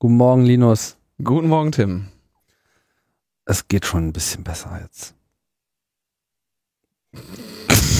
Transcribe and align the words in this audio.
Guten 0.00 0.16
Morgen, 0.16 0.44
Linus. 0.44 0.96
Guten 1.24 1.48
Morgen, 1.48 1.72
Tim. 1.72 2.06
Es 3.46 3.66
geht 3.66 3.84
schon 3.84 4.06
ein 4.06 4.12
bisschen 4.12 4.44
besser 4.44 4.80
jetzt. 4.80 5.16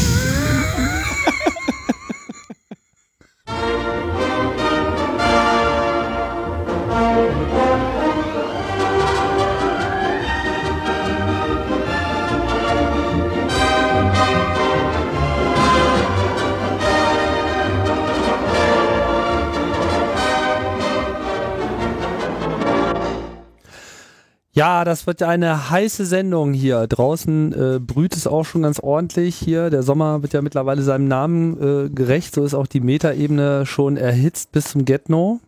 Ja, 24.58 24.84
das 24.84 25.06
wird 25.06 25.22
eine 25.22 25.70
heiße 25.70 26.04
Sendung 26.04 26.52
hier. 26.52 26.88
Draußen 26.88 27.52
äh, 27.52 27.78
brüht 27.78 28.16
es 28.16 28.26
auch 28.26 28.42
schon 28.42 28.62
ganz 28.62 28.80
ordentlich 28.80 29.36
hier. 29.36 29.70
Der 29.70 29.84
Sommer 29.84 30.22
wird 30.22 30.32
ja 30.32 30.42
mittlerweile 30.42 30.82
seinem 30.82 31.06
Namen 31.06 31.86
äh, 31.86 31.88
gerecht. 31.90 32.34
So 32.34 32.42
ist 32.42 32.54
auch 32.54 32.66
die 32.66 32.80
Metaebene 32.80 33.66
schon 33.66 33.96
erhitzt 33.96 34.50
bis 34.50 34.64
zum 34.64 34.84
Get-No. 34.84 35.38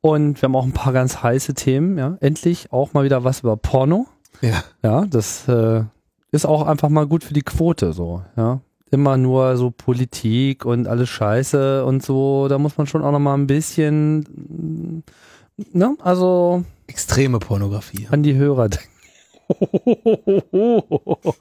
Und 0.00 0.40
wir 0.40 0.46
haben 0.46 0.56
auch 0.56 0.64
ein 0.64 0.72
paar 0.72 0.94
ganz 0.94 1.22
heiße 1.22 1.52
Themen. 1.52 1.98
Ja, 1.98 2.16
endlich 2.20 2.72
auch 2.72 2.94
mal 2.94 3.04
wieder 3.04 3.22
was 3.22 3.40
über 3.40 3.58
Porno. 3.58 4.06
Ja. 4.40 4.64
Ja, 4.82 5.04
das 5.04 5.46
äh, 5.46 5.82
ist 6.30 6.46
auch 6.46 6.66
einfach 6.66 6.88
mal 6.88 7.06
gut 7.06 7.24
für 7.24 7.34
die 7.34 7.42
Quote. 7.42 7.92
So, 7.92 8.22
ja, 8.38 8.60
immer 8.90 9.18
nur 9.18 9.58
so 9.58 9.70
Politik 9.70 10.64
und 10.64 10.88
alles 10.88 11.10
Scheiße 11.10 11.84
und 11.84 12.02
so. 12.02 12.48
Da 12.48 12.56
muss 12.56 12.78
man 12.78 12.86
schon 12.86 13.04
auch 13.04 13.12
noch 13.12 13.18
mal 13.18 13.34
ein 13.34 13.46
bisschen, 13.46 15.04
ne, 15.74 15.96
also 16.02 16.64
Extreme 16.92 17.38
Pornografie. 17.38 18.06
an 18.10 18.22
die 18.22 18.34
Hörer 18.34 18.68
denken. 18.68 18.88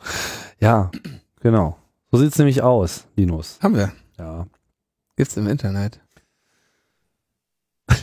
ja, 0.62 0.90
genau. 1.42 1.78
So 2.10 2.20
sieht's 2.20 2.38
nämlich 2.38 2.62
aus, 2.62 3.06
Linus. 3.18 3.60
Haben 3.62 3.76
wir. 3.76 3.92
Ja. 4.18 4.48
Gibt's 5.18 5.36
im 5.36 5.48
Internet. 5.48 6.00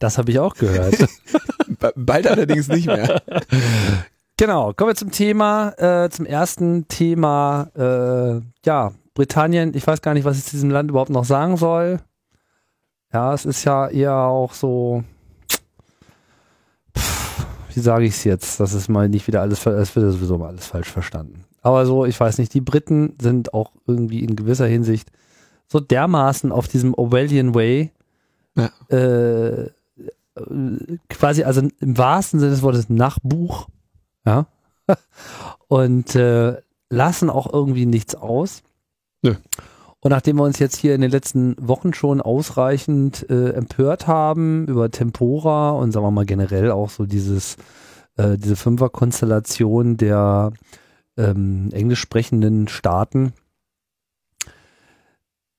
Das 0.00 0.18
habe 0.18 0.32
ich 0.32 0.38
auch 0.40 0.54
gehört. 0.54 0.96
Ba- 1.78 1.92
Bald 1.94 2.26
allerdings 2.26 2.66
nicht 2.68 2.86
mehr. 2.86 3.22
genau, 4.36 4.72
kommen 4.72 4.90
wir 4.90 4.96
zum 4.96 5.12
Thema, 5.12 5.72
äh, 5.78 6.10
zum 6.10 6.26
ersten 6.26 6.88
Thema, 6.88 7.70
äh, 7.76 8.40
ja, 8.66 8.92
Britannien, 9.14 9.72
ich 9.74 9.86
weiß 9.86 10.02
gar 10.02 10.14
nicht, 10.14 10.24
was 10.24 10.38
ich 10.38 10.44
zu 10.44 10.50
diesem 10.52 10.70
Land 10.70 10.90
überhaupt 10.90 11.10
noch 11.10 11.24
sagen 11.24 11.56
soll. 11.56 12.00
Ja, 13.12 13.32
es 13.32 13.44
ist 13.46 13.64
ja 13.64 13.86
eher 13.88 14.16
auch 14.16 14.52
so, 14.52 15.04
wie 17.76 17.80
sage 17.80 18.04
ich 18.04 18.14
es 18.14 18.24
jetzt, 18.24 18.60
das 18.60 18.72
ist 18.74 18.88
mal 18.88 19.08
nicht 19.08 19.26
wieder 19.26 19.40
alles, 19.40 19.64
es 19.66 19.94
wird 19.96 20.06
ja 20.06 20.10
sowieso 20.12 20.38
mal 20.38 20.48
alles 20.48 20.66
falsch 20.66 20.90
verstanden. 20.90 21.44
Aber 21.62 21.86
so, 21.86 22.04
ich 22.04 22.18
weiß 22.18 22.38
nicht, 22.38 22.52
die 22.54 22.60
Briten 22.60 23.14
sind 23.20 23.54
auch 23.54 23.72
irgendwie 23.86 24.22
in 24.22 24.36
gewisser 24.36 24.66
Hinsicht 24.66 25.10
so 25.66 25.80
dermaßen 25.80 26.52
auf 26.52 26.68
diesem 26.68 26.94
Orwellian 26.94 27.54
Way, 27.54 27.90
Ja. 28.56 28.70
äh, 28.90 29.62
äh, 29.64 29.70
quasi, 31.08 31.44
also 31.44 31.62
im 31.80 31.98
wahrsten 31.98 32.38
Sinne 32.40 32.52
des 32.52 32.62
Wortes 32.62 32.88
Nachbuch, 32.90 33.68
ja, 34.26 34.46
und 35.68 36.14
äh, 36.14 36.56
lassen 36.90 37.30
auch 37.30 37.52
irgendwie 37.52 37.86
nichts 37.86 38.14
aus. 38.14 38.62
Nö. 39.22 39.34
Und 40.04 40.10
nachdem 40.10 40.36
wir 40.36 40.42
uns 40.42 40.58
jetzt 40.58 40.76
hier 40.76 40.94
in 40.94 41.00
den 41.00 41.10
letzten 41.10 41.56
Wochen 41.58 41.94
schon 41.94 42.20
ausreichend 42.20 43.24
äh, 43.30 43.52
empört 43.52 44.06
haben 44.06 44.68
über 44.68 44.90
Tempora 44.90 45.70
und 45.70 45.92
sagen 45.92 46.04
wir 46.04 46.10
mal 46.10 46.26
generell 46.26 46.72
auch 46.72 46.90
so 46.90 47.06
dieses, 47.06 47.56
äh, 48.18 48.36
diese 48.36 48.54
Fünferkonstellation 48.54 49.96
der 49.96 50.52
ähm, 51.16 51.70
englisch 51.72 52.00
sprechenden 52.00 52.68
Staaten, 52.68 53.32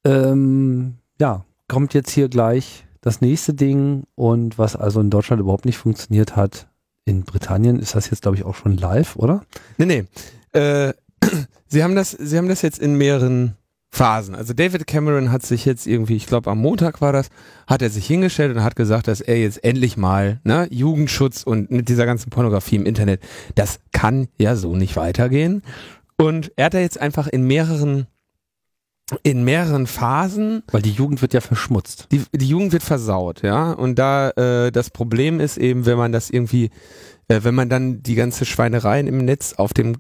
ähm, 0.06 1.00
ja, 1.20 1.44
kommt 1.68 1.96
jetzt 1.96 2.12
hier 2.12 2.30
gleich 2.30 2.86
das 3.02 3.22
nächste 3.22 3.56
Ding 3.56 4.04
und 4.14 4.60
was 4.60 4.76
also 4.76 5.02
in 5.02 5.10
Deutschland 5.10 5.40
überhaupt 5.42 5.66
nicht 5.66 5.80
funktioniert 5.80 6.36
hat, 6.36 6.68
in 7.04 7.24
Britannien 7.24 7.80
ist 7.80 7.96
das 7.96 8.12
jetzt, 8.12 8.22
glaube 8.22 8.38
ich, 8.38 8.46
auch 8.46 8.54
schon 8.54 8.78
live, 8.78 9.16
oder? 9.16 9.44
Nee, 9.80 9.86
nee. 9.86 10.60
Äh, 10.60 10.94
sie 11.68 11.84
haben 11.84 11.96
das, 11.96 12.12
sie 12.12 12.38
haben 12.38 12.48
das 12.48 12.62
jetzt 12.62 12.78
in 12.78 12.96
mehreren 12.96 13.56
Phasen. 13.96 14.36
Also 14.36 14.54
David 14.54 14.88
Cameron 14.88 15.32
hat 15.32 15.46
sich 15.46 15.64
jetzt 15.64 15.88
irgendwie, 15.88 16.18
ich 16.18 16.28
glaube 16.28 16.52
am 16.52 16.60
Montag 16.60 17.00
war 17.00 17.14
das, 17.14 17.30
hat 17.66 17.82
er 17.82 17.90
sich 17.90 18.06
hingestellt 18.06 18.54
und 18.56 18.62
hat 18.62 18.76
gesagt, 18.76 19.08
dass 19.08 19.22
er 19.22 19.40
jetzt 19.40 19.64
endlich 19.64 19.96
mal, 19.96 20.42
ne, 20.44 20.68
Jugendschutz 20.70 21.44
und 21.44 21.72
mit 21.72 21.88
dieser 21.88 22.06
ganzen 22.06 22.30
Pornografie 22.30 22.76
im 22.76 22.86
Internet, 22.86 23.22
das 23.56 23.80
kann 23.94 24.28
ja 24.38 24.58
so 24.58 24.76
nicht 24.76 24.98
weitergehen. 24.98 25.62
Und 26.18 26.52
er 26.58 26.66
hat 26.66 26.74
da 26.74 26.80
jetzt 26.80 27.00
einfach 27.00 27.28
in 27.28 27.48
mehreren, 27.48 28.08
in 29.24 29.46
mehreren 29.46 29.88
Phasen 29.88 30.64
Weil 30.72 30.82
die 30.82 30.92
Jugend 30.92 31.22
wird 31.22 31.34
ja 31.34 31.40
verschmutzt. 31.40 32.10
die, 32.12 32.24
die 32.34 32.50
Jugend 32.50 32.74
wird 32.74 32.84
versaut, 32.84 33.44
ja. 33.44 33.72
Und 33.72 33.98
da 33.98 34.32
äh, 34.32 34.72
das 34.72 34.90
Problem 34.90 35.40
ist 35.40 35.58
eben, 35.58 35.86
wenn 35.86 35.98
man 35.98 36.12
das 36.12 36.30
irgendwie, 36.30 36.70
äh, 37.30 37.40
wenn 37.44 37.56
man 37.56 37.70
dann 37.70 38.04
die 38.04 38.16
ganze 38.16 38.44
Schweinereien 38.44 39.08
im 39.08 39.20
Netz 39.20 39.54
auf 39.54 39.74
dem 39.74 39.96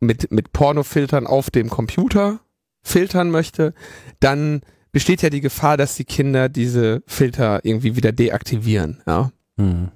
mit 0.00 0.30
mit 0.30 0.52
Pornofiltern 0.52 1.26
auf 1.26 1.50
dem 1.50 1.70
Computer 1.70 2.40
filtern 2.82 3.30
möchte, 3.30 3.74
dann 4.20 4.62
besteht 4.92 5.22
ja 5.22 5.30
die 5.30 5.40
Gefahr, 5.40 5.76
dass 5.76 5.96
die 5.96 6.04
Kinder 6.04 6.48
diese 6.48 7.02
Filter 7.06 7.64
irgendwie 7.64 7.96
wieder 7.96 8.12
deaktivieren, 8.12 9.02
ja. 9.06 9.30
Hm. 9.58 9.88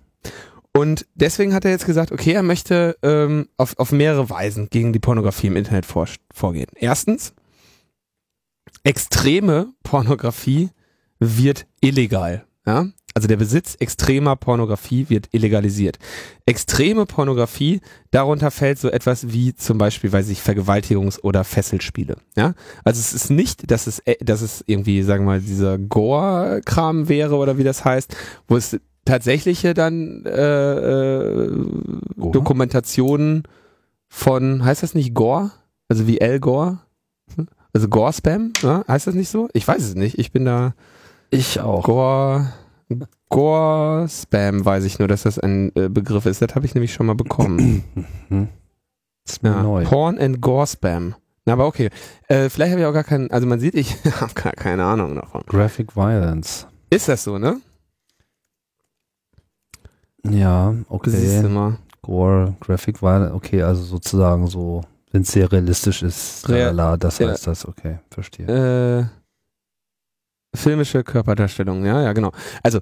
Und 0.74 1.06
deswegen 1.14 1.52
hat 1.52 1.64
er 1.64 1.70
jetzt 1.70 1.84
gesagt, 1.84 2.12
okay, 2.12 2.32
er 2.32 2.42
möchte 2.42 2.96
ähm, 3.02 3.48
auf, 3.58 3.78
auf 3.78 3.92
mehrere 3.92 4.30
Weisen 4.30 4.68
gegen 4.70 4.92
die 4.92 4.98
Pornografie 4.98 5.48
im 5.48 5.56
Internet 5.56 5.84
vor, 5.84 6.08
vorgehen. 6.32 6.68
Erstens, 6.74 7.34
extreme 8.82 9.72
Pornografie 9.82 10.70
wird 11.18 11.66
illegal. 11.80 12.46
Ja? 12.66 12.86
Also 13.14 13.28
der 13.28 13.36
Besitz 13.36 13.76
extremer 13.78 14.36
Pornografie 14.36 15.06
wird 15.10 15.28
illegalisiert. 15.32 15.98
Extreme 16.46 17.04
Pornografie, 17.04 17.80
darunter 18.10 18.50
fällt 18.50 18.78
so 18.78 18.88
etwas 18.88 19.32
wie 19.32 19.54
zum 19.54 19.76
Beispiel, 19.76 20.12
weiß 20.12 20.30
ich, 20.30 20.40
Vergewaltigungs- 20.40 21.20
oder 21.20 21.44
Fesselspiele. 21.44 22.16
Ja? 22.36 22.54
Also 22.84 23.00
es 23.00 23.12
ist 23.12 23.30
nicht, 23.30 23.70
dass 23.70 23.86
es, 23.86 23.98
äh, 24.00 24.16
dass 24.24 24.40
es 24.40 24.64
irgendwie, 24.66 25.02
sagen 25.02 25.24
wir 25.24 25.32
mal, 25.32 25.40
dieser 25.40 25.76
Gore-Kram 25.78 27.08
wäre 27.08 27.36
oder 27.36 27.58
wie 27.58 27.64
das 27.64 27.84
heißt, 27.84 28.16
wo 28.48 28.56
es 28.56 28.78
tatsächliche 29.04 29.74
dann 29.74 30.24
äh, 30.24 30.72
äh? 30.72 31.50
Dokumentationen 32.16 33.42
von, 34.08 34.64
heißt 34.64 34.82
das 34.82 34.94
nicht 34.94 35.12
Gore? 35.12 35.50
Also 35.88 36.06
wie 36.06 36.22
Al 36.22 36.40
Gore? 36.40 36.78
Also 37.74 37.88
Gore-Spam? 37.88 38.52
Ja? 38.62 38.84
Heißt 38.88 39.06
das 39.06 39.14
nicht 39.14 39.28
so? 39.28 39.48
Ich 39.52 39.66
weiß 39.66 39.82
es 39.82 39.94
nicht. 39.94 40.18
Ich 40.18 40.32
bin 40.32 40.44
da 40.44 40.74
Ich 41.32 41.60
auch. 41.60 41.84
Gore, 41.84 42.52
Gore-Spam 43.30 44.64
weiß 44.66 44.84
ich 44.84 44.98
nur, 44.98 45.08
dass 45.08 45.22
das 45.22 45.38
ein 45.38 45.74
äh, 45.74 45.88
Begriff 45.88 46.26
ist. 46.26 46.42
Das 46.42 46.54
habe 46.54 46.66
ich 46.66 46.74
nämlich 46.74 46.92
schon 46.92 47.06
mal 47.06 47.14
bekommen. 47.14 47.82
Das 47.94 49.34
ist 49.36 49.42
mir 49.42 49.48
ja. 49.48 49.62
neu. 49.62 49.84
Porn 49.84 50.18
and 50.18 50.42
Gore-Spam. 50.42 51.14
Na, 51.46 51.54
aber 51.54 51.66
okay. 51.66 51.88
Äh, 52.28 52.50
vielleicht 52.50 52.72
habe 52.72 52.82
ich 52.82 52.86
auch 52.86 52.92
gar 52.92 53.02
keinen, 53.02 53.30
also 53.30 53.46
man 53.46 53.60
sieht, 53.60 53.74
ich 53.74 53.96
habe 54.20 54.34
gar 54.34 54.52
keine 54.52 54.84
Ahnung 54.84 55.14
davon. 55.14 55.42
Graphic 55.46 55.96
Violence. 55.96 56.66
Ist 56.90 57.08
das 57.08 57.24
so, 57.24 57.38
ne? 57.38 57.62
Ja, 60.28 60.74
Siehst 61.04 61.42
du 61.42 61.46
okay. 61.46 61.48
mal. 61.48 61.78
Gore, 62.02 62.54
Graphic 62.60 63.00
Violence, 63.00 63.32
okay, 63.32 63.62
also 63.62 63.82
sozusagen 63.82 64.48
so, 64.48 64.82
wenn 65.12 65.22
es 65.22 65.32
sehr 65.32 65.50
realistisch 65.50 66.02
ist, 66.02 66.46
Real- 66.46 66.98
das 66.98 67.18
ja. 67.18 67.30
heißt 67.30 67.46
das, 67.46 67.66
okay, 67.66 68.00
verstehe. 68.10 68.46
Äh, 68.46 69.21
filmische 70.54 71.02
Körperdarstellung, 71.04 71.84
ja, 71.84 72.02
ja, 72.02 72.12
genau. 72.12 72.32
Also 72.62 72.80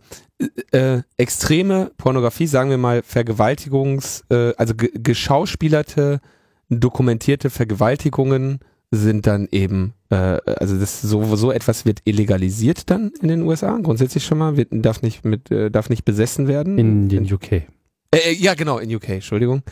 äh, 0.72 0.96
äh, 0.96 1.02
extreme 1.16 1.92
Pornografie, 1.96 2.46
sagen 2.46 2.70
wir 2.70 2.78
mal 2.78 3.02
Vergewaltigungs, 3.02 4.24
äh, 4.30 4.52
also 4.56 4.74
ge 4.74 4.90
geschauspielerte, 4.94 6.20
dokumentierte 6.68 7.50
Vergewaltigungen 7.50 8.60
sind 8.90 9.26
dann 9.26 9.48
eben, 9.52 9.94
äh, 10.10 10.14
also 10.14 10.78
das 10.78 11.00
so 11.00 11.36
so 11.36 11.52
etwas 11.52 11.86
wird 11.86 12.00
illegalisiert 12.04 12.90
dann 12.90 13.12
in 13.20 13.28
den 13.28 13.42
USA 13.42 13.78
grundsätzlich 13.80 14.24
schon 14.24 14.38
mal, 14.38 14.56
wird, 14.56 14.68
darf 14.72 15.02
nicht 15.02 15.24
mit 15.24 15.50
äh, 15.50 15.70
darf 15.70 15.90
nicht 15.90 16.04
besessen 16.04 16.48
werden. 16.48 16.76
In 16.76 17.08
den 17.08 17.32
UK. 17.32 17.52
Äh, 17.52 17.66
äh, 18.12 18.32
ja, 18.32 18.54
genau, 18.54 18.78
in 18.78 18.92
UK, 18.94 19.10
Entschuldigung. 19.10 19.62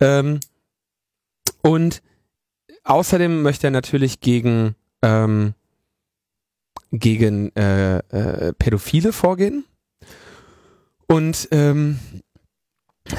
Ähm, 0.00 0.40
und 1.62 2.02
außerdem 2.82 3.42
möchte 3.42 3.68
er 3.68 3.70
natürlich 3.70 4.20
gegen, 4.20 4.74
ähm, 5.02 5.54
gegen 6.98 7.54
äh, 7.56 7.98
äh, 7.98 8.52
Pädophile 8.52 9.12
vorgehen. 9.12 9.64
Und 11.06 11.48
ähm, 11.50 11.98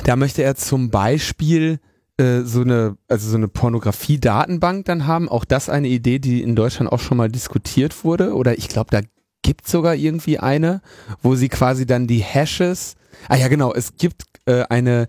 da 0.03 0.15
möchte 0.15 0.43
er 0.43 0.55
zum 0.55 0.89
Beispiel 0.89 1.79
äh, 2.17 2.41
so 2.41 2.61
eine, 2.61 2.97
also 3.07 3.29
so 3.29 3.37
eine 3.37 3.47
Pornografie-Datenbank 3.47 4.85
dann 4.85 5.07
haben. 5.07 5.29
Auch 5.29 5.45
das 5.45 5.69
eine 5.69 5.87
Idee, 5.87 6.19
die 6.19 6.41
in 6.41 6.55
Deutschland 6.55 6.91
auch 6.91 6.99
schon 6.99 7.17
mal 7.17 7.29
diskutiert 7.29 8.03
wurde. 8.03 8.33
Oder 8.33 8.57
ich 8.57 8.67
glaube, 8.67 8.89
da 8.91 9.01
gibt 9.43 9.67
sogar 9.67 9.95
irgendwie 9.95 10.39
eine, 10.39 10.81
wo 11.21 11.35
sie 11.35 11.49
quasi 11.49 11.85
dann 11.85 12.07
die 12.07 12.19
Hashes, 12.19 12.95
ah 13.29 13.35
ja 13.35 13.47
genau, 13.47 13.73
es 13.73 13.95
gibt 13.95 14.23
äh, 14.45 14.63
eine 14.69 15.07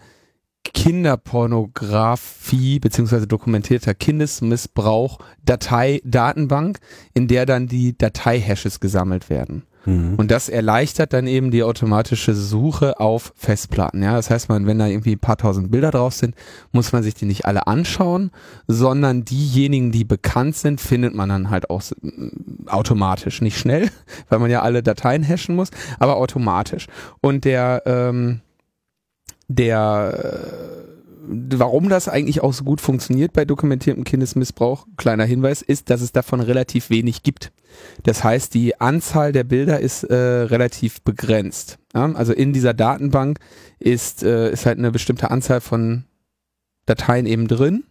Kinderpornografie 0.75 2.79
beziehungsweise 2.79 3.27
dokumentierter 3.27 3.95
Kindesmissbrauch 3.95 5.19
Datei 5.45 6.03
Datenbank, 6.05 6.81
in 7.15 7.29
der 7.29 7.47
dann 7.47 7.67
die 7.67 7.97
Datei-Hashes 7.97 8.81
gesammelt 8.81 9.31
werden. 9.31 9.63
Mhm. 9.87 10.17
Und 10.17 10.31
das 10.31 10.49
erleichtert 10.49 11.13
dann 11.13 11.27
eben 11.27 11.51
die 11.51 11.63
automatische 11.63 12.35
Suche 12.35 13.01
auf 13.01 13.33
Festplatten. 13.37 14.03
Ja, 14.03 14.15
das 14.15 14.29
heißt, 14.29 14.49
man, 14.49 14.67
wenn 14.67 14.79
da 14.79 14.87
irgendwie 14.87 15.13
ein 15.13 15.21
paar 15.21 15.39
tausend 15.39 15.71
Bilder 15.71 15.93
drauf 15.93 16.13
sind, 16.13 16.35
muss 16.73 16.93
man 16.93 17.03
sich 17.03 17.15
die 17.15 17.25
nicht 17.25 17.47
alle 17.47 17.67
anschauen, 17.67 18.31
sondern 18.67 19.25
diejenigen, 19.25 19.93
die 19.93 20.05
bekannt 20.05 20.57
sind, 20.57 20.81
findet 20.81 21.15
man 21.15 21.29
dann 21.29 21.51
halt 21.51 21.71
auch 21.71 21.83
automatisch. 22.67 23.41
Nicht 23.41 23.59
schnell, 23.59 23.89
weil 24.29 24.41
man 24.41 24.51
ja 24.51 24.63
alle 24.63 24.83
Dateien 24.83 25.23
hashen 25.23 25.55
muss, 25.55 25.71
aber 25.99 26.17
automatisch. 26.17 26.87
Und 27.21 27.45
der, 27.45 27.83
ähm, 27.87 28.41
der 29.49 30.53
äh, 30.53 30.87
warum 31.29 31.89
das 31.89 32.09
eigentlich 32.09 32.43
auch 32.43 32.53
so 32.53 32.65
gut 32.65 32.81
funktioniert 32.81 33.33
bei 33.33 33.45
dokumentiertem 33.45 34.05
Kindesmissbrauch, 34.05 34.87
kleiner 34.97 35.25
Hinweis, 35.25 35.63
ist, 35.63 35.91
dass 35.91 36.01
es 36.01 36.13
davon 36.13 36.41
relativ 36.41 36.91
wenig 36.91 37.23
gibt. 37.23 37.53
Das 38.05 38.25
heißt, 38.25 38.55
die 38.55 38.81
Anzahl 38.81 39.33
der 39.33 39.45
Bilder 39.45 39.81
ist 39.81 40.05
äh, 40.05 40.15
relativ 40.15 41.03
begrenzt. 41.03 41.79
Ja? 41.95 42.13
Also 42.13 42.33
in 42.33 42.53
dieser 42.53 42.75
Datenbank 42.75 43.39
ist, 43.79 44.23
äh, 44.23 44.51
ist 44.51 44.67
halt 44.67 44.79
eine 44.79 44.93
bestimmte 44.93 45.31
Anzahl 45.31 45.61
von 45.61 46.05
Dateien 46.87 47.27
eben 47.27 47.49
drin. 47.49 47.85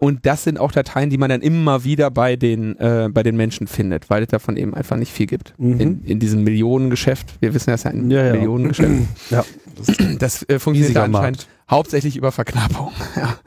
Und 0.00 0.24
das 0.24 0.44
sind 0.44 0.58
auch 0.58 0.72
Dateien, 0.72 1.10
die 1.10 1.18
man 1.18 1.28
dann 1.28 1.42
immer 1.42 1.84
wieder 1.84 2.10
bei 2.10 2.34
den, 2.34 2.74
äh, 2.78 3.10
bei 3.12 3.22
den 3.22 3.36
Menschen 3.36 3.66
findet, 3.66 4.08
weil 4.08 4.22
es 4.22 4.30
davon 4.30 4.56
eben 4.56 4.72
einfach 4.72 4.96
nicht 4.96 5.12
viel 5.12 5.26
gibt. 5.26 5.52
Mhm. 5.58 5.78
In, 5.78 6.04
in 6.04 6.18
diesem 6.18 6.42
Millionengeschäft. 6.42 7.34
Wir 7.40 7.52
wissen, 7.52 7.70
das 7.70 7.82
ist 7.82 7.86
ein 7.86 8.10
ja, 8.10 8.24
ja. 8.24 8.32
Millionengeschäft. 8.32 8.90
Ja. 9.30 9.44
Das, 9.76 9.96
das 10.18 10.48
äh, 10.48 10.58
funktioniert 10.58 10.96
da 10.96 11.04
anscheinend 11.04 11.38
Markt. 11.38 11.48
hauptsächlich 11.70 12.16
über 12.16 12.32
Verknappung. 12.32 12.92
Ja. 13.16 13.38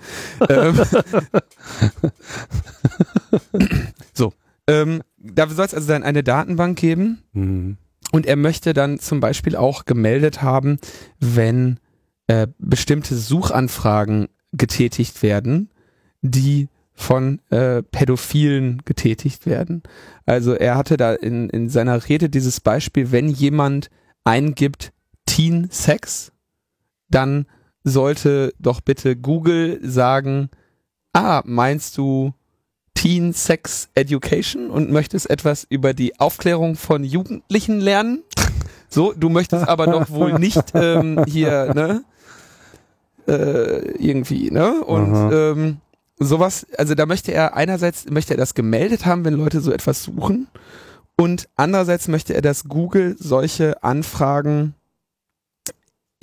ähm. 0.49 0.79
so. 4.13 4.33
Ähm, 4.67 5.01
da 5.17 5.49
soll 5.49 5.65
es 5.65 5.73
also 5.73 5.87
dann 5.87 6.03
eine 6.03 6.23
Datenbank 6.23 6.77
geben. 6.77 7.23
Mhm. 7.33 7.77
Und 8.11 8.27
er 8.27 8.35
möchte 8.35 8.73
dann 8.73 8.99
zum 8.99 9.19
Beispiel 9.19 9.55
auch 9.55 9.85
gemeldet 9.85 10.43
haben, 10.43 10.77
wenn 11.19 11.79
äh, 12.27 12.47
bestimmte 12.59 13.15
Suchanfragen 13.15 14.27
getätigt 14.51 15.23
werden, 15.23 15.69
die 16.23 16.69
von 16.95 17.39
äh, 17.49 17.83
Pädophilen 17.83 18.81
getätigt 18.85 19.45
werden. 19.45 19.83
Also 20.25 20.53
er 20.53 20.75
hatte 20.75 20.97
da 20.97 21.13
in, 21.13 21.49
in 21.49 21.69
seiner 21.69 22.07
Rede 22.07 22.29
dieses 22.29 22.59
Beispiel, 22.59 23.11
wenn 23.11 23.29
jemand 23.29 23.89
eingibt 24.23 24.93
Teen 25.25 25.67
Sex, 25.71 26.31
dann 27.09 27.45
sollte 27.83 28.53
doch 28.59 28.81
bitte 28.81 29.15
Google 29.15 29.79
sagen, 29.83 30.49
ah, 31.13 31.41
meinst 31.45 31.97
du 31.97 32.33
Teen 32.93 33.33
Sex 33.33 33.89
Education 33.95 34.69
und 34.69 34.91
möchtest 34.91 35.29
etwas 35.29 35.65
über 35.67 35.93
die 35.93 36.19
Aufklärung 36.19 36.75
von 36.75 37.03
Jugendlichen 37.03 37.79
lernen? 37.81 38.23
So, 38.87 39.11
du 39.11 39.29
möchtest 39.29 39.67
aber 39.67 39.87
doch 39.87 40.09
wohl 40.11 40.33
nicht 40.39 40.71
ähm, 40.75 41.25
hier, 41.27 41.73
ne? 41.73 42.03
Äh, 43.27 43.91
irgendwie, 43.97 44.51
ne? 44.51 44.83
Und 44.83 45.31
ähm, 45.33 45.77
sowas, 46.25 46.65
also 46.77 46.95
da 46.95 47.05
möchte 47.05 47.33
er 47.33 47.55
einerseits 47.55 48.09
möchte 48.09 48.33
er 48.33 48.37
das 48.37 48.53
gemeldet 48.53 49.05
haben, 49.05 49.25
wenn 49.25 49.33
Leute 49.33 49.61
so 49.61 49.71
etwas 49.71 50.03
suchen 50.03 50.47
und 51.15 51.47
andererseits 51.55 52.07
möchte 52.07 52.33
er, 52.33 52.41
dass 52.41 52.65
Google 52.65 53.15
solche 53.19 53.83
Anfragen 53.83 54.75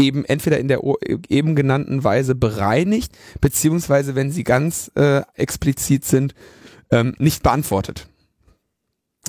eben 0.00 0.24
entweder 0.24 0.58
in 0.58 0.68
der 0.68 0.80
eben 1.28 1.54
genannten 1.54 2.02
Weise 2.02 2.34
bereinigt, 2.34 3.16
beziehungsweise 3.40 4.14
wenn 4.14 4.30
sie 4.30 4.44
ganz 4.44 4.90
äh, 4.94 5.22
explizit 5.34 6.04
sind, 6.04 6.34
ähm, 6.90 7.14
nicht 7.18 7.42
beantwortet. 7.42 8.08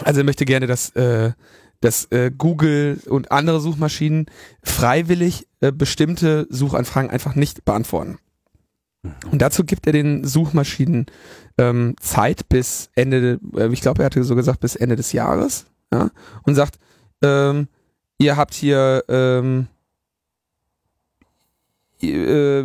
Also 0.03 0.21
er 0.21 0.23
möchte 0.23 0.45
gerne, 0.45 0.67
dass, 0.67 0.89
äh, 0.91 1.33
dass 1.81 2.05
äh, 2.11 2.31
Google 2.35 3.01
und 3.07 3.31
andere 3.31 3.59
Suchmaschinen 3.59 4.27
freiwillig 4.63 5.47
äh, 5.59 5.71
bestimmte 5.71 6.47
Suchanfragen 6.49 7.09
einfach 7.09 7.35
nicht 7.35 7.65
beantworten. 7.65 8.17
Und 9.31 9.41
dazu 9.41 9.63
gibt 9.63 9.87
er 9.87 9.93
den 9.93 10.23
Suchmaschinen 10.25 11.07
ähm, 11.57 11.95
Zeit 11.99 12.47
bis 12.49 12.89
Ende, 12.95 13.39
äh, 13.55 13.71
ich 13.71 13.81
glaube, 13.81 14.03
er 14.03 14.05
hatte 14.05 14.23
so 14.23 14.35
gesagt, 14.35 14.59
bis 14.59 14.75
Ende 14.75 14.95
des 14.95 15.11
Jahres, 15.11 15.65
ja, 15.91 16.11
und 16.43 16.55
sagt, 16.55 16.77
ähm, 17.23 17.67
ihr 18.19 18.37
habt 18.37 18.53
hier, 18.53 19.03
ähm, 19.07 19.67
äh, 22.01 22.63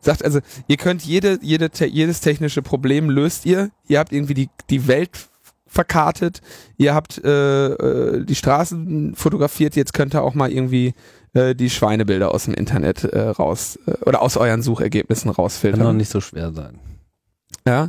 sagt 0.00 0.24
also, 0.24 0.40
ihr 0.68 0.76
könnt 0.76 1.02
jede, 1.02 1.38
jede, 1.42 1.70
te 1.70 1.86
jedes 1.86 2.20
technische 2.20 2.62
Problem 2.62 3.10
löst 3.10 3.44
ihr, 3.44 3.70
ihr 3.88 3.98
habt 3.98 4.12
irgendwie 4.12 4.34
die, 4.34 4.50
die 4.70 4.86
Welt 4.86 5.28
verkartet, 5.66 6.40
ihr 6.76 6.94
habt 6.94 7.22
äh, 7.24 7.66
äh, 7.68 8.24
die 8.24 8.34
Straßen 8.34 9.14
fotografiert, 9.16 9.76
jetzt 9.76 9.92
könnt 9.92 10.14
ihr 10.14 10.22
auch 10.22 10.34
mal 10.34 10.50
irgendwie 10.50 10.94
äh, 11.34 11.54
die 11.54 11.70
Schweinebilder 11.70 12.32
aus 12.32 12.44
dem 12.44 12.54
Internet 12.54 13.04
äh, 13.04 13.20
raus 13.20 13.78
äh, 13.86 13.92
oder 14.04 14.22
aus 14.22 14.36
euren 14.36 14.62
Suchergebnissen 14.62 15.30
rausfiltern. 15.30 15.80
Kann 15.80 15.88
doch 15.88 15.94
nicht 15.94 16.10
so 16.10 16.20
schwer 16.20 16.52
sein. 16.52 16.78
Ja. 17.66 17.88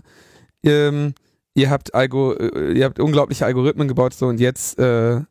Ähm, 0.63 1.13
ihr 1.53 1.69
habt 1.69 1.93
Algo, 1.93 2.33
äh, 2.33 2.73
ihr 2.73 2.85
habt 2.85 2.99
unglaubliche 2.99 3.45
Algorithmen 3.45 3.87
gebaut 3.87 4.13
so 4.13 4.27
und 4.27 4.39
jetzt 4.39 4.77
äh, 4.79 5.21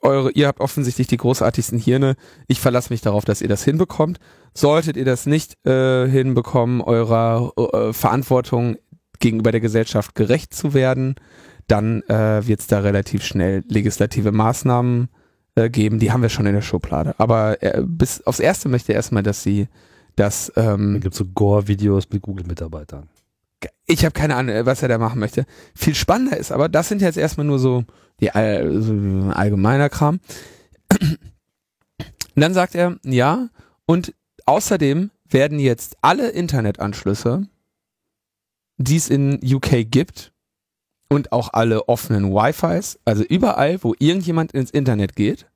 eure, 0.00 0.30
ihr 0.32 0.46
habt 0.46 0.60
offensichtlich 0.60 1.06
die 1.06 1.16
großartigsten 1.16 1.78
Hirne. 1.78 2.16
Ich 2.46 2.60
verlasse 2.60 2.92
mich 2.92 3.00
darauf, 3.00 3.24
dass 3.24 3.42
ihr 3.42 3.48
das 3.48 3.64
hinbekommt. 3.64 4.18
Solltet 4.54 4.96
ihr 4.96 5.04
das 5.04 5.26
nicht 5.26 5.64
äh, 5.66 6.06
hinbekommen, 6.08 6.80
eurer 6.80 7.52
äh, 7.56 7.92
Verantwortung 7.92 8.76
gegenüber 9.18 9.50
der 9.50 9.60
Gesellschaft 9.60 10.14
gerecht 10.14 10.54
zu 10.54 10.74
werden, 10.74 11.16
dann 11.66 12.02
äh, 12.02 12.46
wird 12.46 12.60
es 12.60 12.66
da 12.66 12.80
relativ 12.80 13.24
schnell 13.24 13.64
legislative 13.68 14.32
Maßnahmen 14.32 15.08
äh, 15.58 15.70
geben. 15.70 15.98
Die 15.98 16.12
haben 16.12 16.22
wir 16.22 16.28
schon 16.28 16.46
in 16.46 16.54
der 16.54 16.62
Schublade. 16.62 17.14
Aber 17.18 17.62
äh, 17.62 17.82
bis 17.84 18.22
aufs 18.22 18.40
Erste 18.40 18.68
möchte 18.68 18.92
er 18.92 18.96
erstmal, 18.96 19.22
dass 19.22 19.42
sie 19.42 19.68
das. 20.16 20.52
Ähm, 20.56 20.94
da 20.94 21.00
gibt 21.00 21.14
so 21.14 21.24
Gore-Videos 21.24 22.08
mit 22.10 22.22
Google-Mitarbeitern. 22.22 23.08
Ich 23.86 24.04
habe 24.04 24.12
keine 24.12 24.36
Ahnung, 24.36 24.66
was 24.66 24.82
er 24.82 24.88
da 24.88 24.98
machen 24.98 25.18
möchte. 25.18 25.46
Viel 25.74 25.94
spannender 25.94 26.36
ist, 26.36 26.52
aber 26.52 26.68
das 26.68 26.88
sind 26.88 27.02
jetzt 27.02 27.18
erstmal 27.18 27.46
nur 27.46 27.58
so 27.58 27.84
die 28.20 28.30
all, 28.30 28.80
so 28.80 28.92
allgemeiner 29.32 29.88
Kram. 29.88 30.20
Und 30.90 32.42
dann 32.42 32.54
sagt 32.54 32.76
er, 32.76 32.98
ja, 33.04 33.48
und 33.84 34.14
außerdem 34.46 35.10
werden 35.28 35.58
jetzt 35.58 35.96
alle 36.02 36.28
Internetanschlüsse, 36.28 37.48
die 38.76 38.96
es 38.96 39.10
in 39.10 39.40
UK 39.42 39.90
gibt, 39.90 40.32
und 41.08 41.32
auch 41.32 41.52
alle 41.52 41.88
offenen 41.88 42.32
Wi-Fis, 42.32 42.98
also 43.04 43.24
überall, 43.24 43.82
wo 43.82 43.94
irgendjemand 43.98 44.52
ins 44.52 44.70
Internet 44.70 45.16
geht, 45.16 45.46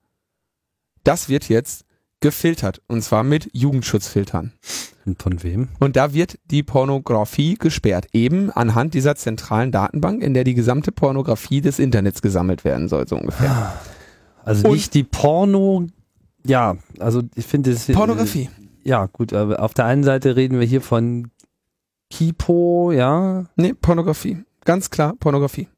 das 1.04 1.28
wird 1.28 1.49
jetzt 1.49 1.85
gefiltert 2.21 2.80
und 2.87 3.02
zwar 3.02 3.25
mit 3.25 3.50
Jugendschutzfiltern. 3.52 4.52
Und 5.04 5.21
von 5.21 5.42
wem? 5.42 5.68
Und 5.80 5.97
da 5.97 6.14
wird 6.14 6.38
die 6.44 6.62
Pornografie 6.62 7.56
gesperrt, 7.56 8.06
eben 8.12 8.50
anhand 8.50 8.94
dieser 8.94 9.16
zentralen 9.16 9.73
Datenbank, 9.73 10.23
in 10.23 10.32
der 10.32 10.44
die 10.44 10.54
gesamte 10.54 10.92
Pornografie 10.92 11.61
des 11.61 11.80
Internets 11.80 12.23
gesammelt 12.23 12.64
werden 12.64 12.88
soll, 12.88 13.09
so 13.09 13.16
ungefähr. 13.16 13.73
Also 14.44 14.68
und 14.68 14.75
nicht 14.75 14.94
die 14.94 15.02
Porno, 15.02 15.87
ja, 16.47 16.76
also 16.99 17.23
ich 17.35 17.47
finde 17.47 17.73
es. 17.73 17.87
Pornografie. 17.87 18.44
Äh, 18.44 18.88
ja, 18.88 19.06
gut, 19.06 19.32
aber 19.32 19.61
auf 19.61 19.75
der 19.75 19.87
einen 19.87 20.04
Seite 20.04 20.37
reden 20.37 20.59
wir 20.59 20.66
hier 20.66 20.80
von 20.80 21.30
Kipo, 22.11 22.92
ja. 22.92 23.47
Nee, 23.56 23.75
Pornografie. 23.75 24.44
Ganz 24.64 24.90
klar 24.90 25.14
Pornografie. 25.16 25.69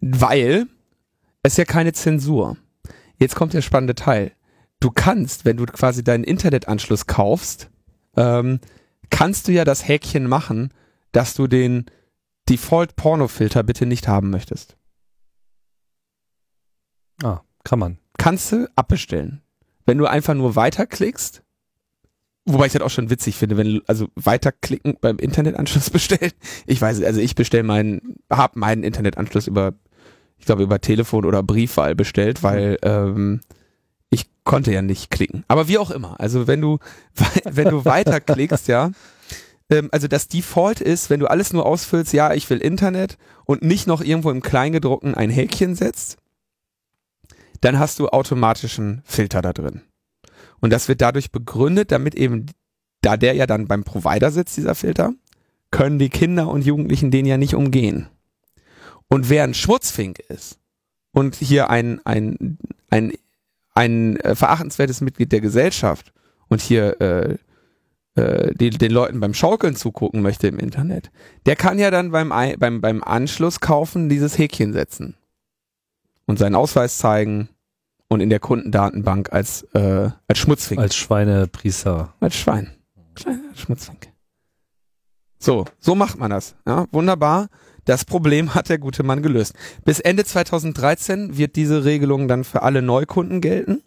Weil 0.00 0.66
es 1.42 1.56
ja 1.56 1.64
keine 1.64 1.92
Zensur. 1.92 2.56
Jetzt 3.16 3.34
kommt 3.34 3.52
der 3.52 3.62
spannende 3.62 3.94
Teil. 3.94 4.32
Du 4.80 4.90
kannst, 4.90 5.44
wenn 5.44 5.58
du 5.58 5.66
quasi 5.66 6.02
deinen 6.02 6.24
Internetanschluss 6.24 7.06
kaufst, 7.06 7.70
ähm, 8.16 8.60
kannst 9.10 9.46
du 9.46 9.52
ja 9.52 9.64
das 9.64 9.86
Häkchen 9.86 10.26
machen, 10.26 10.72
dass 11.12 11.34
du 11.34 11.46
den 11.46 11.86
Default 12.48 12.96
Pornofilter 12.96 13.62
bitte 13.62 13.86
nicht 13.86 14.08
haben 14.08 14.30
möchtest. 14.30 14.76
Ah, 17.22 17.40
kann 17.64 17.78
man. 17.78 17.98
Kannst 18.16 18.52
du 18.52 18.70
abbestellen. 18.76 19.42
Wenn 19.84 19.98
du 19.98 20.06
einfach 20.06 20.34
nur 20.34 20.56
weiterklickst, 20.56 21.42
Wobei 22.46 22.66
ich 22.66 22.72
das 22.72 22.82
auch 22.82 22.90
schon 22.90 23.10
witzig 23.10 23.36
finde, 23.36 23.56
wenn 23.56 23.82
also 23.86 24.08
weiterklicken 24.14 24.96
beim 25.00 25.18
Internetanschluss 25.18 25.90
bestellen. 25.90 26.32
Ich 26.66 26.80
weiß, 26.80 27.02
also 27.02 27.20
ich 27.20 27.34
bestelle 27.34 27.62
meinen, 27.62 28.16
habe 28.30 28.58
meinen 28.58 28.82
Internetanschluss 28.82 29.46
über, 29.46 29.74
ich 30.38 30.46
glaube 30.46 30.62
über 30.62 30.80
Telefon 30.80 31.24
oder 31.24 31.42
Briefwahl 31.42 31.94
bestellt, 31.94 32.42
weil 32.42 32.78
ähm, 32.82 33.40
ich 34.08 34.26
konnte 34.44 34.72
ja 34.72 34.82
nicht 34.82 35.10
klicken. 35.10 35.44
Aber 35.48 35.68
wie 35.68 35.78
auch 35.78 35.90
immer. 35.90 36.18
Also 36.18 36.46
wenn 36.46 36.60
du 36.60 36.78
wenn 37.44 37.68
du 37.68 37.84
weiterklickst, 37.84 38.68
ja, 38.68 38.90
ähm, 39.70 39.88
also 39.92 40.08
das 40.08 40.28
Default 40.28 40.80
ist, 40.80 41.10
wenn 41.10 41.20
du 41.20 41.28
alles 41.28 41.52
nur 41.52 41.66
ausfüllst, 41.66 42.12
ja, 42.12 42.34
ich 42.34 42.48
will 42.50 42.58
Internet 42.58 43.16
und 43.44 43.62
nicht 43.62 43.86
noch 43.86 44.02
irgendwo 44.02 44.30
im 44.30 44.42
Kleingedruckten 44.42 45.14
ein 45.14 45.30
Häkchen 45.30 45.74
setzt, 45.74 46.16
dann 47.60 47.78
hast 47.78 47.98
du 47.98 48.08
automatischen 48.08 49.02
Filter 49.04 49.42
da 49.42 49.52
drin. 49.52 49.82
Und 50.60 50.72
das 50.72 50.88
wird 50.88 51.00
dadurch 51.00 51.30
begründet, 51.32 51.92
damit 51.92 52.14
eben, 52.14 52.46
da 53.02 53.16
der 53.16 53.34
ja 53.34 53.46
dann 53.46 53.66
beim 53.66 53.84
Provider 53.84 54.30
sitzt, 54.30 54.56
dieser 54.56 54.74
Filter, 54.74 55.14
können 55.70 55.98
die 55.98 56.10
Kinder 56.10 56.48
und 56.48 56.64
Jugendlichen 56.64 57.10
den 57.10 57.26
ja 57.26 57.36
nicht 57.36 57.54
umgehen. 57.54 58.08
Und 59.08 59.28
wer 59.30 59.44
ein 59.44 59.54
Schmutzfink 59.54 60.18
ist 60.28 60.58
und 61.12 61.34
hier 61.34 61.70
ein, 61.70 62.00
ein, 62.04 62.58
ein, 62.90 63.12
ein 63.74 64.16
äh, 64.16 64.34
verachtenswertes 64.34 65.00
Mitglied 65.00 65.32
der 65.32 65.40
Gesellschaft 65.40 66.12
und 66.48 66.60
hier 66.60 67.00
äh, 67.00 67.36
äh, 68.14 68.54
die, 68.54 68.70
den 68.70 68.92
Leuten 68.92 69.20
beim 69.20 69.34
Schaukeln 69.34 69.76
zugucken 69.76 70.22
möchte 70.22 70.48
im 70.48 70.58
Internet, 70.58 71.10
der 71.46 71.56
kann 71.56 71.78
ja 71.78 71.90
dann 71.90 72.10
beim, 72.10 72.30
beim, 72.58 72.80
beim 72.80 73.02
Anschluss 73.02 73.60
kaufen 73.60 74.08
dieses 74.08 74.38
Häkchen 74.38 74.72
setzen 74.72 75.16
und 76.26 76.38
seinen 76.38 76.54
Ausweis 76.54 76.98
zeigen 76.98 77.48
und 78.10 78.20
in 78.20 78.28
der 78.28 78.40
Kundendatenbank 78.40 79.32
als, 79.32 79.62
äh, 79.72 80.10
als 80.28 80.38
Schmutzfink. 80.38 80.80
Als 80.80 80.96
Schweinepriester. 80.96 82.12
Als 82.20 82.36
Schwein. 82.36 82.70
Kleiner 83.14 83.54
Schmutzfink. 83.54 84.12
So, 85.38 85.64
so 85.78 85.94
macht 85.94 86.18
man 86.18 86.30
das. 86.30 86.56
Ja, 86.66 86.86
wunderbar. 86.92 87.48
Das 87.86 88.04
Problem 88.04 88.54
hat 88.54 88.68
der 88.68 88.78
gute 88.78 89.02
Mann 89.02 89.22
gelöst. 89.22 89.54
Bis 89.84 90.00
Ende 90.00 90.24
2013 90.24 91.38
wird 91.38 91.56
diese 91.56 91.84
Regelung 91.84 92.28
dann 92.28 92.44
für 92.44 92.62
alle 92.62 92.82
Neukunden 92.82 93.40
gelten 93.40 93.82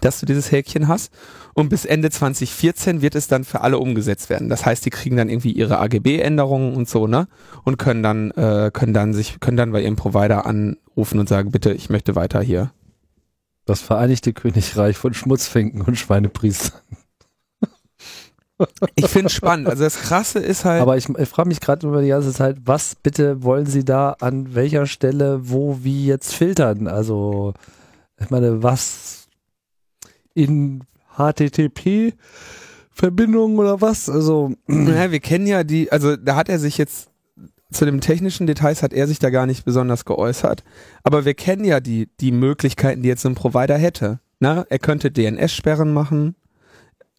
dass 0.00 0.20
du 0.20 0.26
dieses 0.26 0.50
Häkchen 0.50 0.88
hast. 0.88 1.12
Und 1.54 1.68
bis 1.68 1.84
Ende 1.84 2.10
2014 2.10 3.02
wird 3.02 3.14
es 3.14 3.28
dann 3.28 3.44
für 3.44 3.60
alle 3.60 3.78
umgesetzt 3.78 4.30
werden. 4.30 4.48
Das 4.48 4.66
heißt, 4.66 4.84
die 4.84 4.90
kriegen 4.90 5.16
dann 5.16 5.28
irgendwie 5.28 5.52
ihre 5.52 5.78
AGB-Änderungen 5.78 6.74
und 6.74 6.88
so, 6.88 7.06
ne? 7.06 7.28
Und 7.64 7.78
können 7.78 8.02
dann, 8.02 8.30
äh, 8.32 8.70
können 8.72 8.94
dann 8.94 9.14
sich, 9.14 9.40
können 9.40 9.56
dann 9.56 9.72
bei 9.72 9.82
ihrem 9.82 9.96
Provider 9.96 10.46
anrufen 10.46 11.18
und 11.18 11.28
sagen, 11.28 11.50
bitte, 11.50 11.72
ich 11.72 11.88
möchte 11.88 12.14
weiter 12.14 12.40
hier. 12.40 12.72
Das 13.66 13.82
Vereinigte 13.82 14.32
Königreich 14.32 14.96
von 14.96 15.12
Schmutzfinken 15.12 15.82
und 15.82 15.96
Schweinepriestern. 15.96 16.80
Ich 18.94 19.08
finde 19.08 19.26
es 19.26 19.34
spannend. 19.34 19.68
Also 19.68 19.84
das 19.84 20.00
Krasse 20.00 20.38
ist 20.38 20.64
halt. 20.64 20.80
Aber 20.80 20.96
ich, 20.96 21.08
ich 21.10 21.28
frage 21.28 21.48
mich 21.48 21.60
gerade 21.60 21.86
über 21.86 22.00
die 22.00 22.08
ganze 22.08 22.32
Zeit, 22.32 22.56
was 22.64 22.94
bitte 22.94 23.42
wollen 23.42 23.66
Sie 23.66 23.84
da 23.84 24.16
an 24.20 24.54
welcher 24.54 24.86
Stelle, 24.86 25.50
wo, 25.50 25.80
wie 25.82 26.06
jetzt 26.06 26.32
filtern? 26.32 26.88
Also, 26.88 27.52
ich 28.18 28.30
meine, 28.30 28.62
was 28.62 29.28
in 30.32 30.84
HTTP 31.16 32.14
Verbindung 32.90 33.58
oder 33.58 33.82
was? 33.82 34.08
Also 34.08 34.52
naja, 34.66 35.10
wir 35.10 35.20
kennen 35.20 35.46
ja 35.46 35.64
die, 35.64 35.92
also 35.92 36.16
da 36.16 36.34
hat 36.34 36.48
er 36.48 36.58
sich 36.58 36.78
jetzt 36.78 37.10
zu 37.70 37.84
den 37.84 38.00
technischen 38.00 38.46
Details 38.46 38.82
hat 38.82 38.92
er 38.92 39.06
sich 39.06 39.18
da 39.18 39.30
gar 39.30 39.46
nicht 39.46 39.64
besonders 39.64 40.04
geäußert, 40.04 40.62
aber 41.02 41.24
wir 41.24 41.34
kennen 41.34 41.64
ja 41.64 41.80
die 41.80 42.08
die 42.20 42.32
Möglichkeiten, 42.32 43.02
die 43.02 43.08
jetzt 43.08 43.26
ein 43.26 43.34
Provider 43.34 43.76
hätte. 43.76 44.20
Na, 44.38 44.66
er 44.68 44.78
könnte 44.78 45.10
DNS-Sperren 45.10 45.92
machen. 45.92 46.36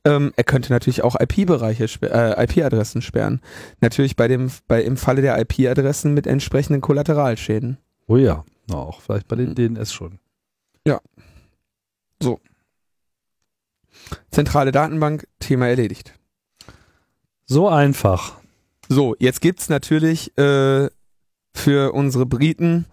Ähm, 0.06 0.32
er 0.38 0.44
könnte 0.44 0.72
natürlich 0.72 1.04
auch 1.04 1.20
IP-Bereiche, 1.20 1.86
äh, 2.04 2.44
IP-Adressen 2.44 3.02
sperren. 3.02 3.42
Natürlich 3.82 4.16
bei 4.16 4.28
dem, 4.28 4.50
bei 4.68 4.84
im 4.84 4.96
Falle 4.96 5.22
der 5.22 5.38
IP-Adressen 5.40 6.14
mit 6.14 6.28
entsprechenden 6.28 6.82
Kollateralschäden. 6.82 7.78
Oh 8.08 8.16
ja, 8.16 8.46
auch 8.72 9.02
vielleicht 9.02 9.28
bei 9.28 9.36
den 9.36 9.56
DNS 9.56 9.92
schon. 9.92 10.20
Ja. 10.86 11.02
So. 12.22 12.40
Zentrale 14.32 14.72
Datenbank, 14.72 15.28
Thema 15.40 15.68
erledigt. 15.68 16.14
So 17.46 17.68
einfach. 17.68 18.38
So, 18.90 19.16
jetzt 19.20 19.42
gibt's 19.42 19.70
natürlich 19.70 20.38
äh, 20.38 20.90
für 21.54 21.94
unsere 21.94 22.26
Briten 22.26 22.86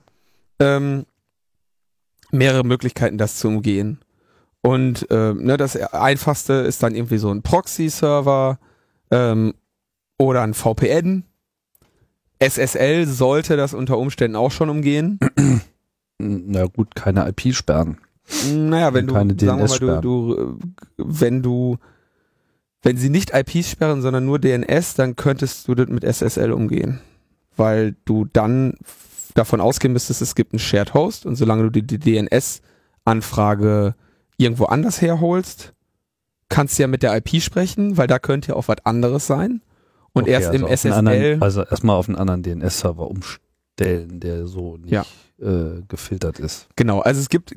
ähm, 0.59 1.07
mehrere 2.31 2.65
Möglichkeiten, 2.65 3.19
das 3.19 3.37
zu 3.37 3.49
umgehen. 3.49 4.01
Und 4.63 5.11
äh, 5.11 5.35
ne, 5.35 5.57
das 5.57 5.77
einfachste 5.77 6.55
ist 6.55 6.83
dann 6.83 6.95
irgendwie 6.95 7.19
so 7.19 7.31
ein 7.31 7.43
Proxy-Server 7.43 8.59
ähm, 9.11 9.55
oder 10.19 10.43
ein 10.43 10.55
VPN. 10.55 11.25
SSL 12.39 13.07
sollte 13.07 13.57
das 13.57 13.75
unter 13.75 13.99
Umständen 13.99 14.37
auch 14.37 14.51
schon 14.51 14.71
umgehen. 14.71 15.21
Na 16.19 16.67
gut, 16.67 16.95
keine 16.95 17.29
IP 17.29 17.55
sperren. 17.55 17.99
Naja, 18.53 18.95
wenn 18.95 19.07
du, 19.07 19.15
sagen 19.15 19.61
wir 19.61 19.69
mal, 19.69 20.01
du, 20.01 20.01
du, 20.01 20.59
wenn 20.97 21.43
du, 21.43 21.77
wenn 22.85 22.97
sie 22.99 23.09
nicht 23.09 23.33
IPs 23.35 23.71
sperren, 23.71 24.03
sondern 24.03 24.27
nur 24.27 24.39
DNS, 24.39 24.95
dann 24.95 25.17
könntest 25.17 25.67
du 25.67 25.75
das 25.75 25.89
mit 25.89 26.05
SSL 26.05 26.53
umgehen. 26.53 27.01
Weil 27.57 27.97
du 28.05 28.27
dann 28.27 28.75
davon 29.35 29.61
ausgehen 29.61 29.93
müsstest, 29.95 30.21
es 30.21 30.35
gibt 30.35 30.53
einen 30.53 30.61
Shared 30.61 30.93
Host 30.93 31.25
und 31.25 31.37
solange 31.37 31.63
du 31.65 31.71
die, 31.71 31.83
die 31.83 31.99
DNS-Anfrage 31.99 33.95
irgendwo 34.37 34.67
anders 34.67 35.01
herholst, 35.01 35.73
kannst 36.51 36.79
du 36.79 36.83
ja 36.83 36.87
mit 36.87 37.03
der 37.03 37.17
IP 37.17 37.41
sprechen, 37.41 37.97
weil 37.97 38.07
da 38.07 38.19
könnte 38.19 38.49
ja 38.51 38.57
auch 38.57 38.69
was 38.69 38.85
anderes 38.85 39.27
sein. 39.27 39.63
Und 40.13 40.25
okay, 40.25 40.33
erst 40.33 40.49
also 40.49 40.67
im 40.67 40.73
SSL. 40.73 40.93
Anderen, 40.93 41.43
also 41.43 41.63
erstmal 41.65 41.97
auf 41.97 42.09
einen 42.09 42.19
anderen 42.19 42.43
DNS-Server 42.43 43.09
umstellen, 43.09 44.21
der 44.21 44.47
so 44.47 44.77
nicht 44.77 44.93
ja. 44.93 45.05
äh, 45.41 45.83
gefiltert 45.89 46.39
ist. 46.39 46.69
Genau, 46.77 47.01
also 47.01 47.21
es 47.21 47.31
gibt 47.31 47.57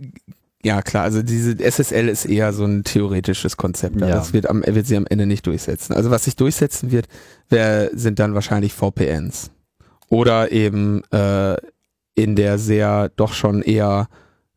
ja, 0.68 0.82
klar, 0.82 1.06
also 1.06 1.24
diese 1.24 1.56
SSL 1.58 2.10
ist 2.10 2.26
eher 2.26 2.52
so 2.52 2.66
ein 2.66 2.84
theoretisches 2.84 3.56
Konzept. 3.56 4.02
Ja. 4.02 4.08
Das 4.08 4.34
wird, 4.34 4.50
am, 4.50 4.64
wird 4.66 4.86
sie 4.86 4.98
am 4.98 5.08
Ende 5.08 5.26
nicht 5.26 5.48
durchsetzen. 5.48 5.94
Also 5.94 6.12
was 6.12 6.26
sich 6.26 6.36
durchsetzen 6.36 6.92
wird, 6.92 7.08
wär, 7.48 7.90
sind 7.94 8.20
dann 8.20 8.34
wahrscheinlich 8.34 8.74
VPNs. 8.74 9.50
Oder 10.10 10.52
eben 10.52 11.04
äh, 11.12 11.56
in 12.16 12.36
der 12.36 12.58
sehr 12.58 13.08
doch 13.16 13.32
schon 13.32 13.62
eher 13.62 14.10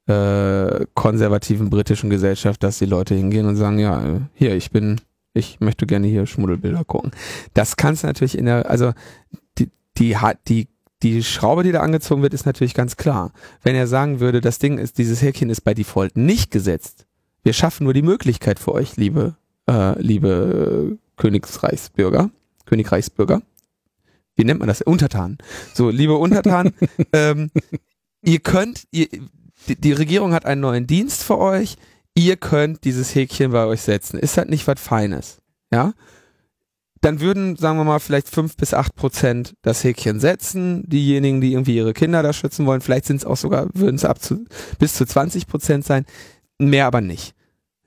äh, 0.08 0.84
konservativen 0.94 1.70
britischen 1.70 2.10
Gesellschaft, 2.10 2.64
dass 2.64 2.78
die 2.78 2.86
Leute 2.86 3.14
hingehen 3.14 3.46
und 3.46 3.54
sagen, 3.54 3.78
ja, 3.78 4.02
hier, 4.34 4.56
ich 4.56 4.72
bin, 4.72 5.00
ich 5.32 5.60
möchte 5.60 5.86
gerne 5.86 6.08
hier 6.08 6.26
Schmuddelbilder 6.26 6.82
gucken. 6.84 7.12
Das 7.54 7.76
kannst 7.76 8.02
natürlich 8.02 8.36
in 8.36 8.46
der, 8.46 8.68
also 8.68 8.94
die, 9.58 9.70
die, 9.96 10.16
die 10.48 10.66
die 11.02 11.23
Schraube, 11.23 11.62
die 11.62 11.73
da 11.73 11.80
angezogen 11.80 12.23
wird, 12.23 12.35
ist 12.35 12.47
natürlich 12.47 12.75
ganz 12.75 12.97
klar. 12.97 13.33
Wenn 13.62 13.75
er 13.75 13.87
sagen 13.87 14.21
würde, 14.21 14.40
das 14.40 14.59
Ding 14.59 14.78
ist, 14.78 14.99
dieses 14.99 15.23
Häkchen 15.23 15.50
ist 15.50 15.62
bei 15.62 15.75
Default 15.75 16.16
nicht 16.16 16.50
gesetzt. 16.50 17.07
Wir 17.42 17.52
schaffen 17.52 17.85
nur 17.85 17.95
die 17.95 18.02
Möglichkeit 18.02 18.59
für 18.59 18.73
euch, 18.73 18.97
liebe, 18.97 19.35
äh, 19.69 20.00
liebe 20.00 20.99
Königsreichsbürger, 21.16 22.30
Königreichsbürger. 22.66 23.42
Wie 24.37 24.45
nennt 24.45 24.61
man 24.61 24.69
das? 24.69 24.83
Untertan. 24.83 25.38
So, 25.75 25.90
liebe 25.90 26.16
Untertan, 26.16 26.73
ähm, 27.12 27.50
ihr 28.23 28.40
könnt, 28.40 28.87
ihr, 28.90 29.09
die, 29.69 29.76
die 29.76 29.92
Regierung 29.92 30.35
hat 30.35 30.45
einen 30.45 30.61
neuen 30.61 30.87
Dienst 30.87 31.25
für 31.25 31.38
euch. 31.38 31.76
Ihr 32.14 32.37
könnt 32.37 32.85
dieses 32.85 33.14
Häkchen 33.14 33.52
bei 33.52 33.64
euch 33.64 33.80
setzen. 33.80 34.19
Ist 34.19 34.37
halt 34.37 34.50
nicht 34.50 34.66
was 34.66 34.80
Feines. 34.80 35.38
Ja? 35.73 35.95
Dann 37.00 37.21
würden, 37.21 37.57
sagen 37.57 37.78
wir 37.78 37.85
mal, 37.85 37.99
vielleicht 37.99 38.28
fünf 38.28 38.57
bis 38.57 38.75
acht 38.75 38.95
Prozent 38.95 39.54
das 39.62 39.83
Häkchen 39.85 40.21
setzen. 40.21 40.83
Diejenigen, 40.87 41.40
die 41.40 41.52
irgendwie 41.52 41.76
ihre 41.76 41.95
Kinder 41.95 42.23
da 42.23 42.33
schützen 42.33 42.66
wollen, 42.66 42.80
vielleicht 42.80 43.07
sind 43.07 43.16
es 43.16 43.25
auch 43.25 43.37
sogar, 43.37 43.69
würden 43.73 43.97
es 43.97 44.04
ab 44.04 44.21
zu, 44.21 44.45
bis 44.78 44.95
zu 44.95 45.07
20 45.07 45.47
Prozent 45.47 45.85
sein. 45.85 46.04
Mehr 46.59 46.87
aber 46.87 47.00
nicht. 47.00 47.35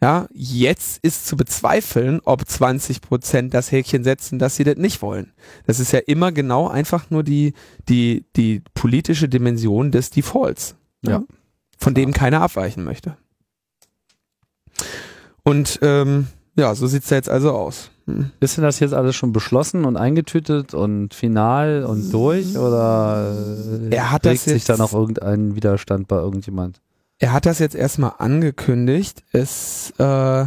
Ja, 0.01 0.27
jetzt 0.33 0.99
ist 1.01 1.27
zu 1.27 1.37
bezweifeln, 1.37 2.19
ob 2.25 2.47
20 2.47 3.01
Prozent 3.01 3.53
das 3.53 3.71
Häkchen 3.71 4.03
setzen, 4.03 4.37
dass 4.37 4.55
sie 4.57 4.65
das 4.65 4.75
nicht 4.75 5.01
wollen. 5.01 5.31
Das 5.65 5.79
ist 5.79 5.93
ja 5.93 5.99
immer 5.99 6.31
genau 6.31 6.67
einfach 6.67 7.09
nur 7.09 7.23
die, 7.23 7.53
die, 7.87 8.25
die 8.35 8.61
politische 8.73 9.29
Dimension 9.29 9.91
des 9.91 10.09
Defaults. 10.09 10.75
Ja. 11.03 11.11
ja 11.11 11.23
von 11.83 11.93
dem 11.93 12.13
keiner 12.13 12.41
abweichen 12.41 12.83
möchte. 12.83 13.17
Und 15.43 15.79
ähm, 15.81 16.27
ja, 16.55 16.73
so 16.73 16.87
sieht's 16.87 17.09
da 17.09 17.15
jetzt 17.15 17.29
also 17.29 17.51
aus. 17.51 17.91
Ist 18.41 18.57
denn 18.57 18.63
das 18.63 18.79
jetzt 18.79 18.93
alles 18.93 19.15
schon 19.15 19.31
beschlossen 19.31 19.85
und 19.85 19.95
eingetütet 19.95 20.73
und 20.73 21.13
final 21.13 21.85
und 21.85 22.11
durch 22.11 22.57
oder 22.57 23.33
er 23.89 24.11
hat 24.11 24.25
das 24.25 24.43
sich 24.43 24.65
da 24.65 24.75
noch 24.75 24.93
irgendein 24.93 25.55
Widerstand 25.55 26.09
bei 26.09 26.17
irgendjemand? 26.17 26.81
Er 27.19 27.31
hat 27.31 27.45
das 27.45 27.59
jetzt 27.59 27.75
erstmal 27.75 28.13
angekündigt. 28.17 29.23
Es, 29.31 29.93
äh, 29.99 30.45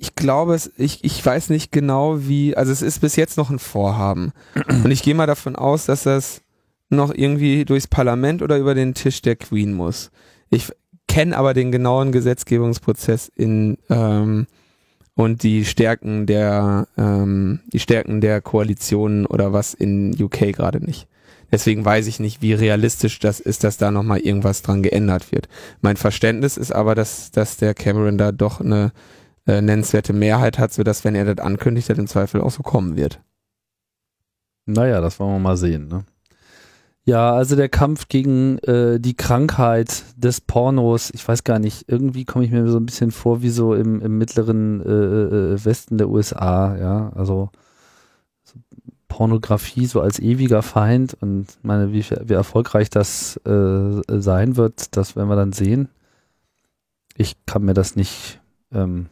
ich 0.00 0.16
glaube, 0.16 0.56
es, 0.56 0.72
ich, 0.76 1.04
ich 1.04 1.24
weiß 1.24 1.50
nicht 1.50 1.70
genau 1.70 2.26
wie, 2.26 2.56
also 2.56 2.72
es 2.72 2.82
ist 2.82 3.00
bis 3.00 3.14
jetzt 3.14 3.36
noch 3.36 3.50
ein 3.50 3.60
Vorhaben. 3.60 4.32
Und 4.68 4.90
ich 4.90 5.04
gehe 5.04 5.14
mal 5.14 5.26
davon 5.28 5.54
aus, 5.54 5.86
dass 5.86 6.02
das 6.02 6.42
noch 6.88 7.14
irgendwie 7.14 7.64
durchs 7.64 7.86
Parlament 7.86 8.42
oder 8.42 8.58
über 8.58 8.74
den 8.74 8.94
Tisch 8.94 9.22
der 9.22 9.36
Queen 9.36 9.72
muss. 9.74 10.10
Ich 10.50 10.72
kenne 11.06 11.36
aber 11.36 11.54
den 11.54 11.70
genauen 11.70 12.10
Gesetzgebungsprozess 12.10 13.30
in 13.34 13.78
ähm, 13.88 14.48
und 15.18 15.42
die 15.42 15.64
Stärken 15.64 16.26
der 16.26 16.86
ähm, 16.96 17.58
die 17.72 17.80
Stärken 17.80 18.20
der 18.20 18.40
Koalition 18.40 19.26
oder 19.26 19.52
was 19.52 19.74
in 19.74 20.14
UK 20.16 20.52
gerade 20.52 20.78
nicht. 20.78 21.08
Deswegen 21.50 21.84
weiß 21.84 22.06
ich 22.06 22.20
nicht, 22.20 22.40
wie 22.40 22.52
realistisch 22.52 23.18
das 23.18 23.40
ist, 23.40 23.64
dass 23.64 23.78
da 23.78 23.90
nochmal 23.90 24.20
irgendwas 24.20 24.62
dran 24.62 24.84
geändert 24.84 25.32
wird. 25.32 25.48
Mein 25.80 25.96
Verständnis 25.96 26.56
ist 26.56 26.70
aber, 26.70 26.94
dass, 26.94 27.32
dass 27.32 27.56
der 27.56 27.74
Cameron 27.74 28.16
da 28.16 28.30
doch 28.30 28.60
eine 28.60 28.92
äh, 29.48 29.60
nennenswerte 29.60 30.12
Mehrheit 30.12 30.56
hat, 30.60 30.72
sodass, 30.72 31.04
wenn 31.04 31.16
er 31.16 31.34
das 31.34 31.44
ankündigt, 31.44 31.90
das 31.90 31.98
im 31.98 32.06
Zweifel 32.06 32.40
auch 32.40 32.52
so 32.52 32.62
kommen 32.62 32.96
wird. 32.96 33.20
Naja, 34.66 35.00
das 35.00 35.18
wollen 35.18 35.32
wir 35.32 35.40
mal 35.40 35.56
sehen. 35.56 35.88
Ne? 35.88 36.04
Ja, 37.08 37.32
also 37.32 37.56
der 37.56 37.70
Kampf 37.70 38.08
gegen 38.08 38.58
äh, 38.58 39.00
die 39.00 39.14
Krankheit 39.14 40.04
des 40.18 40.42
Pornos, 40.42 41.08
ich 41.14 41.26
weiß 41.26 41.42
gar 41.42 41.58
nicht, 41.58 41.88
irgendwie 41.88 42.26
komme 42.26 42.44
ich 42.44 42.50
mir 42.50 42.68
so 42.68 42.76
ein 42.76 42.84
bisschen 42.84 43.12
vor 43.12 43.40
wie 43.40 43.48
so 43.48 43.72
im, 43.72 44.02
im 44.02 44.18
mittleren 44.18 44.82
äh, 44.82 45.54
äh 45.54 45.64
Westen 45.64 45.96
der 45.96 46.10
USA, 46.10 46.76
ja, 46.76 47.10
also 47.14 47.48
so 48.44 48.56
Pornografie 49.08 49.86
so 49.86 50.02
als 50.02 50.18
ewiger 50.18 50.60
Feind 50.60 51.16
und 51.22 51.46
meine, 51.62 51.94
wie, 51.94 52.04
wie 52.04 52.34
erfolgreich 52.34 52.90
das 52.90 53.38
äh, 53.46 54.02
sein 54.08 54.56
wird, 54.58 54.94
das 54.94 55.16
werden 55.16 55.30
wir 55.30 55.36
dann 55.36 55.54
sehen. 55.54 55.88
Ich 57.16 57.36
kann 57.46 57.62
mir 57.62 57.72
das 57.72 57.96
nicht 57.96 58.38
ähm, 58.70 59.06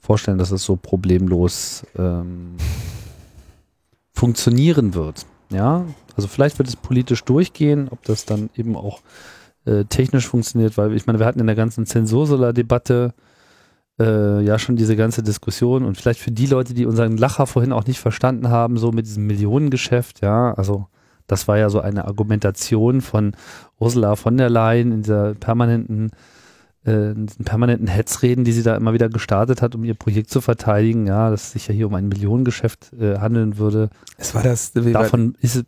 vorstellen, 0.00 0.38
dass 0.38 0.50
es 0.50 0.64
so 0.64 0.74
problemlos 0.74 1.86
ähm, 1.96 2.56
funktionieren 4.12 4.94
wird. 4.94 5.24
Ja, 5.50 5.84
also 6.16 6.28
vielleicht 6.28 6.58
wird 6.58 6.68
es 6.68 6.76
politisch 6.76 7.22
durchgehen, 7.24 7.88
ob 7.90 8.02
das 8.04 8.24
dann 8.24 8.50
eben 8.56 8.76
auch 8.76 9.00
äh, 9.64 9.84
technisch 9.84 10.26
funktioniert, 10.26 10.76
weil 10.76 10.94
ich 10.94 11.06
meine, 11.06 11.18
wir 11.18 11.26
hatten 11.26 11.40
in 11.40 11.46
der 11.46 11.56
ganzen 11.56 11.86
Zensursola-Debatte 11.86 13.14
äh, 13.98 14.42
ja 14.42 14.58
schon 14.58 14.76
diese 14.76 14.96
ganze 14.96 15.22
Diskussion 15.22 15.84
und 15.84 15.96
vielleicht 15.96 16.20
für 16.20 16.32
die 16.32 16.46
Leute, 16.46 16.74
die 16.74 16.86
unseren 16.86 17.16
Lacher 17.16 17.46
vorhin 17.46 17.72
auch 17.72 17.86
nicht 17.86 18.00
verstanden 18.00 18.48
haben, 18.48 18.76
so 18.76 18.92
mit 18.92 19.06
diesem 19.06 19.26
Millionengeschäft, 19.26 20.22
ja, 20.22 20.52
also 20.54 20.86
das 21.26 21.48
war 21.48 21.58
ja 21.58 21.70
so 21.70 21.80
eine 21.80 22.06
Argumentation 22.06 23.00
von 23.00 23.32
Ursula 23.78 24.16
von 24.16 24.36
der 24.36 24.50
Leyen 24.50 24.92
in 24.92 25.02
dieser 25.02 25.34
permanenten 25.34 26.10
äh, 26.86 27.14
permanenten 27.44 27.88
Hetzreden, 27.88 28.44
die 28.44 28.52
sie 28.52 28.62
da 28.62 28.76
immer 28.76 28.92
wieder 28.92 29.08
gestartet 29.08 29.60
hat, 29.60 29.74
um 29.74 29.84
ihr 29.84 29.94
Projekt 29.94 30.30
zu 30.30 30.40
verteidigen, 30.40 31.06
ja, 31.06 31.30
dass 31.30 31.44
es 31.44 31.52
sich 31.52 31.68
ja 31.68 31.74
hier 31.74 31.88
um 31.88 31.94
ein 31.94 32.08
Millionengeschäft 32.08 32.92
äh, 32.94 33.18
handeln 33.18 33.58
würde. 33.58 33.90
Es 34.16 34.34
war 34.34 34.42
das. 34.42 34.72
Davon 34.72 35.36
ist 35.40 35.64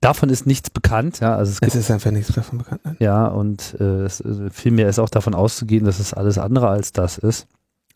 davon 0.00 0.28
ist 0.28 0.46
nichts 0.46 0.68
bekannt, 0.68 1.20
ja. 1.20 1.34
Also 1.36 1.52
es, 1.52 1.58
es 1.66 1.74
ist 1.74 1.90
einfach 1.90 2.10
nichts 2.10 2.32
davon 2.32 2.58
bekannt. 2.58 2.82
Nein. 2.84 2.96
Ja, 2.98 3.26
und 3.26 3.76
äh, 3.80 4.04
es, 4.04 4.20
äh, 4.20 4.50
vielmehr 4.50 4.88
ist 4.88 4.98
auch 4.98 5.08
davon 5.08 5.34
auszugehen, 5.34 5.84
dass 5.84 5.98
es 5.98 6.12
alles 6.12 6.36
andere 6.38 6.68
als 6.68 6.92
das 6.92 7.16
ist. 7.16 7.46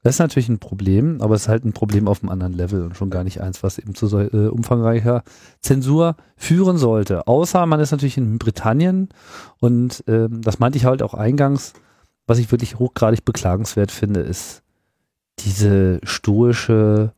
Das 0.02 0.14
ist 0.14 0.20
natürlich 0.20 0.48
ein 0.48 0.60
Problem, 0.60 1.20
aber 1.20 1.34
es 1.34 1.42
ist 1.42 1.48
halt 1.48 1.64
ein 1.64 1.72
Problem 1.72 2.06
auf 2.06 2.22
einem 2.22 2.30
anderen 2.30 2.52
Level 2.52 2.82
und 2.84 2.96
schon 2.96 3.10
gar 3.10 3.24
nicht 3.24 3.40
eins, 3.40 3.64
was 3.64 3.78
eben 3.78 3.96
zu 3.96 4.06
so, 4.06 4.20
äh, 4.20 4.48
umfangreicher 4.48 5.24
Zensur 5.60 6.14
führen 6.36 6.78
sollte. 6.78 7.26
Außer 7.26 7.66
man 7.66 7.80
ist 7.80 7.90
natürlich 7.90 8.16
in 8.16 8.38
Britannien 8.38 9.08
und 9.58 10.04
ähm, 10.06 10.42
das 10.42 10.60
meinte 10.60 10.78
ich 10.78 10.84
halt 10.84 11.02
auch 11.02 11.12
eingangs, 11.12 11.72
was 12.26 12.38
ich 12.38 12.50
wirklich 12.50 12.78
hochgradig 12.78 13.24
beklagenswert 13.24 13.90
finde, 13.90 14.20
ist 14.20 14.62
diese 15.38 16.00
stoische 16.02 17.12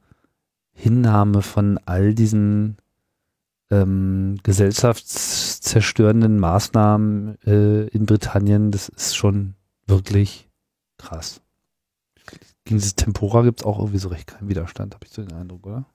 Hinnahme 0.73 1.43
von 1.43 1.79
all 1.87 2.15
diesen 2.15 2.77
ähm, 3.71 4.39
gesellschaftszerstörenden 4.43 6.39
Maßnahmen 6.39 7.39
äh, 7.47 7.89
in 7.89 8.07
Britannien. 8.07 8.71
Das 8.71 8.89
ist 8.89 9.17
schon 9.17 9.55
wirklich 9.87 10.49
krass. 10.99 11.41
Gegen 12.65 12.79
dieses 12.79 12.97
Tempora 12.97 13.43
gibt 13.43 13.61
es 13.61 13.67
auch 13.67 13.79
irgendwie 13.79 13.99
so 13.99 14.09
recht 14.09 14.27
keinen 14.27 14.49
Widerstand, 14.49 14.95
habe 14.95 15.07
ich 15.07 15.13
so 15.13 15.23
den 15.23 15.33
Eindruck, 15.33 15.67
oder? 15.67 15.87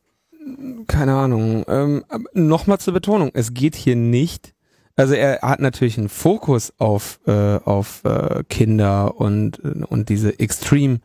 Keine 0.88 1.13
Ahnung. 1.15 1.63
Ähm, 1.67 2.03
Nochmal 2.34 2.79
zur 2.79 2.93
Betonung, 2.93 3.29
es 3.34 3.53
geht 3.53 3.75
hier 3.75 3.96
nicht 3.96 4.52
also 4.95 5.13
er 5.13 5.41
hat 5.41 5.59
natürlich 5.59 5.97
einen 5.97 6.09
Fokus 6.09 6.73
auf, 6.77 7.19
äh, 7.25 7.57
auf 7.57 8.03
äh, 8.03 8.43
Kinder 8.50 9.19
und, 9.19 9.59
und 9.59 10.09
diese 10.09 10.39
Extreme 10.39 11.00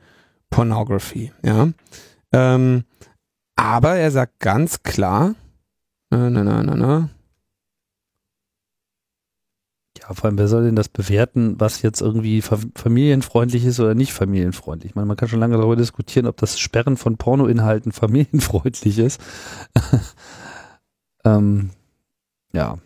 Pornography, 0.50 1.33
ja. 1.42 1.68
Ähm, 2.33 2.85
aber 3.57 3.97
er 3.97 4.11
sagt 4.11 4.40
ganz 4.40 4.83
klar, 4.83 5.35
na, 6.11 6.30
na, 6.30 6.45
na, 6.45 6.62
na, 6.62 6.75
na. 6.75 7.09
Ja, 10.00 10.14
vor 10.14 10.26
allem, 10.26 10.38
wer 10.38 10.49
soll 10.49 10.64
denn 10.64 10.76
das 10.76 10.88
bewerten, 10.88 11.59
was 11.59 11.83
jetzt 11.83 12.00
irgendwie 12.00 12.40
familienfreundlich 12.40 13.64
ist 13.64 13.80
oder 13.80 13.95
nicht 13.95 14.12
familienfreundlich? 14.12 14.92
Ich 14.92 14.95
meine, 14.95 15.07
man 15.07 15.16
kann 15.16 15.28
schon 15.28 15.40
lange 15.40 15.57
darüber 15.57 15.76
diskutieren, 15.76 16.26
ob 16.26 16.37
das 16.37 16.59
Sperren 16.59 16.96
von 16.96 17.16
Pornoinhalten 17.16 17.92
familienfreundlich 17.92 18.98
ist. 18.98 19.20
ähm, 21.24 21.70
ja. 22.53 22.79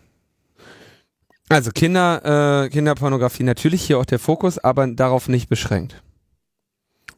Also 1.53 1.69
Kinder, 1.69 2.63
äh, 2.65 2.69
Kinderpornografie 2.69 3.43
natürlich 3.43 3.83
hier 3.83 3.99
auch 3.99 4.05
der 4.05 4.17
Fokus, 4.17 4.57
aber 4.57 4.87
darauf 4.87 5.27
nicht 5.27 5.49
beschränkt. 5.49 6.01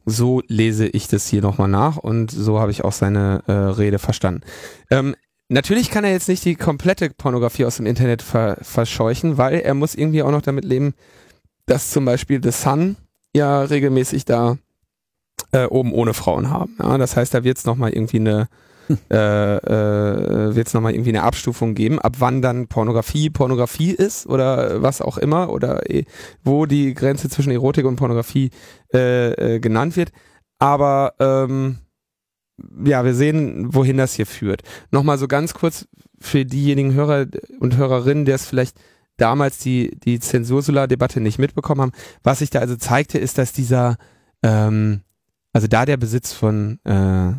So 0.05 0.41
lese 0.47 0.87
ich 0.87 1.07
das 1.07 1.25
hier 1.27 1.41
nochmal 1.41 1.69
nach 1.69 1.95
und 1.95 2.31
so 2.31 2.59
habe 2.59 2.69
ich 2.69 2.83
auch 2.83 2.91
seine 2.91 3.43
äh, 3.47 3.53
Rede 3.53 3.97
verstanden. 3.97 4.41
Ähm, 4.91 5.15
natürlich 5.47 5.89
kann 5.89 6.03
er 6.03 6.11
jetzt 6.11 6.27
nicht 6.27 6.43
die 6.43 6.55
komplette 6.55 7.11
Pornografie 7.11 7.63
aus 7.63 7.77
dem 7.77 7.85
Internet 7.85 8.21
ver 8.21 8.57
verscheuchen, 8.61 9.37
weil 9.37 9.61
er 9.61 9.73
muss 9.73 9.95
irgendwie 9.95 10.21
auch 10.21 10.31
noch 10.31 10.41
damit 10.41 10.65
leben, 10.65 10.95
dass 11.65 11.91
zum 11.91 12.03
Beispiel 12.03 12.43
The 12.43 12.51
Sun 12.51 12.97
ja 13.33 13.61
regelmäßig 13.61 14.25
da 14.25 14.57
äh, 15.53 15.63
oben 15.63 15.93
ohne 15.93 16.13
Frauen 16.13 16.49
haben. 16.49 16.75
Ja, 16.83 16.97
das 16.97 17.15
heißt, 17.15 17.33
da 17.33 17.45
wird 17.45 17.57
es 17.57 17.65
nochmal 17.65 17.91
irgendwie 17.93 18.19
eine 18.19 18.49
äh, 19.11 19.15
äh, 19.15 20.55
wird 20.55 20.67
es 20.67 20.73
nochmal 20.73 20.93
irgendwie 20.93 21.09
eine 21.09 21.23
Abstufung 21.23 21.75
geben, 21.75 21.99
ab 21.99 22.15
wann 22.19 22.41
dann 22.41 22.67
Pornografie 22.67 23.29
Pornografie 23.29 23.91
ist 23.91 24.27
oder 24.27 24.81
was 24.81 25.01
auch 25.01 25.17
immer 25.17 25.49
oder 25.49 25.89
äh, 25.89 26.05
wo 26.43 26.65
die 26.65 26.93
Grenze 26.93 27.29
zwischen 27.29 27.51
Erotik 27.51 27.85
und 27.85 27.95
Pornografie 27.95 28.51
äh, 28.93 29.55
äh, 29.55 29.59
genannt 29.59 29.97
wird. 29.97 30.11
Aber 30.59 31.13
ähm, 31.19 31.79
ja, 32.85 33.03
wir 33.03 33.13
sehen, 33.13 33.73
wohin 33.73 33.97
das 33.97 34.13
hier 34.13 34.25
führt. 34.25 34.61
Nochmal 34.91 35.17
so 35.17 35.27
ganz 35.27 35.53
kurz 35.53 35.87
für 36.19 36.45
diejenigen 36.45 36.93
Hörer 36.93 37.25
und 37.59 37.75
Hörerinnen, 37.75 38.25
der 38.25 38.35
es 38.35 38.45
vielleicht 38.45 38.77
damals 39.17 39.59
die, 39.59 39.97
die 39.99 40.19
Zensursula-Debatte 40.19 41.19
nicht 41.19 41.39
mitbekommen 41.39 41.81
haben. 41.81 41.91
Was 42.23 42.39
sich 42.39 42.49
da 42.49 42.59
also 42.59 42.75
zeigte, 42.75 43.17
ist, 43.17 43.37
dass 43.37 43.53
dieser, 43.53 43.97
ähm, 44.43 45.01
also 45.53 45.67
da 45.67 45.85
der 45.85 45.97
Besitz 45.97 46.33
von 46.33 46.79
äh, 46.83 47.33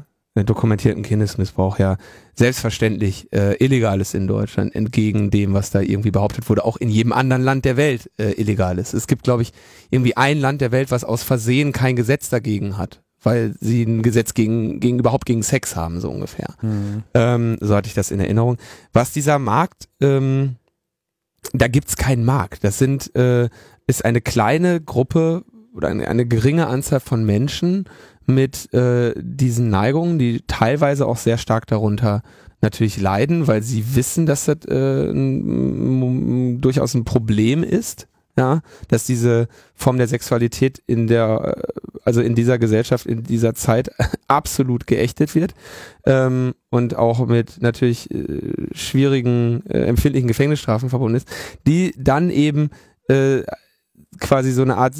dokumentierten 0.44 1.02
Kindesmissbrauch 1.02 1.78
ja 1.78 1.96
selbstverständlich 2.34 3.32
äh, 3.32 3.62
illegal 3.64 4.00
ist 4.00 4.14
in 4.14 4.26
Deutschland, 4.26 4.74
entgegen 4.74 5.30
dem, 5.30 5.54
was 5.54 5.70
da 5.70 5.80
irgendwie 5.80 6.10
behauptet 6.10 6.48
wurde, 6.48 6.64
auch 6.64 6.76
in 6.76 6.90
jedem 6.90 7.12
anderen 7.12 7.42
Land 7.42 7.64
der 7.64 7.76
Welt 7.76 8.10
äh, 8.18 8.32
illegal 8.32 8.78
ist. 8.78 8.92
Es 8.92 9.06
gibt, 9.06 9.22
glaube 9.24 9.42
ich, 9.42 9.52
irgendwie 9.90 10.16
ein 10.16 10.38
Land 10.38 10.60
der 10.60 10.72
Welt, 10.72 10.90
was 10.90 11.04
aus 11.04 11.22
Versehen 11.22 11.72
kein 11.72 11.96
Gesetz 11.96 12.28
dagegen 12.28 12.76
hat, 12.76 13.02
weil 13.22 13.54
sie 13.60 13.84
ein 13.84 14.02
Gesetz 14.02 14.34
gegen, 14.34 14.80
gegen 14.80 14.98
überhaupt 14.98 15.26
gegen 15.26 15.42
Sex 15.42 15.76
haben, 15.76 16.00
so 16.00 16.10
ungefähr. 16.10 16.54
Mhm. 16.60 17.02
Ähm, 17.14 17.56
so 17.60 17.74
hatte 17.74 17.88
ich 17.88 17.94
das 17.94 18.10
in 18.10 18.20
Erinnerung. 18.20 18.58
Was 18.92 19.12
dieser 19.12 19.38
Markt, 19.38 19.88
ähm, 20.00 20.56
da 21.52 21.68
gibt's 21.68 21.96
keinen 21.96 22.24
Markt. 22.24 22.64
Das 22.64 22.78
sind, 22.78 23.14
äh, 23.16 23.48
ist 23.86 24.04
eine 24.04 24.20
kleine 24.20 24.80
Gruppe 24.80 25.44
oder 25.74 25.88
eine, 25.88 26.08
eine 26.08 26.26
geringe 26.26 26.66
Anzahl 26.66 27.00
von 27.00 27.24
Menschen, 27.24 27.84
mit 28.26 28.72
äh, 28.74 29.14
diesen 29.16 29.70
Neigungen, 29.70 30.18
die 30.18 30.42
teilweise 30.46 31.06
auch 31.06 31.16
sehr 31.16 31.38
stark 31.38 31.66
darunter 31.66 32.22
natürlich 32.60 33.00
leiden, 33.00 33.46
weil 33.46 33.62
sie 33.62 33.94
wissen, 33.94 34.26
dass 34.26 34.46
das 34.46 34.64
äh, 34.66 35.10
ein, 35.10 36.60
durchaus 36.60 36.94
ein 36.94 37.04
Problem 37.04 37.62
ist, 37.62 38.08
ja, 38.38 38.60
dass 38.88 39.06
diese 39.06 39.48
Form 39.74 39.96
der 39.96 40.08
Sexualität 40.08 40.82
in 40.86 41.06
der, 41.06 41.56
also 42.04 42.20
in 42.20 42.34
dieser 42.34 42.58
Gesellschaft, 42.58 43.06
in 43.06 43.22
dieser 43.22 43.54
Zeit 43.54 43.90
absolut 44.28 44.86
geächtet 44.86 45.34
wird 45.34 45.54
ähm, 46.04 46.54
und 46.70 46.96
auch 46.96 47.26
mit 47.26 47.62
natürlich 47.62 48.10
äh, 48.10 48.26
schwierigen, 48.72 49.64
äh, 49.66 49.84
empfindlichen 49.84 50.28
Gefängnisstrafen 50.28 50.90
verbunden 50.90 51.16
ist, 51.16 51.28
die 51.66 51.94
dann 51.96 52.30
eben 52.30 52.70
äh, 53.08 53.42
quasi 54.20 54.52
so 54.52 54.62
eine 54.62 54.76
Art 54.76 54.94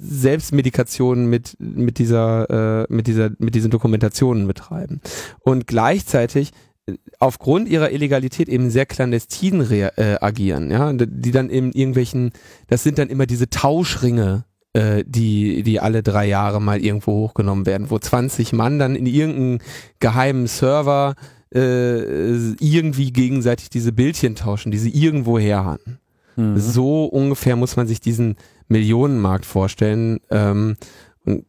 Selbstmedikation 0.00 1.26
mit 1.26 1.56
mit 1.58 1.98
dieser 1.98 2.84
äh, 2.84 2.86
mit 2.88 3.06
dieser 3.06 3.30
mit 3.38 3.54
diesen 3.54 3.70
Dokumentationen 3.70 4.46
betreiben 4.46 5.00
und 5.40 5.66
gleichzeitig 5.66 6.52
äh, 6.86 6.94
aufgrund 7.18 7.68
ihrer 7.68 7.90
Illegalität 7.90 8.48
eben 8.48 8.70
sehr 8.70 8.86
clandestin 8.86 9.60
äh, 9.70 10.16
agieren, 10.20 10.70
ja, 10.70 10.92
die 10.92 11.30
dann 11.30 11.50
in 11.50 11.72
irgendwelchen, 11.72 12.32
das 12.68 12.82
sind 12.82 12.98
dann 12.98 13.08
immer 13.08 13.26
diese 13.26 13.50
Tauschringe, 13.50 14.44
äh, 14.72 15.04
die 15.06 15.62
die 15.62 15.80
alle 15.80 16.02
drei 16.02 16.26
Jahre 16.26 16.62
mal 16.62 16.80
irgendwo 16.80 17.12
hochgenommen 17.12 17.66
werden, 17.66 17.90
wo 17.90 17.98
20 17.98 18.54
Mann 18.54 18.78
dann 18.78 18.96
in 18.96 19.06
irgendeinem 19.06 19.58
geheimen 19.98 20.46
Server 20.46 21.14
äh, 21.54 22.52
irgendwie 22.60 23.12
gegenseitig 23.12 23.70
diese 23.70 23.92
Bildchen 23.92 24.34
tauschen, 24.34 24.70
die 24.70 24.78
sie 24.78 24.90
irgendwo 24.90 25.38
her 25.38 25.64
hatten. 25.64 25.98
Mhm. 26.36 26.58
So 26.58 27.04
ungefähr 27.04 27.56
muss 27.56 27.76
man 27.76 27.86
sich 27.86 28.00
diesen 28.00 28.36
Millionenmarkt 28.70 29.44
vorstellen. 29.44 30.20
Ähm, 30.30 30.76
und 31.24 31.44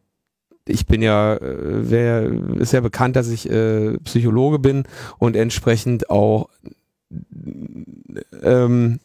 ich 0.66 0.86
bin 0.86 1.02
ja, 1.02 1.36
äh, 1.36 1.90
wär, 1.90 2.30
ist 2.58 2.72
ja 2.72 2.80
bekannt, 2.80 3.16
dass 3.16 3.28
ich 3.28 3.48
äh, 3.50 3.96
Psychologe 3.98 4.58
bin 4.58 4.84
und 5.18 5.36
entsprechend 5.36 6.10
auch 6.10 6.48
ähm, 8.42 9.00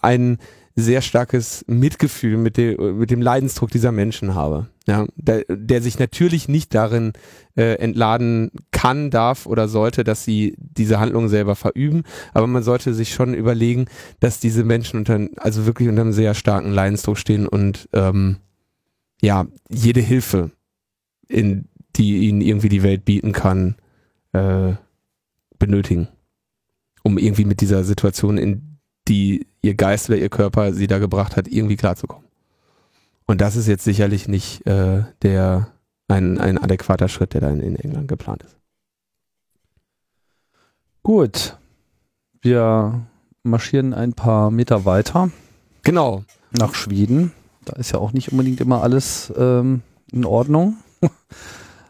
ein 0.00 0.38
sehr 0.80 1.02
starkes 1.02 1.64
Mitgefühl 1.66 2.36
mit, 2.36 2.56
dem 2.56 2.98
mit 2.98 3.10
dem 3.10 3.22
Leidensdruck 3.22 3.70
dieser 3.70 3.92
Menschen 3.92 4.34
habe. 4.34 4.68
Ja, 4.86 5.06
der, 5.14 5.44
der 5.48 5.82
sich 5.82 5.98
natürlich 5.98 6.48
nicht 6.48 6.74
darin 6.74 7.12
äh, 7.56 7.74
entladen 7.74 8.50
kann, 8.72 9.10
darf 9.10 9.46
oder 9.46 9.68
sollte, 9.68 10.02
dass 10.02 10.24
sie 10.24 10.56
diese 10.58 10.98
Handlung 10.98 11.28
selber 11.28 11.54
verüben. 11.54 12.02
Aber 12.34 12.46
man 12.46 12.62
sollte 12.62 12.92
sich 12.94 13.14
schon 13.14 13.34
überlegen, 13.34 13.86
dass 14.18 14.40
diese 14.40 14.64
Menschen 14.64 14.98
unter, 14.98 15.28
also 15.36 15.66
wirklich 15.66 15.88
unter 15.88 16.02
einem 16.02 16.12
sehr 16.12 16.34
starken 16.34 16.72
Leidensdruck 16.72 17.18
stehen 17.18 17.46
und 17.46 17.88
ähm, 17.92 18.38
ja, 19.22 19.46
jede 19.68 20.00
Hilfe, 20.00 20.50
in 21.28 21.66
die 21.96 22.28
ihnen 22.28 22.40
irgendwie 22.40 22.68
die 22.68 22.82
Welt 22.82 23.04
bieten 23.04 23.32
kann, 23.32 23.76
äh, 24.32 24.72
benötigen. 25.58 26.08
Um 27.02 27.18
irgendwie 27.18 27.44
mit 27.44 27.60
dieser 27.60 27.84
Situation, 27.84 28.38
in 28.38 28.78
die 29.08 29.46
ihr 29.62 29.74
Geist 29.74 30.08
oder 30.08 30.18
ihr 30.18 30.28
Körper 30.28 30.72
sie 30.72 30.86
da 30.86 30.98
gebracht 30.98 31.36
hat, 31.36 31.48
irgendwie 31.48 31.76
klarzukommen. 31.76 32.26
Und 33.26 33.40
das 33.40 33.56
ist 33.56 33.68
jetzt 33.68 33.84
sicherlich 33.84 34.26
nicht 34.26 34.66
äh, 34.66 35.04
der 35.22 35.68
ein, 36.08 36.38
ein 36.38 36.58
adäquater 36.58 37.08
Schritt, 37.08 37.34
der 37.34 37.42
da 37.42 37.50
in, 37.50 37.60
in 37.60 37.76
England 37.76 38.08
geplant 38.08 38.42
ist. 38.42 38.56
Gut. 41.02 41.56
Wir 42.42 43.06
marschieren 43.42 43.94
ein 43.94 44.12
paar 44.12 44.50
Meter 44.50 44.84
weiter. 44.84 45.30
Genau. 45.82 46.24
Nach 46.50 46.74
Schweden. 46.74 47.32
Da 47.64 47.74
ist 47.74 47.92
ja 47.92 47.98
auch 47.98 48.12
nicht 48.12 48.32
unbedingt 48.32 48.60
immer 48.60 48.82
alles 48.82 49.32
ähm, 49.36 49.82
in 50.10 50.24
Ordnung. 50.24 50.76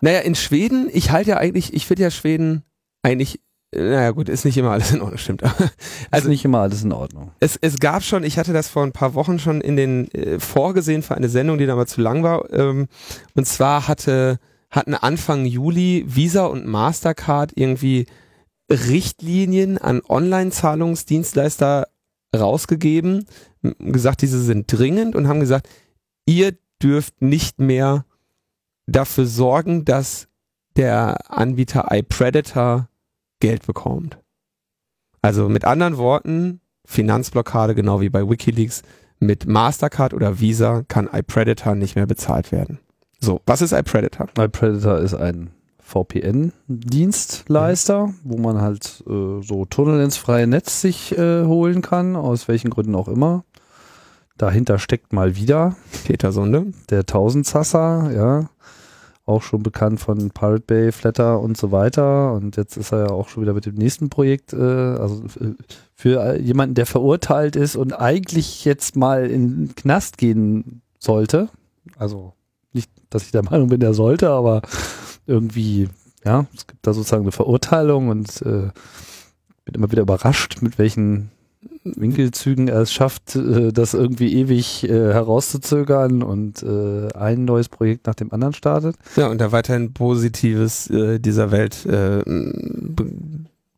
naja, 0.01 0.21
in 0.21 0.35
Schweden, 0.35 0.89
ich 0.93 1.11
halte 1.11 1.31
ja 1.31 1.37
eigentlich, 1.39 1.73
ich 1.73 1.87
finde 1.87 2.03
ja 2.03 2.11
Schweden 2.11 2.63
eigentlich 3.03 3.41
naja 3.73 4.11
gut, 4.11 4.29
ist 4.29 4.45
nicht 4.45 4.57
immer 4.57 4.73
alles 4.73 4.93
in 4.93 5.01
Ordnung, 5.01 5.19
stimmt. 5.19 5.43
Also 6.11 6.27
ist 6.27 6.31
nicht 6.31 6.45
immer 6.45 6.61
alles 6.61 6.83
in 6.83 6.93
Ordnung. 6.93 7.31
Es, 7.39 7.57
es 7.57 7.79
gab 7.79 8.03
schon, 8.03 8.25
ich 8.25 8.37
hatte 8.39 8.53
das 8.53 8.69
vor 8.69 8.83
ein 8.83 8.93
paar 8.93 9.15
Wochen 9.15 9.39
schon 9.39 9.61
in 9.61 9.77
den 9.77 10.11
äh, 10.11 10.41
vorgesehen 10.41 11.03
für 11.03 11.15
eine 11.15 11.29
Sendung, 11.29 11.59
die 11.59 11.67
damals 11.67 11.93
zu 11.93 12.01
lang 12.01 12.23
war. 12.25 12.53
Ähm, 12.53 12.89
und 13.35 13.47
zwar 13.47 13.87
hatte 13.87 14.39
hatten 14.71 14.95
Anfang 14.95 15.47
Juli 15.47 16.05
Visa 16.07 16.47
und 16.47 16.67
Mastercard 16.67 17.53
irgendwie 17.55 18.07
Richtlinien 18.71 19.79
an 19.79 20.01
Online-Zahlungsdienstleister 20.09 21.89
rausgegeben, 22.35 23.27
gesagt, 23.63 24.23
diese 24.23 24.41
sind 24.41 24.73
dringend 24.73 25.17
und 25.17 25.27
haben 25.27 25.41
gesagt, 25.41 25.69
ihr 26.25 26.57
dürft 26.81 27.21
nicht 27.21 27.59
mehr 27.59 28.05
dafür 28.87 29.27
sorgen, 29.27 29.85
dass 29.85 30.29
der 30.77 31.31
Anbieter 31.31 31.89
iPredator 31.91 32.89
Geld 33.41 33.67
bekommt. 33.67 34.19
Also 35.23 35.49
mit 35.49 35.65
anderen 35.65 35.97
Worten, 35.97 36.61
Finanzblockade, 36.87 37.75
genau 37.75 38.01
wie 38.01 38.11
bei 38.11 38.29
Wikileaks, 38.29 38.83
mit 39.19 39.47
Mastercard 39.47 40.15
oder 40.15 40.39
Visa 40.41 40.85
kann 40.89 41.09
iPredator 41.13 41.75
nicht 41.75 41.97
mehr 41.97 42.07
bezahlt 42.07 42.53
werden. 42.53 42.79
So, 43.21 43.41
was 43.45 43.61
ist 43.61 43.73
iPredator? 43.73 44.29
iPredator 44.39 44.99
ist 44.99 45.13
ein 45.15 45.51
VPN-Dienstleister, 45.83 48.07
mhm. 48.07 48.15
wo 48.25 48.39
man 48.39 48.63
halt 48.63 49.05
äh, 49.07 49.43
so 49.43 49.67
Tunnel 49.67 50.03
ins 50.03 50.17
freie 50.17 50.47
Netz 50.47 50.81
sich 50.81 51.19
äh, 51.19 51.45
holen 51.45 51.83
kann, 51.83 52.17
aus 52.17 52.49
welchen 52.49 52.71
Gründen 52.71 52.95
auch 52.95 53.09
immer. 53.09 53.45
Dahinter 54.39 54.79
steckt 54.79 55.13
mal 55.13 55.37
wieder 55.37 55.77
Peter 56.07 56.33
Sonde, 56.33 56.73
der 56.89 57.05
Tausendsasser, 57.05 58.11
ja 58.15 58.49
auch 59.31 59.43
schon 59.43 59.63
bekannt 59.63 60.01
von 60.01 60.31
Pirate 60.31 60.65
Bay, 60.67 60.93
Flatter 60.93 61.41
und 61.41 61.57
so 61.57 61.73
weiter. 61.73 62.33
Und 62.33 62.57
jetzt 62.57 62.77
ist 62.77 62.93
er 62.93 63.07
ja 63.07 63.11
auch 63.11 63.29
schon 63.29 63.43
wieder 63.43 63.55
mit 63.55 63.65
dem 63.65 63.77
nächsten 63.77 64.11
Projekt. 64.11 64.53
Äh, 64.53 64.57
also 64.57 65.23
äh, 65.41 65.55
für 65.95 66.37
jemanden, 66.39 66.75
der 66.75 66.87
verurteilt 66.87 67.57
ist 67.57 67.77
und 67.77 67.93
eigentlich 67.93 68.65
jetzt 68.65 68.97
mal 68.97 69.31
in 69.31 69.49
den 69.49 69.75
Knast 69.75 70.19
gehen 70.19 70.83
sollte. 70.99 71.49
Also 71.97 72.35
nicht, 72.73 72.91
dass 73.09 73.23
ich 73.23 73.31
der 73.31 73.45
Meinung 73.51 73.69
bin, 73.69 73.81
er 73.81 73.95
sollte, 73.95 74.31
aber 74.31 74.63
irgendwie, 75.27 75.89
ja, 76.25 76.47
es 76.55 76.67
gibt 76.67 76.87
da 76.87 76.93
sozusagen 76.93 77.23
eine 77.23 77.33
Verurteilung 77.33 78.09
und 78.09 78.43
äh, 78.43 78.71
bin 79.65 79.75
immer 79.75 79.91
wieder 79.93 80.03
überrascht, 80.03 80.61
mit 80.61 80.79
welchen 80.79 81.31
Winkelzügen 81.85 82.69
er 82.69 82.81
es 82.81 82.93
schafft, 82.93 83.37
äh, 83.37 83.73
das 83.73 83.95
irgendwie 83.95 84.35
ewig 84.35 84.85
äh, 84.85 84.89
herauszuzögern 84.89 86.23
und 86.23 86.63
äh, 86.63 87.09
ein 87.15 87.45
neues 87.45 87.69
Projekt 87.69 88.07
nach 88.07 88.15
dem 88.15 88.33
anderen 88.33 88.53
startet. 88.53 88.97
Ja, 89.17 89.29
und 89.29 89.41
da 89.41 89.53
weiterhin 89.53 89.93
Positives 89.93 90.91
dieser 90.91 91.51
Welt 91.51 91.87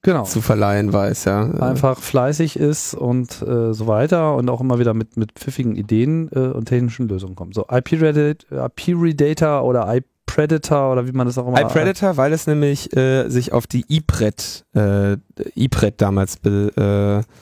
genau. 0.03 0.25
zu 0.25 0.41
verleihen 0.41 0.93
weiß, 0.93 1.25
ja. 1.25 1.51
Einfach 1.61 1.99
fleißig 1.99 2.59
ist 2.59 2.95
und 2.95 3.33
so 3.33 3.87
weiter 3.87 4.35
und 4.37 4.49
auch 4.49 4.61
immer 4.61 4.79
wieder 4.79 4.95
mit, 4.95 5.17
mit 5.17 5.33
pfiffigen 5.33 5.77
Ideen 5.77 6.29
und 6.29 6.67
technischen 6.67 7.09
Lösungen 7.09 7.35
kommt. 7.35 7.55
So 7.55 7.67
IP-Redator 7.71 8.71
IP 8.77 9.65
oder 9.65 9.95
iPredator 10.33 10.93
oder 10.93 11.07
wie 11.07 11.12
man 11.12 11.27
das 11.27 11.38
auch 11.38 11.47
immer 11.47 11.61
iPredator, 11.61 12.17
weil 12.17 12.33
es 12.33 12.47
nämlich 12.47 12.97
äh, 12.97 13.29
sich 13.29 13.53
auf 13.53 13.67
die 13.67 13.85
IPRED, 13.88 14.65
äh, 14.75 15.17
IPRED 15.55 16.01
damals 16.01 16.37
be, 16.37 17.25
äh, 17.27 17.33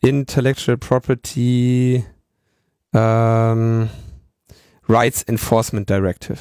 Intellectual 0.00 0.76
Property 0.76 2.04
ähm, 2.92 3.88
Rights 4.88 5.22
Enforcement 5.24 5.88
Directive. 5.88 6.38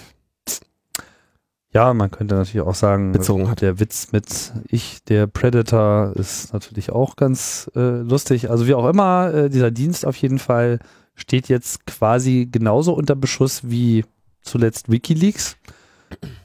Ja, 1.74 1.94
man 1.94 2.10
könnte 2.10 2.36
natürlich 2.36 2.66
auch 2.66 2.76
sagen, 2.76 3.12
bezogen 3.12 3.50
hat. 3.50 3.62
der 3.62 3.80
Witz 3.80 4.12
mit 4.12 4.54
ich, 4.68 5.04
der 5.04 5.28
Predator, 5.28 6.14
ist 6.16 6.54
natürlich 6.54 6.92
auch 6.92 7.16
ganz 7.16 7.70
äh, 7.76 8.00
lustig. 8.00 8.50
Also 8.50 8.68
wie 8.68 8.74
auch 8.74 8.88
immer, 8.88 9.34
äh, 9.34 9.50
dieser 9.50 9.70
Dienst 9.70 10.06
auf 10.06 10.16
jeden 10.16 10.40
Fall 10.40 10.80
steht 11.14 11.50
jetzt 11.50 11.86
quasi 11.86 12.48
genauso 12.50 12.94
unter 12.94 13.16
Beschuss 13.16 13.70
wie 13.70 14.06
zuletzt 14.42 14.90
Wikileaks. 14.90 15.58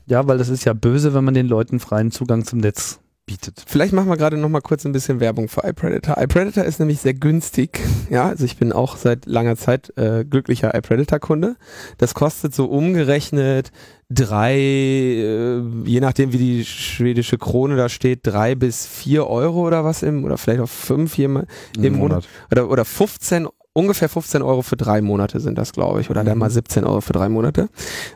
Ja, 0.07 0.27
weil 0.27 0.38
das 0.38 0.48
ist 0.48 0.64
ja 0.64 0.72
böse, 0.72 1.14
wenn 1.14 1.25
man 1.25 1.35
den 1.35 1.46
Leuten 1.46 1.79
freien 1.79 2.11
Zugang 2.11 2.44
zum 2.44 2.59
Netz 2.59 2.98
bietet. 3.27 3.63
Vielleicht 3.67 3.93
machen 3.93 4.09
wir 4.09 4.17
gerade 4.17 4.37
noch 4.37 4.49
mal 4.49 4.61
kurz 4.61 4.85
ein 4.85 4.93
bisschen 4.93 5.21
Werbung 5.21 5.49
für 5.49 5.63
iPredator. 5.65 6.21
iPredator 6.23 6.65
ist 6.65 6.81
nämlich 6.81 7.01
sehr 7.01 7.15
günstig. 7.15 7.81
Ja, 8.11 8.29
also 8.29 8.45
ich 8.45 8.57
bin 8.57 8.73
auch 8.73 8.97
seit 8.97 9.27
langer 9.27 9.57
Zeit 9.57 9.97
äh, 9.97 10.25
glücklicher 10.25 10.75
iPredator-Kunde. 10.75 11.57
Das 11.99 12.15
kostet 12.15 12.55
so 12.55 12.67
umgerechnet 12.67 13.71
drei, 14.11 14.55
äh, 14.55 15.63
je 15.85 16.01
nachdem 16.01 16.33
wie 16.33 16.39
die 16.39 16.65
schwedische 16.65 17.39
Krone 17.39 17.77
da 17.77 17.89
steht, 17.89 18.21
drei 18.25 18.55
bis 18.55 18.87
vier 18.87 19.27
Euro 19.27 19.67
oder 19.67 19.85
was 19.85 20.03
im, 20.03 20.25
oder 20.25 20.37
vielleicht 20.37 20.61
auch 20.61 20.69
fünf 20.69 21.19
im, 21.19 21.45
im 21.79 21.97
Monat. 21.97 22.29
Oder, 22.51 22.69
oder 22.69 22.85
15 22.85 23.49
ungefähr 23.75 24.09
15 24.09 24.43
Euro 24.43 24.63
für 24.63 24.77
drei 24.77 25.01
Monate 25.01 25.41
sind 25.41 25.57
das, 25.57 25.73
glaube 25.73 26.01
ich, 26.01 26.11
oder 26.11 26.23
mhm. 26.23 26.27
dann 26.27 26.39
mal 26.39 26.51
17 26.51 26.85
Euro 26.85 27.01
für 27.01 27.13
drei 27.13 27.29
Monate. 27.29 27.69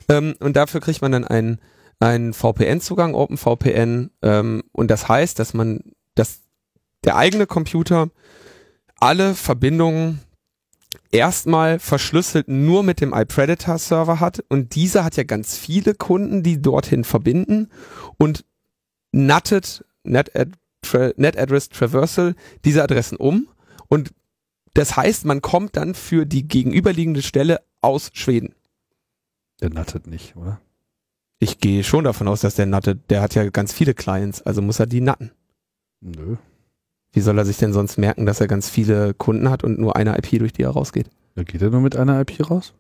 Ähm, 0.08 0.34
und 0.40 0.56
dafür 0.56 0.80
kriegt 0.80 1.00
man 1.00 1.12
dann 1.12 1.24
einen 1.24 1.58
einen 1.98 2.32
VPN-Zugang, 2.32 3.14
OpenVPN, 3.14 4.10
ähm, 4.22 4.62
und 4.72 4.90
das 4.90 5.08
heißt, 5.08 5.38
dass 5.38 5.54
man, 5.54 5.80
dass 6.14 6.40
der 7.04 7.16
eigene 7.16 7.46
Computer 7.46 8.08
alle 8.98 9.34
Verbindungen 9.34 10.20
erstmal 11.10 11.78
verschlüsselt 11.78 12.48
nur 12.48 12.82
mit 12.82 13.00
dem 13.00 13.12
iPredator-Server 13.14 14.20
hat 14.20 14.44
und 14.48 14.74
dieser 14.74 15.04
hat 15.04 15.16
ja 15.16 15.24
ganz 15.24 15.56
viele 15.56 15.94
Kunden, 15.94 16.42
die 16.42 16.60
dorthin 16.60 17.04
verbinden 17.04 17.68
und 18.18 18.44
nattet 19.12 19.84
Net, 20.04 20.36
Ad, 20.36 20.52
Net 21.16 21.38
Address 21.38 21.68
Traversal 21.68 22.34
diese 22.64 22.82
Adressen 22.82 23.16
um 23.16 23.48
und 23.88 24.12
das 24.74 24.96
heißt, 24.96 25.24
man 25.24 25.40
kommt 25.40 25.76
dann 25.76 25.94
für 25.94 26.26
die 26.26 26.46
gegenüberliegende 26.46 27.22
Stelle 27.22 27.62
aus 27.80 28.10
Schweden. 28.12 28.54
Der 29.60 29.70
nattet 29.70 30.06
nicht, 30.06 30.36
oder? 30.36 30.60
Ich 31.38 31.58
gehe 31.58 31.84
schon 31.84 32.04
davon 32.04 32.28
aus, 32.28 32.40
dass 32.40 32.54
der 32.54 32.66
Natte, 32.66 32.96
der 32.96 33.20
hat 33.20 33.34
ja 33.34 33.48
ganz 33.50 33.72
viele 33.72 33.94
Clients, 33.94 34.42
also 34.42 34.62
muss 34.62 34.80
er 34.80 34.86
die 34.86 35.02
natten. 35.02 35.32
Nö. 36.00 36.36
Wie 37.12 37.20
soll 37.20 37.38
er 37.38 37.44
sich 37.44 37.58
denn 37.58 37.72
sonst 37.72 37.98
merken, 37.98 38.26
dass 38.26 38.40
er 38.40 38.46
ganz 38.46 38.68
viele 38.68 39.14
Kunden 39.14 39.50
hat 39.50 39.64
und 39.64 39.78
nur 39.78 39.96
eine 39.96 40.16
IP, 40.16 40.38
durch 40.38 40.52
die 40.52 40.62
er 40.62 40.70
rausgeht? 40.70 41.10
Ja, 41.34 41.44
geht 41.44 41.62
er 41.62 41.70
nur 41.70 41.80
mit 41.80 41.96
einer 41.96 42.20
IP 42.20 42.50
raus? 42.50 42.74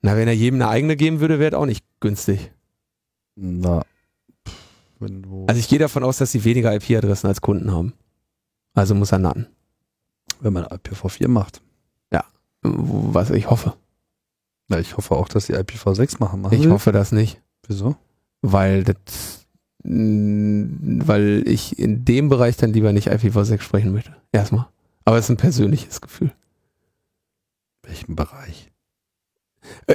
Na, 0.00 0.16
wenn 0.16 0.28
er 0.28 0.34
jedem 0.34 0.60
eine 0.60 0.68
eigene 0.70 0.96
geben 0.96 1.20
würde, 1.20 1.38
wäre 1.38 1.52
das 1.52 1.60
auch 1.60 1.66
nicht 1.66 1.84
günstig. 2.00 2.50
Na. 3.36 3.82
Wenn 4.98 5.22
du 5.22 5.46
also 5.46 5.58
ich 5.58 5.68
gehe 5.68 5.78
davon 5.78 6.04
aus, 6.04 6.18
dass 6.18 6.32
sie 6.32 6.44
weniger 6.44 6.74
IP-Adressen 6.74 7.28
als 7.28 7.40
Kunden 7.40 7.72
haben. 7.72 7.92
Also 8.74 8.94
muss 8.94 9.12
er 9.12 9.18
natten. 9.18 9.46
Wenn 10.40 10.52
man 10.52 10.64
IPv4 10.64 11.28
macht. 11.28 11.62
Ja, 12.12 12.24
was 12.62 13.30
ich 13.30 13.48
hoffe. 13.50 13.74
Na, 14.68 14.78
ich 14.78 14.96
hoffe 14.96 15.14
auch, 15.14 15.28
dass 15.28 15.46
die 15.46 15.54
IPv6 15.54 16.16
machen. 16.18 16.40
machen 16.40 16.60
ich 16.60 16.68
hoffe 16.68 16.90
das 16.90 17.12
nicht. 17.12 17.40
Wieso? 17.66 17.96
Weil 18.42 18.84
das, 18.84 19.46
weil 19.84 21.42
ich 21.46 21.78
in 21.78 22.04
dem 22.04 22.28
Bereich 22.28 22.56
dann 22.56 22.72
lieber 22.72 22.92
nicht 22.92 23.08
IPv6 23.08 23.60
sprechen 23.60 23.92
möchte. 23.92 24.16
Erstmal. 24.32 24.68
Aber 25.04 25.18
es 25.18 25.26
ist 25.26 25.30
ein 25.30 25.36
persönliches 25.36 26.00
Gefühl. 26.00 26.32
Welchen 27.82 28.14
Bereich? 28.14 28.70
Äh, 29.86 29.94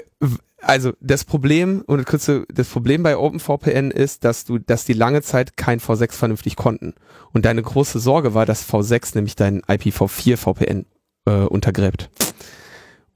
also 0.62 0.94
das 1.00 1.24
Problem 1.24 1.84
und 1.86 2.06
kurze, 2.06 2.46
das 2.52 2.68
Problem 2.68 3.04
bei 3.04 3.18
OpenVPN 3.18 3.92
ist, 3.92 4.26
dass 4.26 4.44
du, 4.44 4.58
dass 4.58 4.86
die 4.86 4.94
lange 4.94 5.22
Zeit 5.22 5.56
kein 5.56 5.80
V6 5.80 6.12
vernünftig 6.14 6.56
konnten. 6.56 6.94
Und 7.32 7.46
deine 7.46 7.62
große 7.62 8.00
Sorge 8.00 8.34
war, 8.34 8.46
dass 8.46 8.68
V6 8.68 9.16
nämlich 9.16 9.36
dein 9.36 9.62
IPv4 9.62 10.36
VPN 10.36 10.86
äh, 11.26 11.46
untergräbt. 11.46 12.10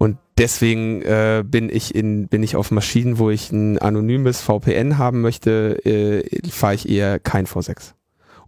Und 0.01 0.17
deswegen 0.39 1.03
äh, 1.03 1.43
bin 1.45 1.69
ich 1.69 1.93
in 1.93 2.27
bin 2.27 2.41
ich 2.41 2.55
auf 2.55 2.71
Maschinen, 2.71 3.19
wo 3.19 3.29
ich 3.29 3.51
ein 3.51 3.77
anonymes 3.77 4.41
VPN 4.41 4.97
haben 4.97 5.21
möchte, 5.21 5.77
äh, 5.85 6.49
fahre 6.49 6.73
ich 6.73 6.89
eher 6.89 7.19
kein 7.19 7.45
V6. 7.45 7.93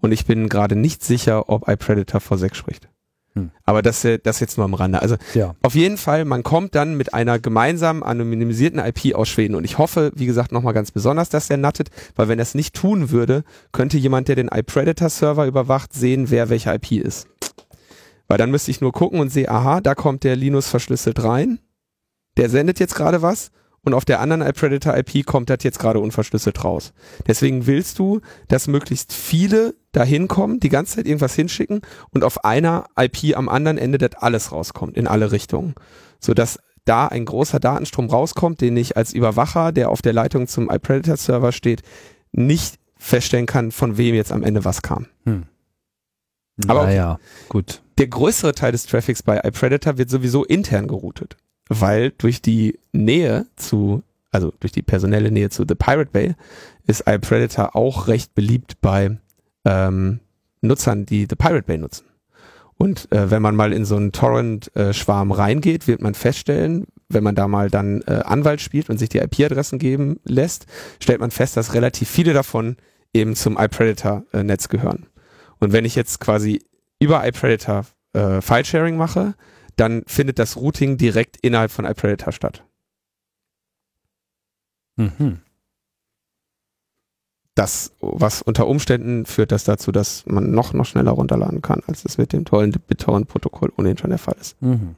Und 0.01 0.13
ich 0.13 0.25
bin 0.25 0.49
gerade 0.49 0.75
nicht 0.75 1.03
sicher, 1.03 1.49
ob 1.49 1.67
iPredator 1.69 2.21
V6 2.21 2.55
spricht. 2.55 2.89
Hm. 3.35 3.51
Aber 3.65 3.83
das, 3.83 4.03
äh, 4.03 4.17
das 4.17 4.39
jetzt 4.39 4.57
nur 4.57 4.65
am 4.65 4.73
Rande. 4.73 4.99
Also 5.03 5.15
ja. 5.35 5.53
auf 5.61 5.75
jeden 5.75 5.97
Fall, 5.97 6.25
man 6.25 6.41
kommt 6.41 6.73
dann 6.73 6.97
mit 6.97 7.13
einer 7.13 7.37
gemeinsamen 7.37 8.01
anonymisierten 8.01 8.79
IP 8.79 9.13
aus 9.13 9.29
Schweden. 9.29 9.53
Und 9.53 9.63
ich 9.63 9.77
hoffe, 9.77 10.11
wie 10.15 10.25
gesagt, 10.25 10.51
nochmal 10.51 10.73
ganz 10.73 10.89
besonders, 10.89 11.29
dass 11.29 11.49
der 11.49 11.57
nattet, 11.57 11.91
weil 12.15 12.29
wenn 12.29 12.39
er 12.39 12.43
es 12.43 12.55
nicht 12.55 12.73
tun 12.73 13.11
würde, 13.11 13.43
könnte 13.71 13.99
jemand, 13.99 14.27
der 14.27 14.37
den 14.37 14.47
iPredator-Server 14.47 15.45
überwacht, 15.45 15.93
sehen, 15.93 16.31
wer 16.31 16.49
welche 16.49 16.73
IP 16.73 16.93
ist. 16.93 17.27
Weil 18.27 18.37
dann 18.37 18.51
müsste 18.51 18.71
ich 18.71 18.81
nur 18.81 18.91
gucken 18.91 19.19
und 19.19 19.29
sehe, 19.29 19.49
aha, 19.49 19.81
da 19.81 19.95
kommt 19.95 20.23
der 20.23 20.35
Linus 20.35 20.67
verschlüsselt 20.67 21.23
rein. 21.23 21.59
Der 22.37 22.49
sendet 22.49 22.79
jetzt 22.79 22.95
gerade 22.95 23.21
was 23.21 23.51
und 23.83 23.93
auf 23.93 24.05
der 24.05 24.21
anderen 24.21 24.41
iPredator 24.41 24.97
IP 24.97 25.25
kommt 25.25 25.49
das 25.49 25.59
jetzt 25.61 25.77
gerade 25.77 25.99
unverschlüsselt 25.99 26.63
raus. 26.63 26.93
Deswegen 27.27 27.67
willst 27.67 27.99
du, 27.99 28.21
dass 28.47 28.67
möglichst 28.67 29.13
viele 29.13 29.75
da 29.91 30.03
hinkommen, 30.03 30.59
die 30.59 30.69
ganze 30.69 30.95
Zeit 30.95 31.05
irgendwas 31.05 31.35
hinschicken 31.35 31.81
und 32.11 32.23
auf 32.23 32.45
einer 32.45 32.85
IP 32.97 33.35
am 33.37 33.49
anderen 33.49 33.77
Ende 33.77 33.97
das 33.97 34.15
alles 34.15 34.51
rauskommt, 34.51 34.97
in 34.97 35.07
alle 35.07 35.31
Richtungen. 35.31 35.75
Sodass 36.19 36.59
da 36.85 37.07
ein 37.07 37.25
großer 37.25 37.59
Datenstrom 37.59 38.09
rauskommt, 38.09 38.61
den 38.61 38.75
ich 38.77 38.97
als 38.97 39.13
Überwacher, 39.13 39.71
der 39.71 39.89
auf 39.89 40.01
der 40.01 40.13
Leitung 40.13 40.47
zum 40.47 40.69
iPredator-Server 40.69 41.51
steht, 41.51 41.81
nicht 42.31 42.75
feststellen 42.97 43.45
kann, 43.45 43.71
von 43.71 43.97
wem 43.97 44.15
jetzt 44.15 44.31
am 44.31 44.43
Ende 44.43 44.65
was 44.65 44.81
kam. 44.81 45.07
Hm. 45.25 45.43
Aber 46.67 46.85
naja, 46.85 47.19
gut. 47.49 47.81
Der 47.97 48.07
größere 48.07 48.53
Teil 48.53 48.71
des 48.71 48.85
Traffics 48.85 49.23
bei 49.23 49.39
iPredator 49.43 49.97
wird 49.97 50.09
sowieso 50.09 50.43
intern 50.43 50.87
geroutet 50.87 51.37
weil 51.69 52.11
durch 52.17 52.41
die 52.41 52.79
Nähe 52.91 53.47
zu, 53.55 54.03
also 54.31 54.53
durch 54.59 54.71
die 54.71 54.81
personelle 54.81 55.31
Nähe 55.31 55.49
zu 55.49 55.65
The 55.67 55.75
Pirate 55.75 56.11
Bay, 56.11 56.35
ist 56.87 57.03
iPredator 57.07 57.75
auch 57.75 58.07
recht 58.07 58.35
beliebt 58.35 58.81
bei 58.81 59.17
ähm, 59.65 60.19
Nutzern, 60.61 61.05
die 61.05 61.27
The 61.29 61.35
Pirate 61.35 61.63
Bay 61.63 61.77
nutzen. 61.77 62.05
Und 62.77 63.11
äh, 63.11 63.29
wenn 63.29 63.41
man 63.41 63.55
mal 63.55 63.71
in 63.71 63.85
so 63.85 63.95
einen 63.95 64.11
Torrent-Schwarm 64.11 65.31
äh, 65.31 65.33
reingeht, 65.33 65.87
wird 65.87 66.01
man 66.01 66.15
feststellen, 66.15 66.87
wenn 67.07 67.23
man 67.23 67.35
da 67.35 67.47
mal 67.47 67.69
dann 67.69 68.01
äh, 68.07 68.21
Anwalt 68.25 68.61
spielt 68.61 68.89
und 68.89 68.97
sich 68.97 69.09
die 69.09 69.19
IP-Adressen 69.19 69.79
geben 69.79 70.19
lässt, 70.25 70.65
stellt 70.99 71.21
man 71.21 71.31
fest, 71.31 71.55
dass 71.55 71.73
relativ 71.75 72.09
viele 72.09 72.33
davon 72.33 72.77
eben 73.13 73.35
zum 73.35 73.57
iPredator-Netz 73.57 74.69
gehören. 74.69 75.05
Und 75.63 75.71
wenn 75.71 75.85
ich 75.85 75.95
jetzt 75.95 76.19
quasi 76.19 76.61
über 76.99 77.25
iPredator 77.25 77.85
äh, 78.11 78.41
File-Sharing 78.41 78.97
mache, 78.97 79.33
dann 79.77 80.03
findet 80.07 80.37
das 80.37 80.57
Routing 80.57 80.97
direkt 80.97 81.37
innerhalb 81.37 81.71
von 81.71 81.85
iPredator 81.85 82.33
statt. 82.33 82.65
Mhm. 84.97 85.39
Das, 87.55 87.93
was 88.01 88.41
unter 88.41 88.67
Umständen 88.67 89.25
führt 89.25 89.53
das 89.53 89.63
dazu, 89.63 89.93
dass 89.93 90.25
man 90.25 90.51
noch, 90.51 90.73
noch 90.73 90.85
schneller 90.85 91.11
runterladen 91.11 91.61
kann, 91.61 91.81
als 91.87 92.03
es 92.03 92.17
mit 92.17 92.33
dem 92.33 92.43
tollen 92.43 92.71
BitTorrent-Protokoll 92.71 93.71
ohnehin 93.77 93.97
schon 93.97 94.09
der 94.09 94.19
Fall 94.19 94.35
ist. 94.41 94.61
Mhm. 94.61 94.97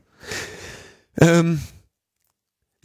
Ähm, 1.18 1.62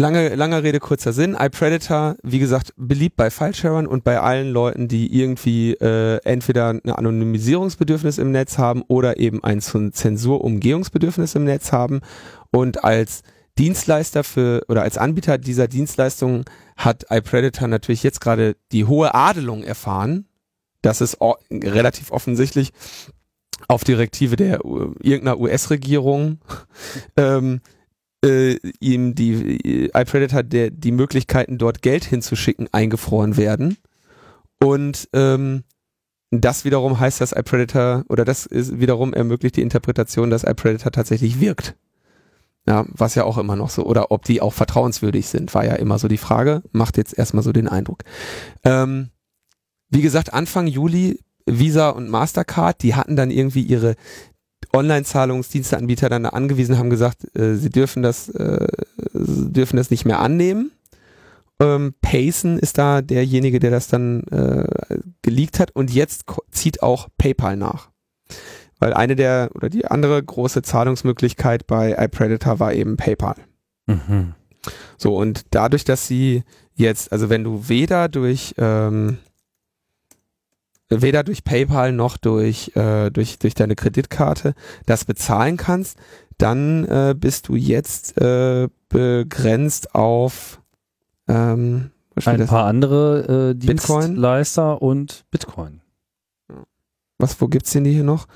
Lange, 0.00 0.34
lange 0.34 0.62
Rede, 0.62 0.80
kurzer 0.80 1.12
Sinn. 1.12 1.36
iPredator, 1.38 2.16
wie 2.22 2.38
gesagt, 2.38 2.72
beliebt 2.78 3.16
bei 3.16 3.28
Filesharern 3.28 3.86
und 3.86 4.02
bei 4.02 4.18
allen 4.18 4.50
Leuten, 4.50 4.88
die 4.88 5.14
irgendwie 5.20 5.74
äh, 5.74 6.16
entweder 6.24 6.70
ein 6.70 6.80
Anonymisierungsbedürfnis 6.90 8.16
im 8.16 8.30
Netz 8.32 8.56
haben 8.56 8.80
oder 8.88 9.18
eben 9.18 9.44
ein 9.44 9.60
Zensurumgehungsbedürfnis 9.60 11.34
im 11.34 11.44
Netz 11.44 11.72
haben. 11.72 12.00
Und 12.50 12.82
als 12.82 13.20
Dienstleister 13.58 14.24
für 14.24 14.62
oder 14.68 14.80
als 14.84 14.96
Anbieter 14.96 15.36
dieser 15.36 15.68
Dienstleistung 15.68 16.46
hat 16.78 17.04
iPredator 17.10 17.68
natürlich 17.68 18.02
jetzt 18.02 18.22
gerade 18.22 18.56
die 18.72 18.86
hohe 18.86 19.14
Adelung 19.14 19.62
erfahren. 19.62 20.24
Das 20.80 21.02
ist 21.02 21.18
relativ 21.50 22.10
offensichtlich 22.10 22.72
auf 23.68 23.84
Direktive 23.84 24.36
der 24.36 24.64
irgendeiner 24.64 25.38
US-Regierung 25.38 26.38
ähm, 27.18 27.60
äh, 28.24 28.56
ihm 28.80 29.14
die 29.14 29.86
äh, 29.86 29.90
iPredator 29.94 30.42
der 30.42 30.70
die 30.70 30.92
Möglichkeiten 30.92 31.58
dort 31.58 31.82
Geld 31.82 32.04
hinzuschicken 32.04 32.68
eingefroren 32.72 33.36
werden 33.36 33.78
und 34.62 35.08
ähm, 35.12 35.64
das 36.30 36.64
wiederum 36.64 37.00
heißt, 37.00 37.20
dass 37.20 37.32
iPredator 37.32 38.04
oder 38.08 38.24
das 38.24 38.46
ist 38.46 38.78
wiederum 38.78 39.12
ermöglicht 39.12 39.56
die 39.56 39.62
Interpretation, 39.62 40.30
dass 40.30 40.44
iPredator 40.44 40.92
tatsächlich 40.92 41.40
wirkt. 41.40 41.74
Ja, 42.68 42.84
was 42.88 43.14
ja 43.14 43.24
auch 43.24 43.38
immer 43.38 43.56
noch 43.56 43.70
so, 43.70 43.84
oder 43.84 44.12
ob 44.12 44.24
die 44.24 44.40
auch 44.40 44.52
vertrauenswürdig 44.52 45.26
sind, 45.26 45.54
war 45.54 45.64
ja 45.64 45.74
immer 45.74 45.98
so 45.98 46.08
die 46.08 46.18
Frage, 46.18 46.62
macht 46.72 46.98
jetzt 46.98 47.16
erstmal 47.18 47.42
so 47.42 47.52
den 47.52 47.66
Eindruck. 47.66 48.04
Ähm, 48.64 49.08
wie 49.88 50.02
gesagt, 50.02 50.32
Anfang 50.32 50.66
Juli 50.66 51.18
Visa 51.46 51.90
und 51.90 52.08
Mastercard, 52.08 52.82
die 52.82 52.94
hatten 52.94 53.16
dann 53.16 53.30
irgendwie 53.30 53.62
ihre 53.62 53.96
Online-Zahlungsdiensteanbieter 54.72 56.08
dann 56.08 56.26
angewiesen 56.26 56.78
haben 56.78 56.90
gesagt, 56.90 57.36
äh, 57.36 57.54
sie 57.54 57.70
dürfen 57.70 58.02
das, 58.02 58.28
äh, 58.28 58.68
dürfen 59.12 59.76
das 59.76 59.90
nicht 59.90 60.04
mehr 60.04 60.20
annehmen. 60.20 60.70
Ähm, 61.60 61.94
Payson 62.00 62.58
ist 62.58 62.78
da 62.78 63.02
derjenige, 63.02 63.58
der 63.60 63.70
das 63.70 63.88
dann 63.88 64.22
äh, 64.24 64.98
geleakt 65.22 65.60
hat 65.60 65.74
und 65.74 65.92
jetzt 65.92 66.24
zieht 66.50 66.82
auch 66.82 67.08
PayPal 67.18 67.56
nach. 67.56 67.90
Weil 68.78 68.94
eine 68.94 69.14
der 69.14 69.50
oder 69.54 69.68
die 69.68 69.84
andere 69.84 70.22
große 70.22 70.62
Zahlungsmöglichkeit 70.62 71.66
bei 71.66 71.94
iPredator 71.98 72.60
war 72.60 72.72
eben 72.72 72.96
PayPal. 72.96 73.36
Mhm. 73.86 74.34
So, 74.96 75.16
und 75.16 75.42
dadurch, 75.50 75.84
dass 75.84 76.06
sie 76.06 76.44
jetzt, 76.74 77.12
also 77.12 77.28
wenn 77.28 77.44
du 77.44 77.68
weder 77.68 78.08
durch 78.08 78.54
ähm, 78.56 79.18
weder 80.90 81.22
durch 81.22 81.44
PayPal 81.44 81.92
noch 81.92 82.16
durch, 82.16 82.76
äh, 82.76 83.10
durch, 83.10 83.38
durch 83.38 83.54
deine 83.54 83.76
Kreditkarte 83.76 84.54
das 84.86 85.04
bezahlen 85.04 85.56
kannst, 85.56 85.98
dann 86.38 86.84
äh, 86.86 87.14
bist 87.16 87.48
du 87.48 87.56
jetzt 87.56 88.20
äh, 88.20 88.68
begrenzt 88.88 89.94
auf 89.94 90.60
ähm, 91.28 91.90
ein 92.24 92.46
paar 92.46 92.66
andere 92.66 93.50
äh, 93.50 93.54
Dienstleister 93.54 94.72
Bitcoin? 94.74 94.88
und 94.88 95.24
Bitcoin. 95.30 95.80
Was, 97.18 97.40
wo 97.40 97.48
gibt's 97.48 97.72
denn 97.72 97.84
die 97.84 97.92
hier 97.92 98.04
noch? 98.04 98.26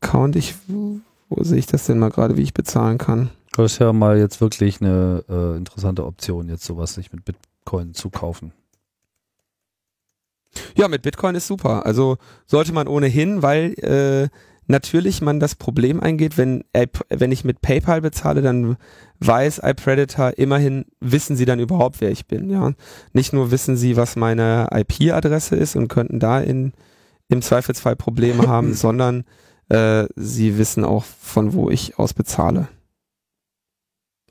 Account, 0.00 0.36
ich, 0.36 0.54
wo, 0.68 1.00
wo 1.28 1.42
sehe 1.42 1.58
ich 1.58 1.66
das 1.66 1.86
denn 1.86 1.98
mal 1.98 2.10
gerade, 2.10 2.36
wie 2.36 2.42
ich 2.42 2.54
bezahlen 2.54 2.98
kann? 2.98 3.30
Das 3.52 3.72
ist 3.72 3.78
ja 3.78 3.92
mal 3.92 4.18
jetzt 4.18 4.40
wirklich 4.40 4.80
eine 4.80 5.24
äh, 5.28 5.56
interessante 5.56 6.06
Option, 6.06 6.48
jetzt 6.48 6.64
sowas 6.64 6.94
sich 6.94 7.12
mit 7.12 7.24
Bitcoin 7.24 7.94
zu 7.94 8.10
kaufen. 8.10 8.52
Ja, 10.76 10.88
mit 10.88 11.02
Bitcoin 11.02 11.34
ist 11.34 11.46
super. 11.46 11.86
Also 11.86 12.16
sollte 12.46 12.72
man 12.72 12.88
ohnehin, 12.88 13.42
weil 13.42 13.74
äh, 13.82 14.28
natürlich 14.66 15.20
man 15.20 15.40
das 15.40 15.54
Problem 15.54 16.00
eingeht, 16.00 16.38
wenn, 16.38 16.64
wenn 17.08 17.32
ich 17.32 17.44
mit 17.44 17.60
PayPal 17.60 18.00
bezahle, 18.00 18.40
dann 18.40 18.76
weiß 19.18 19.60
iPredator 19.62 20.38
immerhin, 20.38 20.86
wissen 21.00 21.36
sie 21.36 21.44
dann 21.44 21.60
überhaupt, 21.60 22.00
wer 22.00 22.10
ich 22.10 22.26
bin. 22.26 22.50
Ja, 22.50 22.72
Nicht 23.12 23.32
nur 23.32 23.50
wissen 23.50 23.76
sie, 23.76 23.96
was 23.96 24.16
meine 24.16 24.68
IP-Adresse 24.72 25.56
ist 25.56 25.76
und 25.76 25.88
könnten 25.88 26.20
da 26.20 26.40
in, 26.40 26.72
im 27.28 27.42
Zweifelsfall 27.42 27.96
Probleme 27.96 28.46
haben, 28.46 28.74
sondern 28.74 29.24
äh, 29.68 30.06
sie 30.16 30.56
wissen 30.56 30.84
auch, 30.84 31.04
von 31.04 31.52
wo 31.52 31.70
ich 31.70 31.98
aus 31.98 32.14
bezahle. 32.14 32.68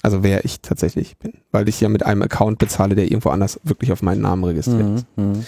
Also 0.02 0.24
wer 0.24 0.46
ich 0.46 0.62
tatsächlich 0.62 1.18
bin, 1.18 1.34
weil 1.52 1.68
ich 1.68 1.82
ja 1.82 1.90
mit 1.90 2.06
einem 2.06 2.22
Account 2.22 2.58
bezahle, 2.58 2.96
der 2.96 3.06
irgendwo 3.06 3.30
anders 3.30 3.60
wirklich 3.64 3.92
auf 3.92 4.02
meinen 4.02 4.22
Namen 4.22 4.46
registriert 4.46 5.00
ist. 5.00 5.06
Mhm. 5.18 5.46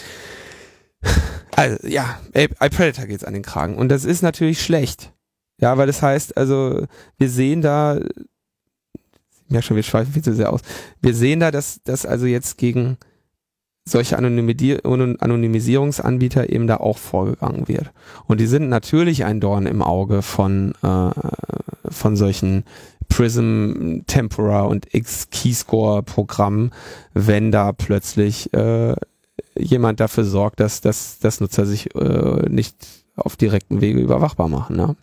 Also, 1.53 1.85
ja, 1.85 2.17
iPredator 2.33 3.05
geht's 3.05 3.25
an 3.25 3.33
den 3.33 3.43
Kragen. 3.43 3.75
Und 3.75 3.89
das 3.89 4.05
ist 4.05 4.23
natürlich 4.23 4.63
schlecht. 4.63 5.11
Ja, 5.59 5.77
weil 5.77 5.85
das 5.85 6.01
heißt, 6.01 6.37
also, 6.37 6.87
wir 7.17 7.29
sehen 7.29 7.61
da, 7.61 7.97
ich 7.97 9.49
merke 9.49 9.67
schon, 9.67 9.75
wir 9.75 9.83
schweifen 9.83 10.13
viel 10.13 10.23
zu 10.23 10.33
sehr 10.33 10.51
aus. 10.51 10.61
Wir 11.01 11.13
sehen 11.13 11.41
da, 11.41 11.51
dass, 11.51 11.83
dass 11.83 12.05
also 12.05 12.25
jetzt 12.25 12.57
gegen 12.57 12.97
solche 13.83 14.17
Anonymisierungsanbieter 14.17 16.49
eben 16.49 16.67
da 16.67 16.77
auch 16.77 16.97
vorgegangen 16.97 17.67
wird. 17.67 17.91
Und 18.27 18.39
die 18.39 18.47
sind 18.47 18.69
natürlich 18.69 19.25
ein 19.25 19.41
Dorn 19.41 19.65
im 19.65 19.81
Auge 19.81 20.21
von, 20.21 20.73
äh, 20.83 21.09
von 21.89 22.15
solchen 22.15 22.63
Prism, 23.09 24.03
Tempora 24.07 24.61
und 24.61 24.93
X-Keyscore-Programmen, 24.93 26.71
wenn 27.13 27.51
da 27.51 27.73
plötzlich 27.73 28.53
äh, 28.53 28.95
jemand 29.57 29.99
dafür 29.99 30.23
sorgt, 30.23 30.59
dass, 30.59 30.81
dass, 30.81 31.19
dass 31.19 31.39
Nutzer 31.41 31.65
sich 31.65 31.93
äh, 31.95 32.49
nicht 32.49 32.75
auf 33.15 33.35
direkten 33.35 33.81
Wege 33.81 33.99
überwachbar 33.99 34.47
machen. 34.47 34.75
Ne? 34.75 34.95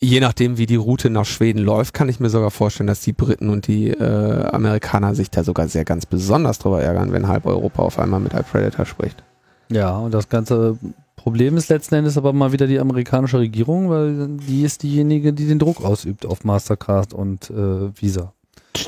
Je 0.00 0.20
nachdem, 0.20 0.58
wie 0.58 0.66
die 0.66 0.76
Route 0.76 1.10
nach 1.10 1.24
Schweden 1.24 1.58
läuft, 1.58 1.94
kann 1.94 2.08
ich 2.08 2.20
mir 2.20 2.28
sogar 2.28 2.50
vorstellen, 2.50 2.86
dass 2.86 3.00
die 3.00 3.12
Briten 3.12 3.48
und 3.48 3.66
die 3.66 3.88
äh, 3.88 4.44
Amerikaner 4.46 5.14
sich 5.14 5.30
da 5.30 5.44
sogar 5.44 5.68
sehr 5.68 5.84
ganz 5.84 6.06
besonders 6.06 6.58
drüber 6.58 6.82
ärgern, 6.82 7.12
wenn 7.12 7.26
halb 7.26 7.46
Europa 7.46 7.82
auf 7.82 7.98
einmal 7.98 8.20
mit 8.20 8.34
iPredator 8.34 8.84
spricht. 8.84 9.24
Ja, 9.70 9.96
und 9.96 10.12
das 10.12 10.28
ganze 10.28 10.78
Problem 11.16 11.56
ist 11.56 11.70
letzten 11.70 11.94
Endes 11.94 12.18
aber 12.18 12.32
mal 12.32 12.52
wieder 12.52 12.66
die 12.66 12.78
amerikanische 12.78 13.38
Regierung, 13.38 13.88
weil 13.88 14.36
die 14.36 14.62
ist 14.62 14.82
diejenige, 14.82 15.32
die 15.32 15.46
den 15.46 15.58
Druck 15.58 15.82
ausübt 15.82 16.26
auf 16.26 16.44
Mastercard 16.44 17.14
und 17.14 17.48
äh, 17.50 17.90
Visa. 17.98 18.34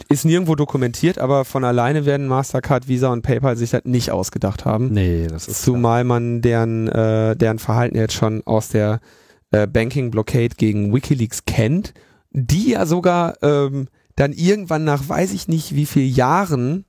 Ist 0.08 0.24
nirgendwo 0.24 0.54
dokumentiert, 0.54 1.18
aber 1.18 1.44
von 1.44 1.64
alleine 1.64 2.06
werden 2.06 2.26
Mastercard, 2.26 2.88
Visa 2.88 3.08
und 3.12 3.22
PayPal 3.22 3.56
sich 3.56 3.74
halt 3.74 3.86
nicht 3.86 4.10
ausgedacht 4.10 4.64
haben. 4.64 4.88
Nee, 4.92 5.26
das 5.26 5.48
ist 5.48 5.62
Zumal 5.62 6.02
klar. 6.02 6.04
man 6.04 6.40
deren, 6.40 6.88
äh, 6.88 7.36
deren 7.36 7.58
Verhalten 7.58 7.96
jetzt 7.96 8.14
schon 8.14 8.42
aus 8.46 8.68
der 8.68 9.00
äh, 9.50 9.66
Banking 9.66 10.10
Blockade 10.10 10.56
gegen 10.56 10.94
WikiLeaks 10.94 11.44
kennt, 11.44 11.92
die 12.30 12.70
ja 12.70 12.86
sogar 12.86 13.42
ähm, 13.42 13.88
dann 14.16 14.32
irgendwann 14.32 14.84
nach 14.84 15.08
weiß 15.08 15.32
ich 15.32 15.48
nicht 15.48 15.74
wie 15.74 15.86
viel 15.86 16.06
Jahren 16.06 16.84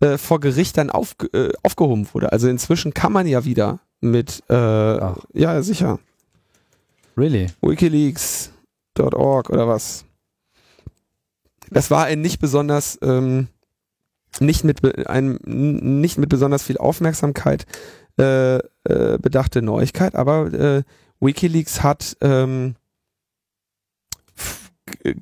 äh, 0.00 0.18
vor 0.18 0.40
Gericht 0.40 0.76
dann 0.78 0.90
auf, 0.90 1.16
äh, 1.32 1.50
aufgehoben 1.62 2.08
wurde. 2.12 2.32
Also 2.32 2.48
inzwischen 2.48 2.94
kann 2.94 3.12
man 3.12 3.26
ja 3.26 3.44
wieder 3.44 3.80
mit, 4.00 4.42
äh, 4.48 4.54
ja 4.54 5.62
sicher. 5.62 5.98
Really? 7.16 7.46
WikiLeaks.org 7.62 9.50
oder 9.50 9.68
was? 9.68 10.03
Das 11.70 11.90
war 11.90 12.04
ein 12.04 12.20
nicht 12.20 12.40
besonders 12.40 12.98
ähm, 13.02 13.48
nicht 14.40 14.64
mit 14.64 15.08
einem 15.08 15.38
nicht 15.44 16.18
mit 16.18 16.28
besonders 16.28 16.64
viel 16.64 16.78
Aufmerksamkeit 16.78 17.66
äh, 18.18 18.56
äh, 18.56 19.18
bedachte 19.20 19.62
Neuigkeit, 19.62 20.14
aber 20.14 20.52
äh, 20.52 20.82
WikiLeaks 21.20 21.82
hat 21.82 22.16
ähm, 22.20 22.76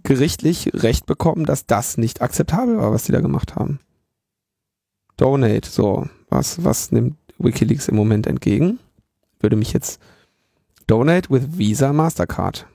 gerichtlich 0.02 0.70
Recht 0.74 1.06
bekommen, 1.06 1.44
dass 1.44 1.66
das 1.66 1.96
nicht 1.96 2.20
akzeptabel 2.20 2.78
war, 2.78 2.92
was 2.92 3.04
die 3.04 3.12
da 3.12 3.20
gemacht 3.20 3.54
haben. 3.54 3.80
Donate, 5.16 5.70
so, 5.70 6.08
was, 6.28 6.64
was 6.64 6.90
nimmt 6.92 7.16
WikiLeaks 7.38 7.88
im 7.88 7.96
Moment 7.96 8.26
entgegen? 8.26 8.78
Würde 9.40 9.56
mich 9.56 9.72
jetzt 9.72 10.00
Donate 10.86 11.30
with 11.30 11.58
Visa 11.58 11.92
Mastercard. 11.92 12.66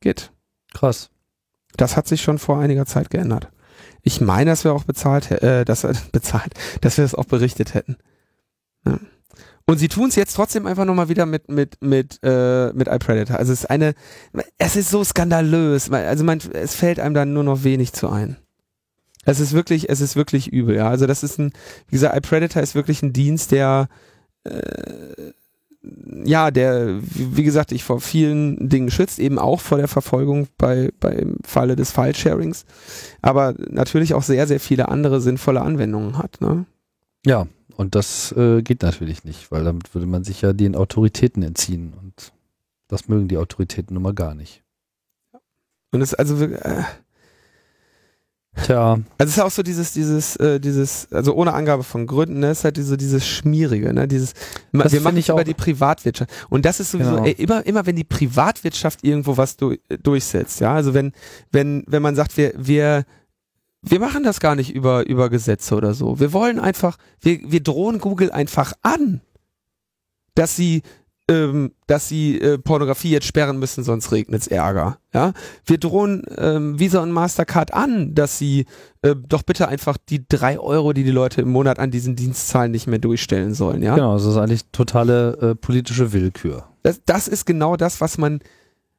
Geht. 0.00 0.30
Krass. 0.76 1.08
Das 1.78 1.96
hat 1.96 2.06
sich 2.06 2.20
schon 2.20 2.38
vor 2.38 2.58
einiger 2.58 2.84
Zeit 2.84 3.08
geändert. 3.08 3.48
Ich 4.02 4.20
meine, 4.20 4.50
dass 4.50 4.64
wir 4.64 4.74
auch 4.74 4.84
bezahlt, 4.84 5.30
äh, 5.30 5.64
dass 5.64 5.84
wir 5.84 5.94
bezahlt, 6.12 6.52
dass 6.82 6.98
wir 6.98 7.04
das 7.04 7.14
auch 7.14 7.24
berichtet 7.24 7.72
hätten. 7.72 7.96
Ja. 8.84 8.98
Und 9.64 9.78
sie 9.78 9.88
tun 9.88 10.10
es 10.10 10.16
jetzt 10.16 10.34
trotzdem 10.34 10.66
einfach 10.66 10.84
nochmal 10.84 11.08
wieder 11.08 11.24
mit 11.24 11.50
mit 11.50 11.82
mit 11.82 12.20
äh, 12.22 12.72
mit 12.74 12.88
iPredator. 12.88 13.38
Also 13.38 13.54
es 13.54 13.60
ist 13.60 13.70
eine, 13.70 13.94
es 14.58 14.76
ist 14.76 14.90
so 14.90 15.02
skandalös. 15.02 15.90
Also 15.90 16.24
man, 16.24 16.40
es 16.52 16.74
fällt 16.74 17.00
einem 17.00 17.14
dann 17.14 17.32
nur 17.32 17.42
noch 17.42 17.64
wenig 17.64 17.94
zu 17.94 18.10
ein. 18.10 18.36
Es 19.24 19.40
ist 19.40 19.54
wirklich, 19.54 19.88
es 19.88 20.02
ist 20.02 20.14
wirklich 20.14 20.52
übel. 20.52 20.76
Ja, 20.76 20.90
also 20.90 21.06
das 21.06 21.22
ist 21.22 21.38
ein, 21.38 21.52
wie 21.88 21.96
gesagt, 21.96 22.16
iPredator 22.16 22.62
ist 22.62 22.74
wirklich 22.74 23.02
ein 23.02 23.14
Dienst, 23.14 23.50
der 23.50 23.88
äh, 24.44 25.32
ja, 26.24 26.50
der, 26.50 27.00
wie 27.02 27.42
gesagt, 27.42 27.72
ich 27.72 27.84
vor 27.84 28.00
vielen 28.00 28.68
Dingen 28.68 28.90
schützt, 28.90 29.18
eben 29.18 29.38
auch 29.38 29.60
vor 29.60 29.78
der 29.78 29.88
Verfolgung 29.88 30.48
bei, 30.58 30.90
beim 31.00 31.36
Falle 31.44 31.76
des 31.76 31.90
File-Sharings, 31.90 32.64
aber 33.22 33.54
natürlich 33.70 34.14
auch 34.14 34.22
sehr, 34.22 34.46
sehr 34.46 34.60
viele 34.60 34.88
andere 34.88 35.20
sinnvolle 35.20 35.62
Anwendungen 35.62 36.18
hat. 36.18 36.40
Ne? 36.40 36.66
Ja, 37.24 37.46
und 37.76 37.94
das 37.94 38.32
äh, 38.32 38.62
geht 38.62 38.82
natürlich 38.82 39.24
nicht, 39.24 39.50
weil 39.50 39.64
damit 39.64 39.94
würde 39.94 40.06
man 40.06 40.24
sich 40.24 40.42
ja 40.42 40.52
den 40.52 40.74
Autoritäten 40.74 41.42
entziehen 41.42 41.92
und 42.00 42.32
das 42.88 43.08
mögen 43.08 43.28
die 43.28 43.38
Autoritäten 43.38 43.94
nun 43.94 44.02
mal 44.02 44.14
gar 44.14 44.34
nicht. 44.34 44.62
Und 45.92 46.00
es 46.00 46.14
also 46.14 46.42
äh, 46.44 46.82
Tja. 48.64 48.98
Also 49.18 49.30
es 49.30 49.36
ist 49.36 49.40
auch 49.40 49.50
so 49.50 49.62
dieses, 49.62 49.92
dieses, 49.92 50.36
äh, 50.36 50.58
dieses, 50.58 51.12
also 51.12 51.34
ohne 51.34 51.52
Angabe 51.52 51.82
von 51.82 52.06
Gründen, 52.06 52.40
ne, 52.40 52.50
ist 52.50 52.64
halt 52.64 52.78
so 52.78 52.96
dieses 52.96 53.26
Schmierige, 53.26 53.92
ne, 53.92 54.08
dieses, 54.08 54.32
das 54.72 54.92
wir 54.92 55.00
machen 55.02 55.18
ich 55.18 55.28
über 55.28 55.44
die 55.44 55.54
Privatwirtschaft. 55.54 56.30
Und 56.48 56.64
das 56.64 56.80
ist 56.80 56.90
sowieso, 56.90 57.16
genau. 57.16 57.24
ey, 57.24 57.32
immer, 57.32 57.66
immer 57.66 57.84
wenn 57.86 57.96
die 57.96 58.04
Privatwirtschaft 58.04 59.04
irgendwo 59.04 59.36
was 59.36 59.56
du, 59.56 59.76
durchsetzt, 60.02 60.60
ja, 60.60 60.74
also 60.74 60.94
wenn, 60.94 61.12
wenn, 61.52 61.84
wenn 61.86 62.02
man 62.02 62.16
sagt, 62.16 62.36
wir, 62.36 62.54
wir, 62.56 63.04
wir 63.82 64.00
machen 64.00 64.24
das 64.24 64.40
gar 64.40 64.54
nicht 64.54 64.74
über, 64.74 65.06
über 65.06 65.28
Gesetze 65.28 65.74
oder 65.74 65.92
so. 65.92 66.18
Wir 66.18 66.32
wollen 66.32 66.58
einfach, 66.58 66.96
wir, 67.20 67.38
wir 67.44 67.62
drohen 67.62 67.98
Google 67.98 68.30
einfach 68.30 68.72
an, 68.82 69.20
dass 70.34 70.56
sie 70.56 70.82
ähm, 71.28 71.72
dass 71.88 72.08
sie 72.08 72.40
äh, 72.40 72.56
Pornografie 72.58 73.10
jetzt 73.10 73.26
sperren 73.26 73.58
müssen, 73.58 73.82
sonst 73.82 74.12
regnet's 74.12 74.46
Ärger. 74.46 74.98
Ja, 75.12 75.32
wir 75.64 75.78
drohen 75.78 76.22
ähm, 76.38 76.78
Visa 76.78 77.00
und 77.00 77.10
Mastercard 77.10 77.74
an, 77.74 78.14
dass 78.14 78.38
sie 78.38 78.66
äh, 79.02 79.16
doch 79.16 79.42
bitte 79.42 79.66
einfach 79.66 79.96
die 79.96 80.26
drei 80.28 80.58
Euro, 80.58 80.92
die 80.92 81.02
die 81.02 81.10
Leute 81.10 81.40
im 81.40 81.50
Monat 81.50 81.78
an 81.80 81.90
diesen 81.90 82.14
Dienstzahlen 82.14 82.70
nicht 82.70 82.86
mehr 82.86 83.00
durchstellen 83.00 83.54
sollen. 83.54 83.82
Ja, 83.82 83.96
genau, 83.96 84.14
das 84.14 84.24
ist 84.24 84.36
eigentlich 84.36 84.66
totale 84.70 85.36
äh, 85.40 85.54
politische 85.56 86.12
Willkür. 86.12 86.68
Das, 86.82 87.00
das 87.04 87.26
ist 87.26 87.44
genau 87.44 87.76
das, 87.76 88.00
was 88.00 88.18
man 88.18 88.40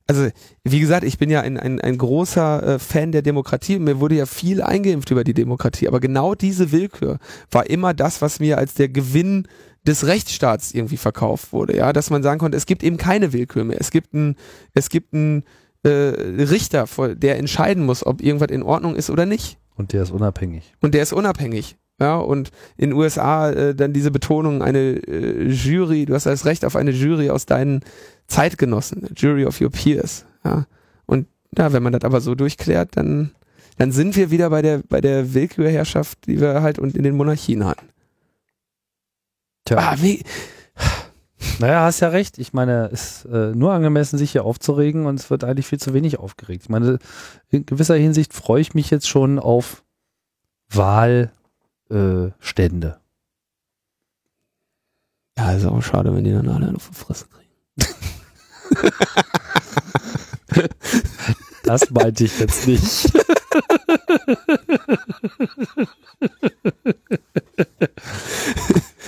also 0.10 0.30
wie 0.64 0.80
gesagt, 0.80 1.04
ich 1.04 1.18
bin 1.18 1.30
ja 1.30 1.42
ein, 1.42 1.58
ein, 1.58 1.82
ein 1.82 1.98
großer 1.98 2.64
äh, 2.64 2.80
Fan 2.80 3.12
der 3.12 3.22
Demokratie. 3.22 3.78
Mir 3.78 4.00
wurde 4.00 4.16
ja 4.16 4.26
viel 4.26 4.62
eingeimpft 4.62 5.12
über 5.12 5.26
die 5.26 5.34
Demokratie, 5.34 5.88
aber 5.88 6.00
genau 6.00 6.34
diese 6.34 6.72
Willkür 6.72 7.20
war 7.52 7.70
immer 7.70 7.94
das, 7.94 8.22
was 8.22 8.40
mir 8.40 8.58
als 8.58 8.74
der 8.74 8.88
Gewinn 8.88 9.50
des 9.88 10.06
Rechtsstaats 10.06 10.74
irgendwie 10.74 10.98
verkauft 10.98 11.54
wurde, 11.54 11.76
ja, 11.78 11.94
dass 11.94 12.10
man 12.10 12.22
sagen 12.22 12.40
konnte, 12.40 12.58
es 12.58 12.66
gibt 12.66 12.84
eben 12.84 12.98
keine 12.98 13.34
Willkür 13.34 13.64
mehr. 13.64 13.78
Es 13.80 13.90
gibt 13.90 14.14
einen, 14.14 14.36
es 14.74 14.90
gibt 14.90 15.14
einen 15.14 15.44
äh, 15.84 15.90
Richter, 15.90 16.86
der 17.16 17.40
entscheiden 17.40 17.86
muss, 17.86 18.06
ob 18.06 18.22
irgendwas 18.22 18.52
in 18.52 18.64
Ordnung 18.64 18.96
ist 18.96 19.10
oder 19.10 19.26
nicht. 19.26 19.58
Und 19.76 19.94
der 19.94 20.04
ist 20.04 20.12
unabhängig. 20.12 20.74
Und 20.82 20.94
der 20.94 21.04
ist 21.04 21.14
unabhängig. 21.14 21.78
Ja, 22.00 22.18
und 22.18 22.52
in 22.76 22.92
den 22.92 23.00
USA 23.00 23.50
äh, 23.50 23.74
dann 23.74 23.92
diese 23.92 24.12
Betonung, 24.12 24.62
eine 24.62 24.98
äh, 25.08 25.50
Jury, 25.50 26.06
du 26.06 26.14
hast 26.14 26.28
das 26.28 26.46
Recht 26.46 26.64
auf 26.64 26.76
eine 26.76 26.92
Jury 26.92 27.32
aus 27.32 27.48
deinen 27.48 27.82
Zeitgenossen, 28.28 29.08
Jury 29.16 29.46
of 29.46 29.60
your 29.62 29.72
peers. 29.72 30.26
Ja. 30.46 30.68
Und 31.08 31.28
ja, 31.58 31.74
wenn 31.74 31.82
man 31.82 31.94
das 31.94 32.04
aber 32.04 32.22
so 32.22 32.36
durchklärt, 32.36 32.98
dann, 32.98 33.32
dann 33.78 33.92
sind 33.92 34.16
wir 34.16 34.30
wieder 34.30 34.52
bei 34.52 34.62
der, 34.62 34.82
bei 34.88 35.02
der 35.02 35.34
Willkürherrschaft, 35.34 36.28
die 36.28 36.40
wir 36.40 36.62
halt 36.62 36.78
und 36.78 36.96
in 36.96 37.04
den 37.04 37.16
Monarchien 37.16 37.66
hatten. 37.66 37.88
Tja. 39.68 39.78
Ah, 39.80 39.96
wie? 39.98 40.24
Naja, 41.60 41.82
hast 41.82 42.00
ja 42.00 42.08
recht. 42.08 42.38
Ich 42.38 42.54
meine, 42.54 42.90
es 42.94 43.26
ist 43.26 43.26
äh, 43.26 43.54
nur 43.54 43.74
angemessen, 43.74 44.18
sich 44.18 44.32
hier 44.32 44.46
aufzuregen 44.46 45.06
und 45.06 45.20
es 45.20 45.30
wird 45.30 45.44
eigentlich 45.44 45.68
viel 45.68 45.80
zu 45.80 45.94
wenig 45.94 46.20
aufgeregt. 46.20 46.64
Ich 46.64 46.70
meine, 46.70 47.00
in 47.50 47.66
gewisser 47.66 47.96
Hinsicht 47.96 48.34
freue 48.34 48.62
ich 48.62 48.74
mich 48.74 48.90
jetzt 48.92 49.10
schon 49.10 49.40
auf 49.40 49.84
Wahlstände. 50.70 51.32
Äh, 55.36 55.42
ja, 55.42 55.52
ist 55.52 55.66
auch 55.66 55.82
schade, 55.82 56.16
wenn 56.16 56.24
die 56.24 56.32
dann 56.32 56.48
alle 56.48 56.74
auf 56.74 56.88
die 56.88 56.96
Fresse 56.96 57.26
kriegen. 57.28 57.52
das 61.64 61.90
meinte 61.92 62.24
ich 62.24 62.40
jetzt 62.40 62.66
nicht. 62.68 63.12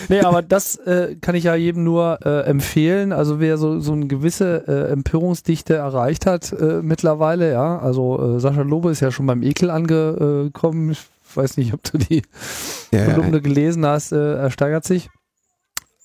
nee, 0.09 0.19
aber 0.21 0.41
das 0.41 0.75
äh, 0.77 1.15
kann 1.21 1.35
ich 1.35 1.45
ja 1.45 1.55
jedem 1.55 1.83
nur 1.83 2.19
äh, 2.25 2.41
empfehlen. 2.41 3.11
Also 3.11 3.39
wer 3.39 3.57
so, 3.57 3.79
so 3.79 3.93
eine 3.93 4.07
gewisse 4.07 4.67
äh, 4.67 4.91
Empörungsdichte 4.91 5.75
erreicht 5.75 6.25
hat 6.25 6.51
äh, 6.53 6.81
mittlerweile, 6.81 7.51
ja, 7.51 7.79
also 7.79 8.35
äh, 8.37 8.39
Sascha 8.39 8.61
Lobe 8.61 8.91
ist 8.91 8.99
ja 8.99 9.11
schon 9.11 9.25
beim 9.25 9.43
Ekel 9.43 9.69
angekommen. 9.69 10.91
Ich 10.91 10.99
weiß 11.35 11.57
nicht, 11.57 11.73
ob 11.73 11.83
du 11.83 11.97
die 11.97 12.23
ja, 12.91 13.05
Kolumne 13.05 13.37
ja. 13.37 13.43
gelesen 13.43 13.85
hast, 13.85 14.11
äh, 14.11 14.35
er 14.35 14.51
steigert 14.51 14.85
sich. 14.85 15.09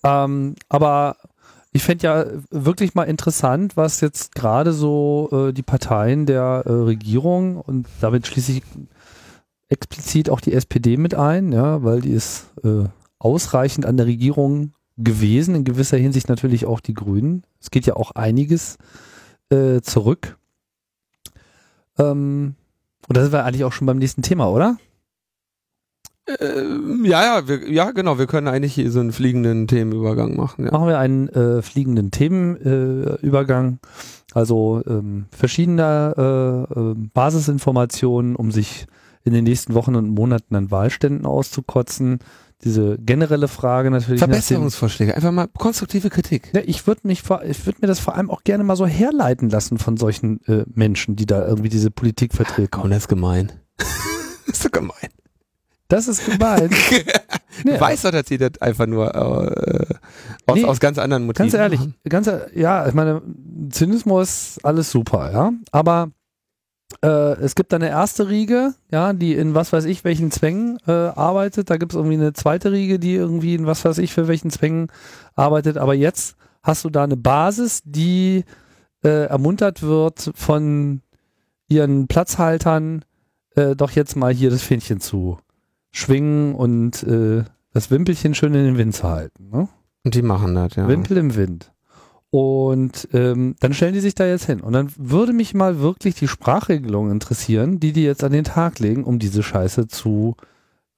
Ähm, 0.04 0.54
aber 0.68 1.16
ich 1.72 1.82
fände 1.82 2.04
ja 2.04 2.26
wirklich 2.50 2.94
mal 2.94 3.04
interessant, 3.04 3.76
was 3.76 4.00
jetzt 4.00 4.34
gerade 4.36 4.72
so 4.72 5.28
äh, 5.32 5.52
die 5.52 5.62
Parteien 5.62 6.24
der 6.24 6.62
äh, 6.66 6.70
Regierung 6.70 7.56
und 7.56 7.88
damit 8.00 8.26
schließe 8.28 8.52
ich 8.52 8.62
explizit 9.68 10.30
auch 10.30 10.40
die 10.40 10.52
SPD 10.52 10.96
mit 10.96 11.14
ein, 11.14 11.52
ja, 11.52 11.82
weil 11.82 12.00
die 12.00 12.12
ist 12.12 12.46
äh, 12.62 12.84
ausreichend 13.18 13.86
an 13.86 13.96
der 13.96 14.06
Regierung 14.06 14.72
gewesen, 14.96 15.54
in 15.54 15.64
gewisser 15.64 15.96
Hinsicht 15.96 16.28
natürlich 16.28 16.66
auch 16.66 16.80
die 16.80 16.94
Grünen. 16.94 17.44
Es 17.60 17.70
geht 17.70 17.86
ja 17.86 17.96
auch 17.96 18.12
einiges 18.12 18.78
äh, 19.50 19.80
zurück. 19.80 20.36
Ähm, 21.98 22.54
und 23.08 23.16
da 23.16 23.22
sind 23.22 23.32
wir 23.32 23.44
eigentlich 23.44 23.64
auch 23.64 23.72
schon 23.72 23.86
beim 23.86 23.98
nächsten 23.98 24.22
Thema, 24.22 24.50
oder? 24.50 24.78
Äh, 26.26 26.62
ja, 27.02 27.22
ja, 27.22 27.48
wir, 27.48 27.70
ja, 27.70 27.90
genau. 27.90 28.18
Wir 28.18 28.26
können 28.26 28.48
eigentlich 28.48 28.74
hier 28.74 28.90
so 28.90 29.00
einen 29.00 29.12
fliegenden 29.12 29.66
Themenübergang 29.66 30.36
machen. 30.36 30.64
Ja. 30.64 30.72
Machen 30.72 30.88
wir 30.88 30.98
einen 30.98 31.28
äh, 31.28 31.60
fliegenden 31.60 32.10
Themenübergang. 32.10 33.78
Äh, 33.82 33.86
also 34.34 34.82
ähm, 34.86 35.26
verschiedene 35.30 36.66
äh, 36.74 36.80
äh, 36.80 36.94
Basisinformationen, 37.12 38.36
um 38.36 38.50
sich 38.50 38.86
in 39.24 39.32
den 39.32 39.44
nächsten 39.44 39.74
Wochen 39.74 39.96
und 39.96 40.10
Monaten 40.10 40.54
an 40.54 40.70
Wahlständen 40.70 41.26
auszukotzen. 41.26 42.18
Diese 42.62 42.98
generelle 42.98 43.48
Frage 43.48 43.90
natürlich. 43.90 44.20
Verbesserungsvorschläge, 44.20 45.14
einfach 45.14 45.32
mal 45.32 45.48
konstruktive 45.48 46.08
Kritik. 46.08 46.50
Ja, 46.54 46.62
ich 46.64 46.86
würde 46.86 47.02
mich, 47.04 47.22
ich 47.46 47.66
würde 47.66 47.78
mir 47.80 47.88
das 47.88 48.00
vor 48.00 48.14
allem 48.14 48.30
auch 48.30 48.44
gerne 48.44 48.64
mal 48.64 48.76
so 48.76 48.86
herleiten 48.86 49.50
lassen 49.50 49.78
von 49.78 49.96
solchen 49.96 50.40
äh, 50.46 50.64
Menschen, 50.72 51.16
die 51.16 51.26
da 51.26 51.46
irgendwie 51.46 51.68
diese 51.68 51.90
Politik 51.90 52.32
vertreten. 52.32 52.70
Komm, 52.70 52.90
das 52.90 53.00
ist 53.00 53.08
gemein. 53.08 53.52
das 54.46 54.56
ist 54.56 54.62
so 54.62 54.70
gemein. 54.70 55.10
Das 55.88 56.08
ist 56.08 56.24
gemein. 56.24 56.70
Ja. 57.62 57.80
weißt 57.80 58.04
doch, 58.04 58.10
dass 58.10 58.26
sie 58.26 58.36
das 58.36 58.60
einfach 58.60 58.86
nur 58.86 59.14
äh, 59.14 59.94
aus, 60.44 60.56
nee, 60.56 60.64
aus 60.64 60.80
ganz 60.80 60.98
anderen 60.98 61.24
Motiven 61.24 61.44
Ganz 61.44 61.54
ehrlich, 61.54 61.80
ganz, 62.08 62.28
ja, 62.52 62.86
ich 62.88 62.94
meine, 62.94 63.22
Zynismus, 63.70 64.58
alles 64.64 64.90
super, 64.90 65.30
ja. 65.32 65.52
Aber 65.70 66.10
äh, 67.02 67.34
es 67.40 67.54
gibt 67.54 67.72
eine 67.74 67.88
erste 67.88 68.28
Riege, 68.28 68.74
ja, 68.90 69.12
die 69.12 69.34
in 69.34 69.54
was 69.54 69.72
weiß 69.72 69.84
ich 69.84 70.04
welchen 70.04 70.30
Zwängen 70.30 70.78
äh, 70.86 70.92
arbeitet. 70.92 71.70
Da 71.70 71.76
gibt 71.76 71.92
es 71.92 71.96
irgendwie 71.96 72.16
eine 72.16 72.32
zweite 72.32 72.72
Riege, 72.72 72.98
die 72.98 73.14
irgendwie 73.14 73.54
in 73.54 73.66
was 73.66 73.84
weiß 73.84 73.98
ich 73.98 74.12
für 74.12 74.28
welchen 74.28 74.50
Zwängen 74.50 74.88
arbeitet. 75.34 75.76
Aber 75.76 75.94
jetzt 75.94 76.36
hast 76.62 76.84
du 76.84 76.90
da 76.90 77.04
eine 77.04 77.16
Basis, 77.16 77.82
die 77.84 78.44
äh, 79.02 79.26
ermuntert 79.26 79.82
wird 79.82 80.30
von 80.34 81.02
ihren 81.68 82.06
Platzhaltern, 82.08 83.04
äh, 83.54 83.76
doch 83.76 83.90
jetzt 83.90 84.16
mal 84.16 84.32
hier 84.32 84.50
das 84.50 84.62
Fähnchen 84.62 85.00
zu 85.00 85.38
schwingen 85.90 86.54
und 86.54 87.02
äh, 87.04 87.44
das 87.72 87.90
Wimpelchen 87.90 88.34
schön 88.34 88.54
in 88.54 88.64
den 88.64 88.78
Wind 88.78 88.94
zu 88.94 89.08
halten. 89.08 89.50
Ne? 89.50 89.68
Und 90.04 90.14
die 90.14 90.22
machen 90.22 90.54
das, 90.54 90.74
ja. 90.76 90.88
Wimpel 90.88 91.16
im 91.16 91.34
Wind. 91.34 91.72
Und 92.34 93.10
ähm, 93.12 93.54
dann 93.60 93.74
stellen 93.74 93.94
die 93.94 94.00
sich 94.00 94.16
da 94.16 94.26
jetzt 94.26 94.46
hin. 94.46 94.60
Und 94.60 94.72
dann 94.72 94.92
würde 94.96 95.32
mich 95.32 95.54
mal 95.54 95.78
wirklich 95.78 96.16
die 96.16 96.26
Sprachregelung 96.26 97.12
interessieren, 97.12 97.78
die 97.78 97.92
die 97.92 98.02
jetzt 98.02 98.24
an 98.24 98.32
den 98.32 98.42
Tag 98.42 98.80
legen, 98.80 99.04
um 99.04 99.20
diese 99.20 99.44
Scheiße 99.44 99.86
zu 99.86 100.34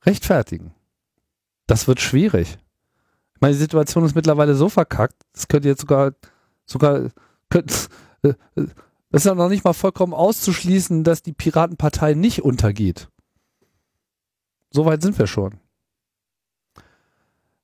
rechtfertigen. 0.07 0.72
Das 1.66 1.89
wird 1.89 2.01
schwierig. 2.01 2.57
Ich 3.34 3.41
meine, 3.43 3.53
die 3.53 3.61
Situation 3.61 4.07
ist 4.07 4.14
mittlerweile 4.14 4.55
so 4.55 4.70
verkackt, 4.70 5.26
es 5.34 5.47
könnte 5.47 5.68
jetzt 5.68 5.82
sogar, 5.82 6.12
sogar, 6.64 7.11
könnte, 7.51 7.74
äh, 8.22 8.28
äh, 8.28 8.68
es 9.11 9.20
ist 9.20 9.26
ja 9.26 9.34
noch 9.34 9.51
nicht 9.51 9.62
mal 9.62 9.74
vollkommen 9.74 10.14
auszuschließen, 10.14 11.05
dass 11.05 11.20
die 11.20 11.34
Piratenpartei 11.34 12.14
nicht 12.14 12.45
untergeht. 12.45 13.11
Soweit 14.70 15.03
sind 15.03 15.18
wir 15.18 15.26
schon. 15.26 15.61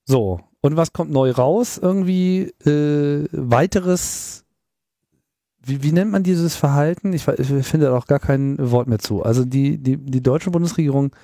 So, 0.05 0.41
und 0.63 0.77
was 0.77 0.93
kommt 0.93 1.11
neu 1.11 1.33
raus? 1.33 1.77
Irgendwie 1.77 2.53
äh, 2.65 3.29
weiteres, 3.33 4.45
wie, 5.61 5.83
wie 5.83 5.93
nennt 5.93 6.13
man 6.13 6.23
dieses 6.23 6.55
Verhalten? 6.55 7.13
Ich, 7.13 7.27
ich 7.27 7.67
finde 7.67 7.87
da 7.87 7.97
auch 7.97 8.07
gar 8.07 8.21
kein 8.21 8.57
Wort 8.71 8.87
mehr 8.87 9.01
zu. 9.01 9.25
Also 9.25 9.45
die, 9.45 9.79
die, 9.79 9.97
die 9.97 10.23
deutsche 10.23 10.53
Bundesregierung 10.53 11.15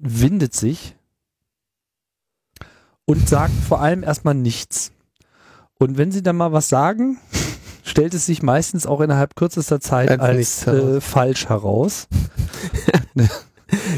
windet 0.00 0.52
sich 0.52 0.96
und 3.04 3.28
sagt 3.28 3.54
vor 3.54 3.80
allem 3.80 4.02
erstmal 4.02 4.34
nichts. 4.34 4.90
Und 5.78 5.96
wenn 5.96 6.10
sie 6.10 6.22
dann 6.22 6.36
mal 6.36 6.52
was 6.52 6.68
sagen, 6.68 7.18
stellt 7.84 8.14
es 8.14 8.26
sich 8.26 8.42
meistens 8.42 8.84
auch 8.84 9.00
innerhalb 9.00 9.36
kürzester 9.36 9.80
Zeit 9.80 10.10
als, 10.10 10.66
als 10.66 10.66
äh, 10.66 11.00
falsch 11.00 11.48
heraus. 11.48 12.08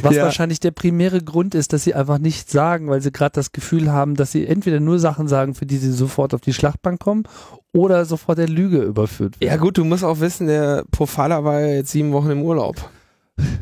Was 0.03 0.15
ja. 0.15 0.25
wahrscheinlich 0.25 0.61
der 0.61 0.71
primäre 0.71 1.23
Grund 1.23 1.55
ist, 1.55 1.73
dass 1.73 1.85
sie 1.85 1.95
einfach 1.95 2.19
nichts 2.19 2.53
sagen, 2.53 2.89
weil 2.89 3.01
sie 3.01 3.13
gerade 3.13 3.33
das 3.33 3.53
Gefühl 3.53 3.91
haben, 3.91 4.15
dass 4.15 4.33
sie 4.33 4.47
entweder 4.47 4.81
nur 4.81 4.99
Sachen 4.99 5.29
sagen, 5.29 5.55
für 5.55 5.67
die 5.67 5.79
sie 5.79 5.93
sofort 5.93 6.35
auf 6.35 6.41
die 6.41 6.53
Schlachtbank 6.53 7.01
kommen 7.01 7.25
oder 7.73 8.05
sofort 8.05 8.39
der 8.39 8.49
Lüge 8.49 8.79
überführt 8.79 9.41
werden. 9.41 9.51
Ja 9.51 9.57
gut, 9.57 9.79
du 9.79 9.85
musst 9.85 10.05
auch 10.05 10.21
wissen, 10.21 10.47
der 10.47 10.85
Profiler 10.91 11.45
war 11.45 11.61
ja 11.61 11.75
jetzt 11.75 11.93
sieben 11.93 12.13
Wochen 12.13 12.31
im 12.31 12.43
Urlaub. 12.43 12.77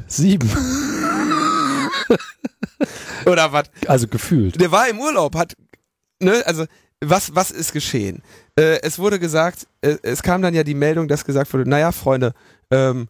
Sieben. 0.06 0.48
oder 3.26 3.52
was? 3.52 3.64
Also 3.86 4.06
gefühlt. 4.06 4.60
Der 4.60 4.70
war 4.70 4.88
im 4.88 5.00
Urlaub, 5.00 5.36
hat, 5.36 5.54
ne, 6.20 6.42
also 6.46 6.66
was, 7.00 7.34
was 7.34 7.50
ist 7.50 7.72
geschehen? 7.72 8.22
Äh, 8.56 8.80
es 8.82 8.98
wurde 8.98 9.18
gesagt, 9.18 9.66
äh, 9.80 9.96
es 10.02 10.22
kam 10.22 10.42
dann 10.42 10.54
ja 10.54 10.64
die 10.64 10.74
Meldung, 10.74 11.08
dass 11.08 11.24
gesagt 11.24 11.52
wurde, 11.52 11.68
naja, 11.68 11.92
Freunde, 11.92 12.32
ähm, 12.70 13.08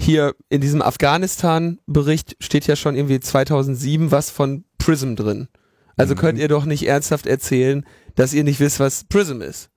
hier 0.00 0.34
in 0.48 0.60
diesem 0.60 0.82
Afghanistan-Bericht 0.82 2.36
steht 2.40 2.66
ja 2.66 2.76
schon 2.76 2.94
irgendwie 2.94 3.20
2007 3.20 4.10
was 4.10 4.30
von 4.30 4.64
Prism 4.78 5.14
drin. 5.16 5.48
Also 5.96 6.14
mhm. 6.14 6.18
könnt 6.18 6.38
ihr 6.38 6.48
doch 6.48 6.64
nicht 6.64 6.86
ernsthaft 6.86 7.26
erzählen, 7.26 7.84
dass 8.14 8.32
ihr 8.32 8.44
nicht 8.44 8.60
wisst, 8.60 8.80
was 8.80 9.04
Prism 9.04 9.42
ist. 9.42 9.70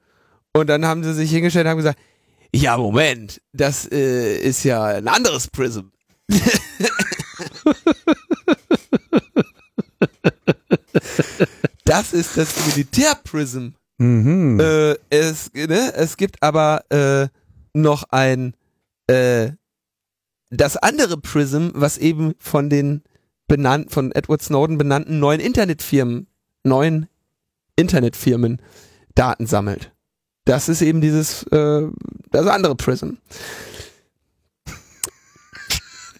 Und 0.53 0.67
dann 0.67 0.85
haben 0.85 1.03
sie 1.03 1.13
sich 1.13 1.31
hingestellt 1.31 1.65
und 1.65 1.71
haben 1.71 1.77
gesagt, 1.77 1.99
ja, 2.53 2.77
Moment, 2.77 3.41
das 3.53 3.89
äh, 3.91 4.37
ist 4.37 4.63
ja 4.63 4.83
ein 4.83 5.07
anderes 5.07 5.47
Prism. 5.47 5.87
das 11.85 12.13
ist 12.13 12.37
das 12.37 12.67
Militärprism. 12.67 13.69
Mhm. 13.97 14.59
Äh, 14.59 14.95
es, 15.09 15.51
ne, 15.53 15.93
es 15.95 16.17
gibt 16.17 16.43
aber 16.43 16.83
äh, 16.89 17.27
noch 17.73 18.03
ein 18.09 18.53
äh, 19.07 19.51
das 20.51 20.77
andere 20.77 21.17
Prism, 21.17 21.69
was 21.73 21.97
eben 21.97 22.35
von 22.37 22.69
den 22.69 23.03
benannten, 23.47 23.89
von 23.89 24.11
Edward 24.11 24.41
Snowden 24.41 24.77
benannten 24.77 25.19
neuen 25.19 25.39
Internetfirmen, 25.39 26.27
neuen 26.63 27.07
Internetfirmen 27.75 28.61
Daten 29.15 29.47
sammelt. 29.47 29.91
Das 30.45 30.69
ist 30.69 30.81
eben 30.81 31.01
dieses, 31.01 31.43
äh, 31.43 31.87
das 32.31 32.47
andere 32.47 32.75
Prism. 32.75 33.13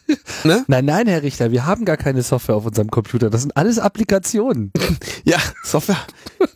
ne? 0.44 0.64
Nein, 0.68 0.86
nein, 0.86 1.08
Herr 1.08 1.24
Richter, 1.24 1.52
wir 1.52 1.66
haben 1.66 1.86
gar 1.86 1.98
keine 1.98 2.24
Software 2.24 2.56
auf 2.56 2.66
unserem 2.66 2.90
Computer. 2.90 3.30
Das 3.30 3.42
sind 3.42 3.56
alles 3.58 3.80
Applikationen. 3.80 4.72
ja, 5.24 5.40
Software. 5.64 6.06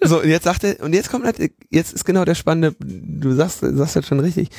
So, 0.02 0.22
und 0.22 0.30
jetzt 0.30 0.44
sagt 0.44 0.64
er, 0.64 0.80
und 0.82 0.94
jetzt 0.94 1.10
kommt 1.10 1.26
halt, 1.26 1.40
jetzt 1.70 1.94
ist 1.94 2.06
genau 2.06 2.24
der 2.26 2.36
spannende, 2.36 2.76
du 2.80 3.34
sagst, 3.34 3.60
sagst 3.60 3.96
das 3.96 4.08
schon 4.08 4.20
richtig. 4.20 4.50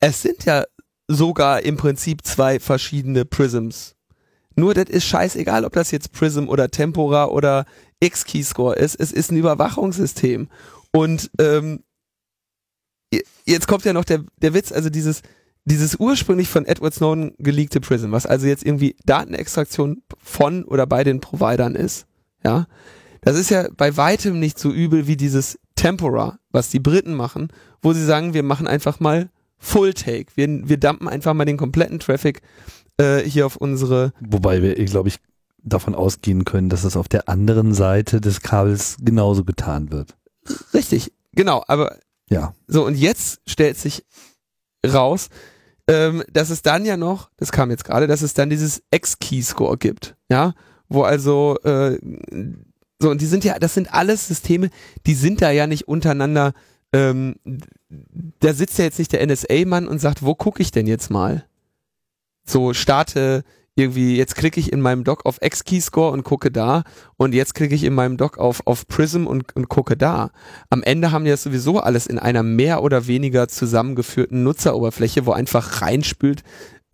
Es 0.00 0.22
sind 0.22 0.44
ja 0.44 0.64
sogar 1.08 1.62
im 1.62 1.76
Prinzip 1.76 2.24
zwei 2.24 2.60
verschiedene 2.60 3.24
Prisms. 3.24 3.94
Nur 4.56 4.74
das 4.74 4.88
ist 4.88 5.04
scheißegal, 5.04 5.64
ob 5.64 5.74
das 5.74 5.90
jetzt 5.90 6.12
Prism 6.12 6.48
oder 6.48 6.70
Tempora 6.70 7.26
oder 7.26 7.66
X-Keyscore 8.00 8.76
ist. 8.76 8.98
Es 8.98 9.12
ist 9.12 9.30
ein 9.30 9.36
Überwachungssystem. 9.36 10.48
Und 10.92 11.30
ähm, 11.38 11.84
jetzt 13.44 13.68
kommt 13.68 13.84
ja 13.84 13.92
noch 13.92 14.04
der, 14.04 14.24
der 14.40 14.54
Witz, 14.54 14.72
also 14.72 14.88
dieses, 14.88 15.22
dieses 15.64 15.96
ursprünglich 15.96 16.48
von 16.48 16.64
Edward 16.64 16.94
Snowden 16.94 17.34
geleakte 17.38 17.80
Prism, 17.80 18.12
was 18.12 18.24
also 18.24 18.46
jetzt 18.46 18.64
irgendwie 18.64 18.96
Datenextraktion 19.04 20.02
von 20.22 20.64
oder 20.64 20.86
bei 20.86 21.04
den 21.04 21.20
Providern 21.20 21.74
ist, 21.74 22.06
ja, 22.44 22.66
das 23.20 23.36
ist 23.36 23.50
ja 23.50 23.68
bei 23.76 23.96
weitem 23.96 24.38
nicht 24.38 24.58
so 24.58 24.70
übel 24.70 25.06
wie 25.06 25.16
dieses 25.16 25.58
Tempora, 25.74 26.38
was 26.50 26.70
die 26.70 26.78
Briten 26.78 27.14
machen, 27.14 27.48
wo 27.82 27.92
sie 27.92 28.04
sagen, 28.04 28.34
wir 28.34 28.42
machen 28.42 28.66
einfach 28.66 29.00
mal 29.00 29.30
Full 29.58 29.94
Take. 29.94 30.26
Wir, 30.34 30.68
wir 30.68 30.76
dumpen 30.76 31.08
einfach 31.08 31.34
mal 31.34 31.44
den 31.44 31.56
kompletten 31.56 31.98
Traffic 31.98 32.42
äh, 32.98 33.20
hier 33.20 33.46
auf 33.46 33.56
unsere. 33.56 34.12
Wobei 34.20 34.62
wir, 34.62 34.74
glaube 34.84 35.08
ich, 35.08 35.18
davon 35.62 35.94
ausgehen 35.94 36.44
können, 36.44 36.68
dass 36.68 36.84
es 36.84 36.96
auf 36.96 37.08
der 37.08 37.28
anderen 37.28 37.74
Seite 37.74 38.20
des 38.20 38.40
Kabels 38.40 38.96
genauso 39.00 39.44
getan 39.44 39.90
wird. 39.90 40.16
Richtig, 40.72 41.12
genau, 41.32 41.64
aber 41.66 41.98
ja. 42.30 42.54
So, 42.66 42.86
und 42.86 42.96
jetzt 42.96 43.40
stellt 43.46 43.76
sich 43.76 44.04
raus, 44.86 45.28
ähm, 45.88 46.22
dass 46.32 46.50
es 46.50 46.62
dann 46.62 46.84
ja 46.84 46.96
noch, 46.96 47.30
das 47.36 47.52
kam 47.52 47.70
jetzt 47.70 47.84
gerade, 47.84 48.06
dass 48.06 48.22
es 48.22 48.34
dann 48.34 48.50
dieses 48.50 48.82
X-Key-Score 48.90 49.76
gibt, 49.76 50.16
ja, 50.30 50.54
wo 50.88 51.02
also 51.02 51.58
äh, 51.64 51.98
so, 53.00 53.10
und 53.10 53.20
die 53.20 53.26
sind 53.26 53.44
ja, 53.44 53.58
das 53.58 53.74
sind 53.74 53.92
alles 53.92 54.28
Systeme, 54.28 54.70
die 55.06 55.14
sind 55.14 55.42
da 55.42 55.50
ja 55.50 55.66
nicht 55.66 55.86
untereinander 55.86 56.54
ähm, 56.96 57.36
da 58.40 58.54
sitzt 58.54 58.78
ja 58.78 58.84
jetzt 58.84 58.98
nicht 58.98 59.12
der 59.12 59.24
NSA-Mann 59.26 59.86
und 59.86 60.00
sagt, 60.00 60.22
wo 60.24 60.34
gucke 60.34 60.62
ich 60.62 60.70
denn 60.70 60.86
jetzt 60.86 61.10
mal? 61.10 61.44
So, 62.44 62.72
starte 62.72 63.44
irgendwie, 63.74 64.16
jetzt 64.16 64.36
klicke 64.36 64.58
ich 64.58 64.72
in 64.72 64.80
meinem 64.80 65.04
Doc 65.04 65.26
auf 65.26 65.36
X-Keyscore 65.42 66.12
und 66.12 66.24
gucke 66.24 66.50
da 66.50 66.84
und 67.18 67.34
jetzt 67.34 67.54
klicke 67.54 67.74
ich 67.74 67.84
in 67.84 67.92
meinem 67.92 68.16
Doc 68.16 68.38
auf, 68.38 68.66
auf 68.66 68.88
Prism 68.88 69.26
und, 69.26 69.54
und 69.54 69.68
gucke 69.68 69.98
da. 69.98 70.30
Am 70.70 70.82
Ende 70.82 71.12
haben 71.12 71.26
die 71.26 71.30
das 71.30 71.42
sowieso 71.42 71.80
alles 71.80 72.06
in 72.06 72.18
einer 72.18 72.42
mehr 72.42 72.82
oder 72.82 73.06
weniger 73.06 73.48
zusammengeführten 73.48 74.42
Nutzeroberfläche, 74.42 75.26
wo 75.26 75.32
einfach 75.32 75.82
reinspült, 75.82 76.42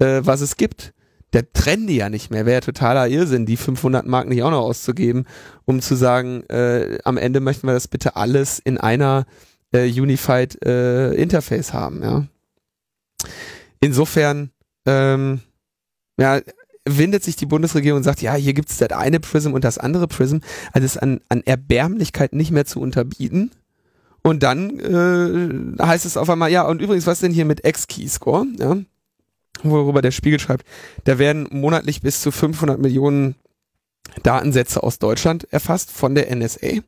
äh, 0.01 0.23
was 0.25 0.41
es 0.41 0.57
gibt. 0.57 0.93
Der 1.33 1.53
trennen 1.53 1.87
die 1.87 1.97
ja 1.97 2.11
nicht 2.11 2.33
mehr. 2.33 2.45
Wäre 2.47 2.57
ja 2.57 2.61
totaler 2.61 3.09
Irrsinn, 3.09 3.47
die 3.47 3.57
500 3.57 4.05
Mark 4.05 4.29
nicht 4.29 4.43
auch 4.43 4.51
noch 4.51 4.63
auszugeben, 4.63 5.27
um 5.65 5.81
zu 5.81 5.95
sagen, 5.95 6.43
äh, 6.49 6.99
am 7.05 7.17
Ende 7.17 7.39
möchten 7.39 7.69
wir 7.69 7.75
das 7.75 7.87
bitte 7.87 8.17
alles 8.17 8.59
in 8.59 8.77
einer 8.77 9.25
äh, 9.73 9.89
Unified 9.89 10.65
äh, 10.65 11.13
Interface 11.15 11.73
haben, 11.73 12.03
ja. 12.03 12.27
Insofern, 13.81 14.51
ähm, 14.87 15.41
ja, 16.19 16.41
windet 16.85 17.23
sich 17.23 17.37
die 17.37 17.47
Bundesregierung 17.47 17.99
und 17.99 18.03
sagt, 18.03 18.23
ja, 18.23 18.35
hier 18.35 18.55
gibt 18.55 18.71
es 18.71 18.79
das 18.79 18.91
eine 18.91 19.21
Prism 19.21 19.53
und 19.53 19.65
das 19.65 19.79
andere 19.79 20.09
Prism. 20.09 20.39
Also 20.73 20.85
ist 20.85 20.97
an, 20.97 21.21
an 21.29 21.43
Erbärmlichkeit 21.45 22.33
nicht 22.33 22.51
mehr 22.51 22.65
zu 22.65 22.81
unterbieten. 22.81 23.51
Und 24.23 24.43
dann 24.43 24.79
äh, 24.79 25.83
heißt 25.85 26.07
es 26.07 26.17
auf 26.17 26.31
einmal, 26.31 26.51
ja, 26.51 26.63
und 26.63 26.81
übrigens, 26.81 27.07
was 27.07 27.21
denn 27.21 27.33
hier 27.33 27.45
mit 27.45 27.67
X-Keyscore? 27.67 28.47
Ja? 28.59 28.77
Worüber 29.63 30.03
der 30.03 30.13
Spiegel 30.13 30.39
schreibt, 30.39 30.65
da 31.05 31.19
werden 31.19 31.49
monatlich 31.51 32.03
bis 32.03 32.21
zu 32.21 32.31
500 32.31 32.81
Millionen 32.81 33.35
Datensätze 34.23 34.83
aus 34.83 34.99
Deutschland 34.99 35.53
erfasst 35.53 35.91
von 35.91 36.15
der 36.15 36.35
NSA. 36.35 36.83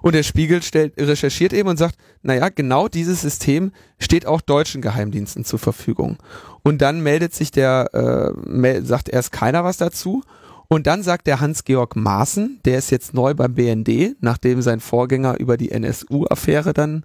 Und 0.00 0.14
der 0.14 0.22
Spiegel 0.22 0.62
stellt, 0.62 0.94
recherchiert 0.98 1.52
eben 1.52 1.68
und 1.68 1.76
sagt, 1.76 1.96
naja, 2.22 2.48
genau 2.48 2.88
dieses 2.88 3.20
System 3.20 3.72
steht 3.98 4.26
auch 4.26 4.40
deutschen 4.40 4.82
Geheimdiensten 4.82 5.44
zur 5.44 5.58
Verfügung. 5.58 6.18
Und 6.62 6.82
dann 6.82 7.02
meldet 7.02 7.34
sich 7.34 7.50
der, 7.50 7.90
äh, 7.92 8.82
sagt 8.82 9.08
erst 9.08 9.32
keiner 9.32 9.62
was 9.64 9.76
dazu. 9.76 10.22
Und 10.68 10.86
dann 10.86 11.02
sagt 11.02 11.26
der 11.26 11.40
Hans-Georg 11.40 11.96
Maaßen, 11.96 12.60
der 12.64 12.78
ist 12.78 12.90
jetzt 12.90 13.12
neu 13.12 13.34
beim 13.34 13.54
BND, 13.54 14.16
nachdem 14.20 14.62
sein 14.62 14.80
Vorgänger 14.80 15.38
über 15.38 15.58
die 15.58 15.70
NSU-Affäre 15.70 16.72
dann 16.72 17.04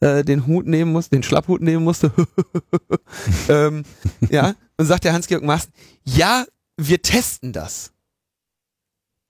äh, 0.00 0.22
den 0.22 0.46
Hut 0.46 0.66
nehmen 0.66 0.92
musste, 0.92 1.16
den 1.16 1.22
Schlapphut 1.22 1.62
nehmen 1.62 1.82
musste. 1.82 2.12
ähm, 3.48 3.84
ja, 4.28 4.54
und 4.76 4.84
sagt 4.84 5.04
der 5.04 5.14
Hans-Georg 5.14 5.42
Maaßen, 5.42 5.72
ja, 6.04 6.44
wir 6.76 7.00
testen 7.00 7.54
das. 7.54 7.92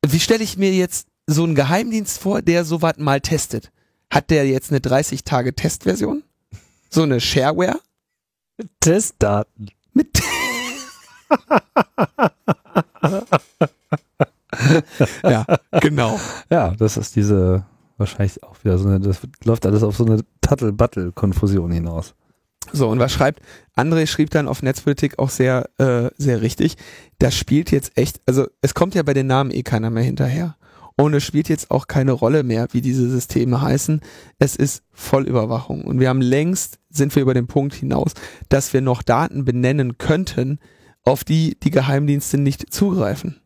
Wie 0.05 0.21
stelle 0.21 0.43
ich 0.43 0.57
mir 0.57 0.73
jetzt 0.73 1.07
so 1.27 1.45
einen 1.45 1.55
Geheimdienst 1.55 2.19
vor, 2.19 2.43
der 2.43 2.65
sowas 2.65 2.95
mal 2.99 3.21
testet? 3.21 3.71
Hat 4.11 4.31
der 4.31 4.47
jetzt 4.47 4.71
eine 4.71 4.81
30 4.81 5.25
Tage 5.25 5.55
Testversion? 5.55 6.23
So 6.91 7.03
eine 7.03 7.21
Shareware? 7.21 7.81
Testdaten. 8.81 9.71
Mit 9.93 10.19
ja, 15.23 15.45
genau. 15.81 16.19
Ja, 16.51 16.75
das 16.79 16.97
ist 16.97 17.17
diese 17.17 17.65
wahrscheinlich 17.97 18.43
auch 18.43 18.57
wieder 18.63 18.79
so 18.79 18.89
eine, 18.89 19.01
das 19.01 19.21
läuft 19.45 19.67
alles 19.67 19.83
auf 19.83 19.97
so 19.97 20.05
eine 20.05 20.23
Tuttle-Battle-Konfusion 20.41 21.73
hinaus. 21.73 22.15
So, 22.73 22.89
und 22.89 22.99
was 22.99 23.13
schreibt, 23.13 23.41
André 23.77 24.07
schrieb 24.07 24.31
dann 24.31 24.49
auf 24.49 24.63
Netzpolitik 24.63 25.19
auch 25.19 25.31
sehr, 25.31 25.69
äh, 25.79 26.11
sehr 26.19 26.43
richtig, 26.43 26.77
das 27.19 27.37
spielt 27.37 27.71
jetzt 27.71 27.97
echt, 27.97 28.21
also 28.27 28.47
es 28.61 28.75
kommt 28.75 28.95
ja 28.95 29.03
bei 29.03 29.15
den 29.15 29.29
Namen 29.29 29.51
eh 29.51 29.63
keiner 29.63 29.91
mehr 29.91 30.03
hinterher. 30.03 30.57
Und 30.99 31.13
es 31.13 31.25
spielt 31.25 31.49
jetzt 31.51 31.71
auch 31.71 31.89
keine 31.89 32.13
Rolle 32.13 32.43
mehr, 32.43 32.69
wie 32.73 32.81
diese 32.81 33.09
Systeme 33.09 33.61
heißen. 33.61 34.01
Es 34.39 34.57
ist 34.57 34.83
Vollüberwachung. 34.93 35.85
Und 35.85 36.01
wir 36.01 36.09
haben 36.09 36.23
längst, 36.23 36.79
sind 36.89 37.15
wir 37.15 37.23
über 37.23 37.35
den 37.35 37.47
Punkt 37.47 37.75
hinaus, 37.75 38.13
dass 38.49 38.73
wir 38.73 38.81
noch 38.81 39.03
Daten 39.03 39.45
benennen 39.45 39.99
könnten, 39.99 40.59
auf 41.05 41.23
die 41.23 41.59
die 41.61 41.71
Geheimdienste 41.71 42.39
nicht 42.39 42.73
zugreifen. 42.73 43.41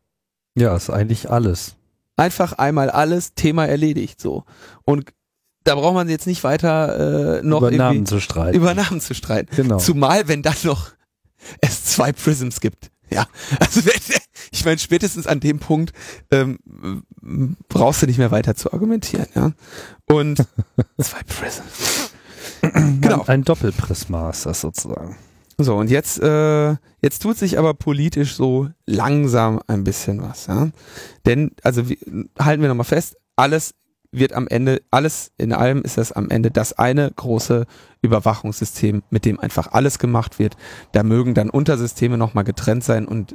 Ja, 0.56 0.76
ist 0.76 0.90
eigentlich 0.90 1.30
alles. 1.30 1.76
Einfach 2.16 2.52
einmal 2.52 2.88
alles, 2.88 3.34
Thema 3.34 3.66
erledigt, 3.66 4.20
so. 4.20 4.44
Und 4.84 5.12
da 5.64 5.74
braucht 5.74 5.94
man 5.94 6.08
jetzt 6.08 6.26
nicht 6.26 6.44
weiter 6.44 7.38
äh, 7.38 7.42
noch 7.42 7.62
über 7.62 7.70
Namen 7.70 8.06
zu 8.06 8.20
streiten. 8.20 8.56
Über 8.56 8.74
Namen 8.74 9.00
zu 9.00 9.14
streiten. 9.14 9.54
Genau. 9.54 9.78
Zumal, 9.78 10.28
wenn 10.28 10.42
dann 10.42 10.56
noch 10.62 10.90
es 11.60 11.84
zwei 11.84 12.12
Prisms 12.12 12.60
gibt. 12.60 12.90
Ja, 13.10 13.26
also 13.58 13.80
ich 14.50 14.64
meine, 14.64 14.78
spätestens 14.78 15.26
an 15.26 15.40
dem 15.40 15.58
Punkt 15.58 15.92
ähm, 16.30 16.58
brauchst 17.68 18.02
du 18.02 18.06
nicht 18.06 18.18
mehr 18.18 18.30
weiter 18.30 18.54
zu 18.54 18.72
argumentieren, 18.72 19.26
ja. 19.34 19.52
Und 20.06 20.38
zwei 20.98 21.22
Prisms. 21.26 22.12
genau. 23.00 23.22
Ein, 23.22 23.28
ein 23.28 23.44
Doppelprisma 23.44 24.30
ist 24.30 24.46
das 24.46 24.60
sozusagen. 24.60 25.16
So, 25.58 25.76
und 25.76 25.90
jetzt, 25.90 26.20
äh, 26.20 26.70
jetzt 27.02 27.20
tut 27.22 27.36
sich 27.36 27.58
aber 27.58 27.74
politisch 27.74 28.34
so 28.34 28.68
langsam 28.86 29.60
ein 29.66 29.84
bisschen 29.84 30.22
was, 30.22 30.46
ja. 30.46 30.70
Denn, 31.26 31.52
also 31.62 31.88
wie, 31.88 31.98
halten 32.38 32.62
wir 32.62 32.68
nochmal 32.68 32.84
fest, 32.84 33.16
alles 33.36 33.74
wird 34.12 34.32
am 34.32 34.48
Ende, 34.48 34.82
alles 34.90 35.30
in 35.38 35.52
allem 35.52 35.82
ist 35.82 35.98
das 35.98 36.12
am 36.12 36.30
Ende 36.30 36.50
das 36.50 36.72
eine 36.72 37.10
große 37.14 37.66
Überwachungssystem, 38.02 39.02
mit 39.10 39.24
dem 39.24 39.38
einfach 39.38 39.72
alles 39.72 39.98
gemacht 39.98 40.38
wird. 40.38 40.56
Da 40.92 41.02
mögen 41.02 41.34
dann 41.34 41.50
Untersysteme 41.50 42.16
nochmal 42.16 42.44
getrennt 42.44 42.82
sein 42.82 43.06
und 43.06 43.34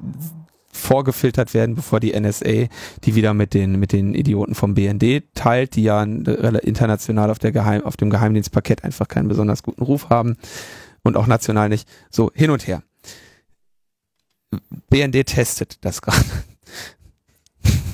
vorgefiltert 0.75 1.53
werden, 1.53 1.75
bevor 1.75 1.99
die 1.99 2.19
NSA 2.19 2.67
die 3.03 3.15
wieder 3.15 3.33
mit 3.33 3.53
den 3.53 3.79
mit 3.79 3.91
den 3.91 4.13
Idioten 4.13 4.55
vom 4.55 4.75
BND 4.75 5.23
teilt, 5.33 5.75
die 5.75 5.83
ja 5.83 6.03
international 6.03 7.31
auf 7.31 7.39
der 7.39 7.51
Geheim 7.51 7.83
auf 7.83 7.97
dem 7.97 8.09
Geheimdienstpaket 8.09 8.83
einfach 8.83 9.07
keinen 9.07 9.27
besonders 9.27 9.63
guten 9.63 9.83
Ruf 9.83 10.09
haben 10.09 10.35
und 11.03 11.17
auch 11.17 11.27
national 11.27 11.69
nicht. 11.69 11.87
So 12.09 12.31
hin 12.33 12.49
und 12.49 12.67
her. 12.67 12.83
BND 14.89 15.25
testet 15.25 15.83
das 15.85 16.01
gerade. 16.01 16.25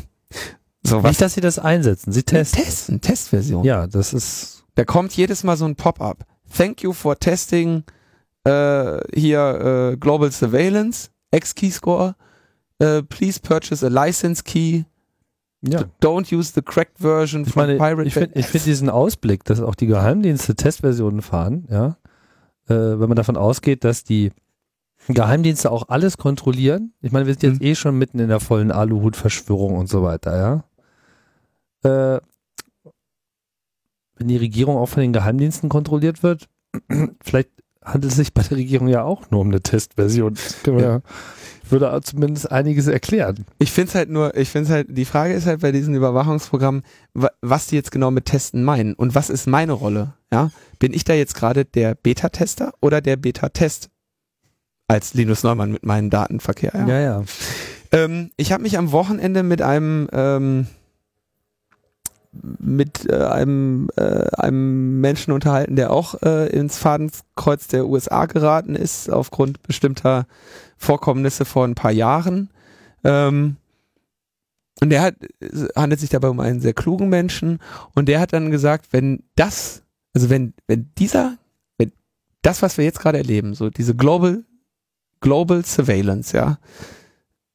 So, 0.84 1.04
was? 1.04 1.12
Nicht, 1.12 1.22
dass 1.22 1.36
sie 1.36 1.42
das 1.42 1.60
einsetzen, 1.60 2.12
sie 2.12 2.24
testen. 2.24 2.64
Testen, 2.64 3.02
Testversion. 3.02 3.64
Ja, 3.64 3.86
das 3.88 4.14
ist. 4.14 4.64
Da 4.76 4.84
kommt 4.84 5.16
jedes 5.16 5.44
Mal 5.44 5.56
so 5.56 5.66
ein 5.66 5.76
Pop-up. 5.76 6.26
Thank 6.58 6.82
you 6.82 6.92
for 6.92 7.18
testing 7.18 7.84
äh, 8.44 9.00
hier 9.14 9.92
äh, 9.94 9.98
Global 9.98 10.32
Surveillance, 10.32 11.10
X-Keyscore. 11.32 12.16
Uh, 12.82 13.04
please 13.04 13.40
purchase 13.40 13.86
a 13.86 13.90
license 13.90 14.44
key. 14.44 14.86
Ja. 15.62 15.84
Don't 16.02 16.36
use 16.36 16.54
the 16.56 16.62
cracked 16.64 16.98
version 16.98 17.46
ich 17.46 17.56
meine, 17.56 17.78
Pirate 17.78 18.08
Ich 18.08 18.16
finde 18.16 18.42
find 18.42 18.66
diesen 18.66 18.90
Ausblick, 18.90 19.44
dass 19.44 19.62
auch 19.62 19.76
die 19.76 19.86
Geheimdienste 19.86 20.56
Testversionen 20.56 21.22
fahren, 21.22 21.68
ja, 21.70 21.98
äh, 22.68 23.00
wenn 23.00 23.08
man 23.08 23.16
davon 23.16 23.38
ausgeht, 23.38 23.84
dass 23.84 24.04
die 24.04 24.32
Geheimdienste 25.08 25.72
auch 25.72 25.90
alles 25.90 26.18
kontrollieren. 26.18 26.94
Ich 27.02 27.12
meine, 27.12 27.28
wir 27.28 27.34
sind 27.34 27.44
jetzt 27.44 27.62
mhm. 27.62 27.68
eh 27.68 27.76
schon 27.76 27.98
mitten 28.00 28.18
in 28.18 28.30
der 28.30 28.40
vollen 28.40 28.72
Aluhut-Verschwörung 28.72 29.78
und 29.78 29.88
so 29.88 30.02
weiter, 30.02 30.36
ja 30.36 30.64
äh, 31.84 32.20
wenn 34.16 34.28
die 34.28 34.38
Regierung 34.38 34.78
auch 34.78 34.88
von 34.88 35.02
den 35.02 35.14
Geheimdiensten 35.14 35.70
kontrolliert 35.70 36.24
wird, 36.24 36.48
vielleicht 37.22 37.50
handelt 37.84 38.12
es 38.12 38.18
sich 38.18 38.34
bei 38.34 38.44
der 38.44 38.58
Regierung 38.58 38.88
ja 38.88 39.04
auch 39.04 39.30
nur 39.32 39.42
um 39.42 39.48
eine 39.48 39.62
Testversion. 39.62 40.36
Ja. 40.66 41.02
Würde 41.70 42.00
zumindest 42.04 42.52
einiges 42.52 42.88
erklären. 42.88 43.46
Ich 43.60 43.72
finde 43.72 43.90
es 43.90 43.96
halt 43.96 44.10
nur, 44.10 44.36
ich 44.36 44.50
finde 44.50 44.68
es 44.68 44.72
halt, 44.72 44.88
die 44.90 45.06
Frage 45.06 45.34
ist 45.34 45.46
halt 45.46 45.62
bei 45.62 45.72
diesen 45.72 45.96
Überwachungsprogrammen, 45.96 46.84
was 47.42 47.68
die 47.68 47.76
jetzt 47.76 47.92
genau 47.92 48.12
mit 48.12 48.26
Testen 48.26 48.64
meinen 48.64 48.94
und 48.94 49.16
was 49.16 49.30
ist 49.30 49.48
meine 49.48 49.72
Rolle? 49.72 50.14
Ja, 50.34 50.52
bin 50.80 50.94
ich 50.94 51.06
da 51.06 51.14
jetzt 51.14 51.36
gerade 51.36 51.66
der 51.66 51.96
Beta-Tester 51.96 52.74
oder 52.82 53.02
der 53.02 53.16
Beta-Test 53.16 53.90
als 54.88 55.14
Linus 55.14 55.44
Neumann 55.44 55.72
mit 55.72 55.86
meinem 55.86 56.10
Datenverkehr? 56.10 56.74
Ja, 56.76 56.88
ja. 56.88 57.00
ja. 57.00 57.24
Ähm, 57.94 58.32
ich 58.38 58.52
habe 58.52 58.64
mich 58.64 58.78
am 58.78 58.92
Wochenende 58.92 59.44
mit 59.44 59.62
einem 59.62 60.10
ähm, 60.12 60.68
mit 62.34 63.10
äh, 63.10 63.26
einem, 63.26 63.90
äh, 63.98 64.28
einem 64.38 65.02
Menschen 65.02 65.34
unterhalten, 65.34 65.76
der 65.76 65.92
auch 65.92 66.22
äh, 66.22 66.48
ins 66.48 66.78
Fadenkreuz 66.78 67.68
der 67.68 67.88
USA 67.88 68.26
geraten 68.26 68.76
ist, 68.76 69.10
aufgrund 69.10 69.62
bestimmter 69.64 70.26
Vorkommnisse 70.78 71.46
vor 71.46 71.66
ein 71.66 71.76
paar 71.76 71.92
Jahren. 71.92 72.50
Ähm, 73.04 73.58
und 74.80 74.90
der 74.90 75.02
hat, 75.02 75.16
handelt 75.76 76.00
sich 76.00 76.10
dabei 76.10 76.30
um 76.30 76.40
einen 76.40 76.62
sehr 76.62 76.74
klugen 76.74 77.10
Menschen 77.10 77.60
und 77.94 78.08
der 78.08 78.20
hat 78.20 78.34
dann 78.34 78.50
gesagt, 78.50 78.88
wenn 78.92 79.24
das, 79.36 79.84
also 80.14 80.30
wenn, 80.30 80.54
wenn 80.68 80.90
dieser, 80.98 81.38
wenn 81.78 81.92
das, 82.42 82.62
was 82.62 82.78
wir 82.78 82.86
jetzt 82.86 83.00
gerade 83.00 83.18
erleben, 83.18 83.54
so 83.54 83.70
diese 83.70 83.96
Global, 83.96 84.44
Global 85.20 85.64
Surveillance, 85.64 86.36
ja, 86.36 86.58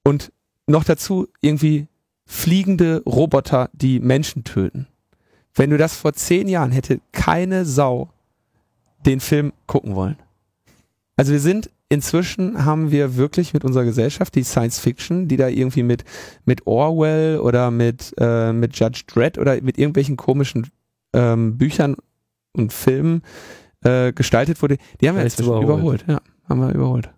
und 0.04 0.30
noch 0.68 0.84
dazu 0.84 1.26
irgendwie 1.40 1.88
fliegende 2.26 3.02
Roboter, 3.06 3.70
die 3.72 4.00
Menschen 4.00 4.44
töten. 4.44 4.88
Wenn 5.54 5.70
du 5.70 5.78
das 5.78 5.96
vor 5.96 6.12
zehn 6.12 6.48
Jahren 6.48 6.72
hätte 6.72 7.00
keine 7.12 7.64
Sau 7.64 8.10
den 9.06 9.20
Film 9.20 9.52
gucken 9.66 9.94
wollen. 9.94 10.16
Also 11.16 11.32
wir 11.32 11.40
sind 11.40 11.70
inzwischen 11.88 12.64
haben 12.64 12.90
wir 12.90 13.16
wirklich 13.16 13.54
mit 13.54 13.64
unserer 13.64 13.84
Gesellschaft 13.84 14.34
die 14.34 14.42
Science 14.42 14.80
Fiction, 14.80 15.28
die 15.28 15.36
da 15.36 15.48
irgendwie 15.48 15.84
mit 15.84 16.04
mit 16.44 16.66
Orwell 16.66 17.38
oder 17.38 17.70
mit 17.70 18.12
äh, 18.18 18.52
mit 18.52 18.78
Judge 18.78 19.04
Dredd 19.06 19.38
oder 19.38 19.62
mit 19.62 19.78
irgendwelchen 19.78 20.16
komischen 20.16 20.66
ähm, 21.14 21.56
Büchern 21.56 21.96
und 22.52 22.72
Filmen 22.72 23.22
äh, 23.82 24.12
gestaltet 24.12 24.60
wurde, 24.60 24.78
die 25.00 25.08
haben 25.08 25.16
wir 25.16 25.22
jetzt 25.22 25.40
überholt. 25.40 25.64
überholt. 25.64 26.04
Ja, 26.08 26.20
haben 26.48 26.60
wir 26.60 26.74
überholt. 26.74 27.10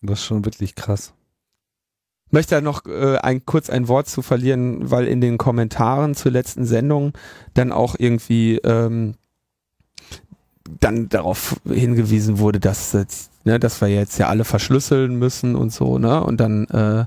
Das 0.00 0.20
ist 0.20 0.24
schon 0.24 0.44
wirklich 0.44 0.74
krass 0.74 1.12
möchte 2.36 2.54
da 2.54 2.60
noch 2.60 2.84
äh, 2.84 3.16
ein, 3.16 3.46
kurz 3.46 3.70
ein 3.70 3.88
Wort 3.88 4.08
zu 4.08 4.20
verlieren, 4.20 4.90
weil 4.90 5.06
in 5.06 5.22
den 5.22 5.38
Kommentaren 5.38 6.14
zur 6.14 6.32
letzten 6.32 6.66
Sendung 6.66 7.14
dann 7.54 7.72
auch 7.72 7.96
irgendwie 7.98 8.58
ähm, 8.58 9.14
dann 10.80 11.08
darauf 11.08 11.56
hingewiesen 11.66 12.38
wurde, 12.38 12.60
dass, 12.60 12.92
jetzt, 12.92 13.30
ne, 13.46 13.58
dass 13.58 13.80
wir 13.80 13.88
jetzt 13.88 14.18
ja 14.18 14.28
alle 14.28 14.44
verschlüsseln 14.44 15.18
müssen 15.18 15.56
und 15.56 15.72
so, 15.72 15.98
ne? 15.98 16.22
Und 16.22 16.38
dann, 16.38 16.66
äh, 16.66 17.06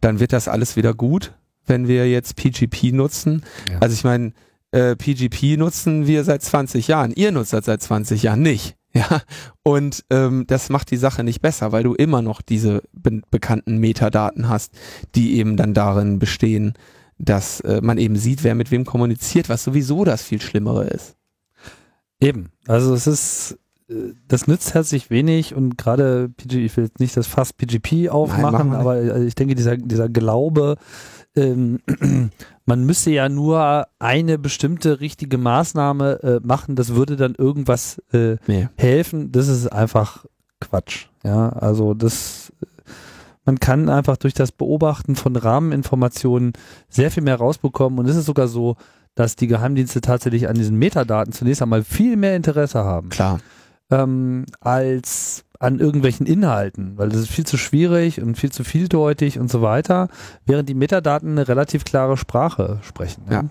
dann 0.00 0.18
wird 0.18 0.32
das 0.32 0.48
alles 0.48 0.74
wieder 0.74 0.92
gut, 0.92 1.34
wenn 1.66 1.86
wir 1.86 2.10
jetzt 2.10 2.34
PGP 2.34 2.92
nutzen. 2.94 3.44
Ja. 3.70 3.78
Also 3.78 3.94
ich 3.94 4.02
meine, 4.02 4.32
äh, 4.72 4.96
PGP 4.96 5.56
nutzen 5.56 6.08
wir 6.08 6.24
seit 6.24 6.42
20 6.42 6.88
Jahren. 6.88 7.12
Ihr 7.12 7.30
nutzt 7.30 7.52
das 7.52 7.66
seit 7.66 7.80
20 7.80 8.24
Jahren 8.24 8.42
nicht. 8.42 8.74
Ja, 8.96 9.22
und 9.64 10.04
ähm, 10.10 10.44
das 10.46 10.70
macht 10.70 10.92
die 10.92 10.96
Sache 10.96 11.24
nicht 11.24 11.42
besser, 11.42 11.72
weil 11.72 11.82
du 11.82 11.94
immer 11.94 12.22
noch 12.22 12.40
diese 12.40 12.80
be 12.92 13.22
bekannten 13.28 13.78
Metadaten 13.78 14.48
hast, 14.48 14.72
die 15.16 15.36
eben 15.38 15.56
dann 15.56 15.74
darin 15.74 16.20
bestehen, 16.20 16.74
dass 17.18 17.58
äh, 17.60 17.80
man 17.82 17.98
eben 17.98 18.14
sieht, 18.14 18.44
wer 18.44 18.54
mit 18.54 18.70
wem 18.70 18.84
kommuniziert, 18.84 19.48
was 19.48 19.64
sowieso 19.64 20.04
das 20.04 20.22
viel 20.22 20.40
Schlimmere 20.40 20.84
ist. 20.84 21.16
Eben, 22.20 22.52
also 22.68 22.94
es 22.94 23.08
ist, 23.08 23.58
das 24.28 24.46
nützt 24.46 24.74
herzlich 24.74 25.10
wenig 25.10 25.54
und 25.54 25.76
gerade 25.76 26.30
PG, 26.30 26.64
ich 26.64 26.76
will 26.76 26.84
jetzt 26.84 27.00
nicht 27.00 27.16
das 27.16 27.26
Fass 27.26 27.52
PGP 27.52 28.08
aufmachen, 28.08 28.70
Nein, 28.70 28.80
aber 28.80 28.96
äh, 28.96 29.24
ich 29.24 29.34
denke, 29.34 29.54
dieser, 29.54 29.76
dieser 29.76 30.08
Glaube, 30.08 30.76
ähm, 31.36 31.80
man 32.64 32.84
müsse 32.84 33.10
ja 33.10 33.28
nur 33.28 33.86
eine 33.98 34.38
bestimmte 34.38 35.00
richtige 35.00 35.36
Maßnahme 35.36 36.22
äh, 36.22 36.40
machen, 36.46 36.76
das 36.76 36.94
würde 36.94 37.16
dann 37.16 37.34
irgendwas 37.34 37.98
äh, 38.12 38.36
nee. 38.46 38.68
helfen. 38.76 39.32
Das 39.32 39.48
ist 39.48 39.66
einfach 39.66 40.24
Quatsch. 40.60 41.06
Ja, 41.22 41.50
also 41.50 41.92
das 41.92 42.52
man 43.44 43.60
kann 43.60 43.90
einfach 43.90 44.16
durch 44.16 44.32
das 44.32 44.52
Beobachten 44.52 45.16
von 45.16 45.36
Rahmeninformationen 45.36 46.54
sehr 46.88 47.10
viel 47.10 47.22
mehr 47.22 47.36
rausbekommen 47.36 47.98
und 47.98 48.08
es 48.08 48.16
ist 48.16 48.24
sogar 48.24 48.48
so, 48.48 48.76
dass 49.14 49.36
die 49.36 49.46
Geheimdienste 49.46 50.00
tatsächlich 50.00 50.48
an 50.48 50.54
diesen 50.54 50.78
Metadaten 50.78 51.32
zunächst 51.32 51.60
einmal 51.60 51.84
viel 51.84 52.16
mehr 52.16 52.36
Interesse 52.36 52.84
haben. 52.84 53.10
Klar. 53.10 53.40
Ähm, 53.90 54.46
als 54.60 55.44
an 55.60 55.78
irgendwelchen 55.78 56.26
Inhalten, 56.26 56.98
weil 56.98 57.08
das 57.08 57.20
ist 57.20 57.30
viel 57.30 57.46
zu 57.46 57.56
schwierig 57.56 58.20
und 58.20 58.36
viel 58.36 58.52
zu 58.52 58.64
vieldeutig 58.64 59.38
und 59.38 59.50
so 59.50 59.62
weiter, 59.62 60.08
während 60.46 60.68
die 60.68 60.74
Metadaten 60.74 61.30
eine 61.30 61.48
relativ 61.48 61.84
klare 61.84 62.16
Sprache 62.16 62.80
sprechen. 62.82 63.24
Ne? 63.26 63.32
Ja. 63.32 63.44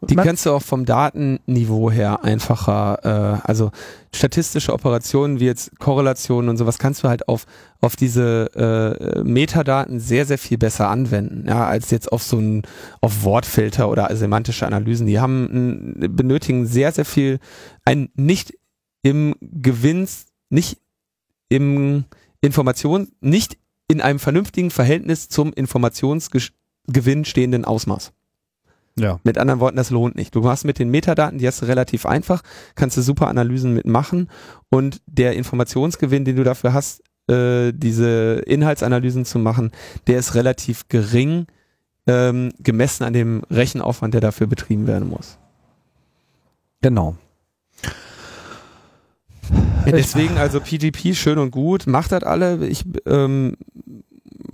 Die 0.00 0.16
kannst 0.16 0.44
du 0.46 0.50
auch 0.50 0.62
vom 0.62 0.84
Datenniveau 0.84 1.90
her 1.90 2.24
einfacher, 2.24 3.40
äh, 3.44 3.48
also 3.48 3.70
statistische 4.12 4.72
Operationen 4.72 5.38
wie 5.38 5.44
jetzt 5.44 5.78
Korrelationen 5.78 6.48
und 6.48 6.56
sowas 6.56 6.78
kannst 6.78 7.04
du 7.04 7.08
halt 7.08 7.28
auf, 7.28 7.46
auf 7.80 7.94
diese 7.94 8.50
äh, 8.56 9.22
Metadaten 9.22 10.00
sehr, 10.00 10.26
sehr 10.26 10.38
viel 10.38 10.58
besser 10.58 10.88
anwenden, 10.88 11.46
ja, 11.46 11.66
als 11.66 11.90
jetzt 11.92 12.10
auf 12.10 12.22
so 12.22 12.38
ein, 12.38 12.62
auf 13.00 13.22
Wortfilter 13.22 13.88
oder 13.88 14.14
semantische 14.16 14.66
Analysen. 14.66 15.06
Die 15.06 15.20
haben, 15.20 15.94
benötigen 16.10 16.66
sehr, 16.66 16.90
sehr 16.90 17.04
viel, 17.04 17.38
ein 17.84 18.10
nicht 18.16 18.54
im 19.02 19.34
Gewinns, 19.40 20.26
nicht 20.48 20.78
im 21.48 22.04
Information, 22.40 23.08
nicht 23.20 23.58
in 23.88 24.00
einem 24.00 24.18
vernünftigen 24.18 24.70
Verhältnis 24.70 25.28
zum 25.28 25.52
Informationsgewinn 25.52 27.24
stehenden 27.24 27.64
Ausmaß. 27.64 28.12
Ja. 28.98 29.20
Mit 29.24 29.38
anderen 29.38 29.60
Worten, 29.60 29.76
das 29.76 29.90
lohnt 29.90 30.16
nicht. 30.16 30.34
Du 30.34 30.48
hast 30.48 30.64
mit 30.64 30.78
den 30.78 30.90
Metadaten, 30.90 31.38
die 31.38 31.46
hast 31.46 31.62
du 31.62 31.66
relativ 31.66 32.04
einfach, 32.04 32.42
kannst 32.74 32.96
du 32.96 33.02
super 33.02 33.28
Analysen 33.28 33.72
mitmachen 33.74 34.28
und 34.70 35.00
der 35.06 35.34
Informationsgewinn, 35.34 36.24
den 36.24 36.36
du 36.36 36.44
dafür 36.44 36.74
hast, 36.74 37.02
äh, 37.28 37.72
diese 37.72 38.42
Inhaltsanalysen 38.46 39.24
zu 39.24 39.38
machen, 39.38 39.72
der 40.06 40.18
ist 40.18 40.34
relativ 40.34 40.88
gering 40.88 41.46
ähm, 42.06 42.52
gemessen 42.58 43.04
an 43.04 43.12
dem 43.12 43.42
Rechenaufwand, 43.50 44.14
der 44.14 44.20
dafür 44.20 44.46
betrieben 44.46 44.86
werden 44.86 45.08
muss. 45.08 45.38
Genau. 46.82 47.16
Deswegen 49.86 50.38
also 50.38 50.60
PGP 50.60 51.14
schön 51.14 51.38
und 51.38 51.50
gut, 51.50 51.86
macht 51.86 52.12
das 52.12 52.22
alle. 52.22 52.66
Ich 52.66 52.84
ähm, 53.06 53.56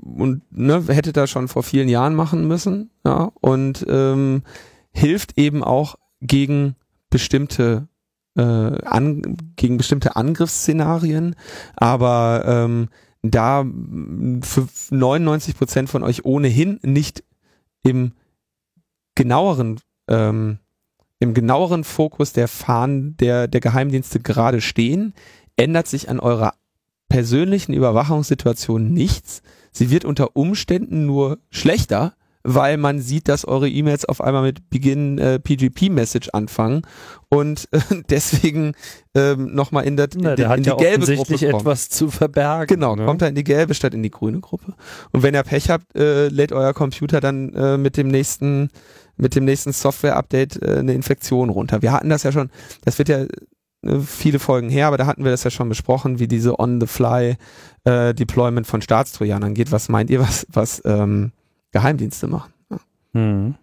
und 0.02 0.42
ne, 0.50 0.82
hätte 0.88 1.12
da 1.12 1.26
schon 1.26 1.48
vor 1.48 1.62
vielen 1.62 1.88
Jahren 1.88 2.14
machen 2.14 2.48
müssen, 2.48 2.90
ja, 3.04 3.30
und 3.40 3.84
ähm, 3.88 4.42
hilft 4.92 5.38
eben 5.38 5.62
auch 5.62 5.96
gegen 6.20 6.74
bestimmte 7.10 7.88
äh, 8.36 8.42
an, 8.42 9.36
gegen 9.56 9.76
bestimmte 9.76 10.16
Angriffsszenarien, 10.16 11.36
aber 11.76 12.44
ähm, 12.46 12.88
da 13.22 13.64
für 14.42 14.68
99 14.90 15.56
Prozent 15.56 15.88
von 15.88 16.02
euch 16.02 16.24
ohnehin 16.24 16.78
nicht 16.82 17.24
im 17.82 18.12
genaueren 19.14 19.80
ähm, 20.08 20.58
im 21.20 21.34
genaueren 21.34 21.84
Fokus 21.84 22.32
der 22.32 22.48
Fahnen 22.48 23.16
der, 23.16 23.48
der 23.48 23.60
Geheimdienste 23.60 24.20
gerade 24.20 24.60
stehen, 24.60 25.14
ändert 25.56 25.88
sich 25.88 26.08
an 26.08 26.20
eurer 26.20 26.54
persönlichen 27.08 27.72
Überwachungssituation 27.72 28.92
nichts. 28.92 29.42
Sie 29.72 29.90
wird 29.90 30.04
unter 30.04 30.36
Umständen 30.36 31.06
nur 31.06 31.38
schlechter, 31.50 32.14
weil 32.44 32.76
man 32.76 33.00
sieht, 33.00 33.28
dass 33.28 33.44
eure 33.44 33.68
E-Mails 33.68 34.04
auf 34.04 34.20
einmal 34.20 34.42
mit 34.42 34.70
Begin 34.70 35.18
äh, 35.18 35.38
PGP-Message 35.38 36.30
anfangen 36.32 36.82
und 37.28 37.68
äh, 37.72 37.80
deswegen 38.10 38.72
ähm, 39.14 39.54
nochmal 39.54 39.84
in, 39.84 39.96
der, 39.96 40.08
Na, 40.16 40.36
der 40.36 40.52
in, 40.52 40.58
in 40.58 40.62
die 40.62 40.68
ja 40.70 40.76
gelbe 40.76 41.16
Gruppe 41.16 41.38
kommt. 41.38 41.42
etwas 41.42 41.88
zu 41.90 42.10
verbergen. 42.10 42.74
Genau, 42.74 42.94
ne? 42.96 43.04
kommt 43.04 43.22
er 43.22 43.28
in 43.28 43.34
die 43.34 43.44
gelbe 43.44 43.74
statt 43.74 43.92
in 43.92 44.02
die 44.02 44.10
grüne 44.10 44.40
Gruppe. 44.40 44.74
Und 45.10 45.22
wenn 45.22 45.34
ihr 45.34 45.42
Pech 45.42 45.68
habt, 45.68 45.94
äh, 45.96 46.28
lädt 46.28 46.52
euer 46.52 46.72
Computer 46.72 47.20
dann 47.20 47.52
äh, 47.54 47.76
mit 47.76 47.96
dem 47.96 48.08
nächsten 48.08 48.70
mit 49.18 49.34
dem 49.34 49.44
nächsten 49.44 49.72
Software-Update 49.72 50.62
äh, 50.62 50.78
eine 50.78 50.94
Infektion 50.94 51.50
runter. 51.50 51.82
Wir 51.82 51.92
hatten 51.92 52.08
das 52.08 52.22
ja 52.22 52.32
schon, 52.32 52.50
das 52.84 52.98
wird 52.98 53.08
ja 53.08 53.26
äh, 53.82 53.98
viele 54.00 54.38
Folgen 54.38 54.70
her, 54.70 54.86
aber 54.86 54.96
da 54.96 55.06
hatten 55.06 55.24
wir 55.24 55.30
das 55.30 55.44
ja 55.44 55.50
schon 55.50 55.68
besprochen, 55.68 56.18
wie 56.18 56.28
diese 56.28 56.58
On-the-Fly 56.58 57.36
äh, 57.84 58.14
Deployment 58.14 58.66
von 58.66 58.82
Staatstrojanern 58.82 59.54
geht. 59.54 59.72
Was 59.72 59.88
meint 59.88 60.10
ihr, 60.10 60.20
was, 60.20 60.46
was 60.50 60.82
ähm, 60.84 61.32
Geheimdienste 61.72 62.26
machen? 62.26 62.52
Ja. 62.70 62.78
Hm. 63.12 63.54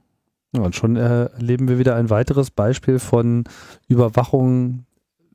Ja, 0.56 0.62
und 0.62 0.76
schon 0.76 0.96
äh, 0.96 1.26
erleben 1.26 1.68
wir 1.68 1.80
wieder 1.80 1.96
ein 1.96 2.10
weiteres 2.10 2.52
Beispiel 2.52 3.00
von 3.00 3.44
Überwachung 3.88 4.86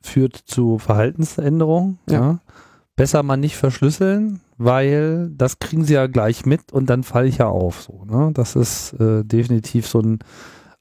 führt 0.03 0.37
zu 0.37 0.79
Verhaltensänderungen. 0.79 1.99
Ja. 2.09 2.21
ja. 2.21 2.39
Besser 3.01 3.22
mal 3.22 3.38
nicht 3.38 3.57
verschlüsseln, 3.57 4.40
weil 4.59 5.30
das 5.30 5.59
kriegen 5.59 5.84
sie 5.84 5.94
ja 5.94 6.07
gleich 6.07 6.44
mit 6.44 6.70
und 6.70 6.90
dann 6.90 7.03
falle 7.03 7.28
ich 7.28 7.38
ja 7.38 7.46
auf. 7.48 7.80
So, 7.80 8.05
ne? 8.05 8.30
Das 8.34 8.57
ist 8.57 8.92
äh, 9.01 9.24
definitiv 9.24 9.86
so 9.86 10.01
ein 10.01 10.18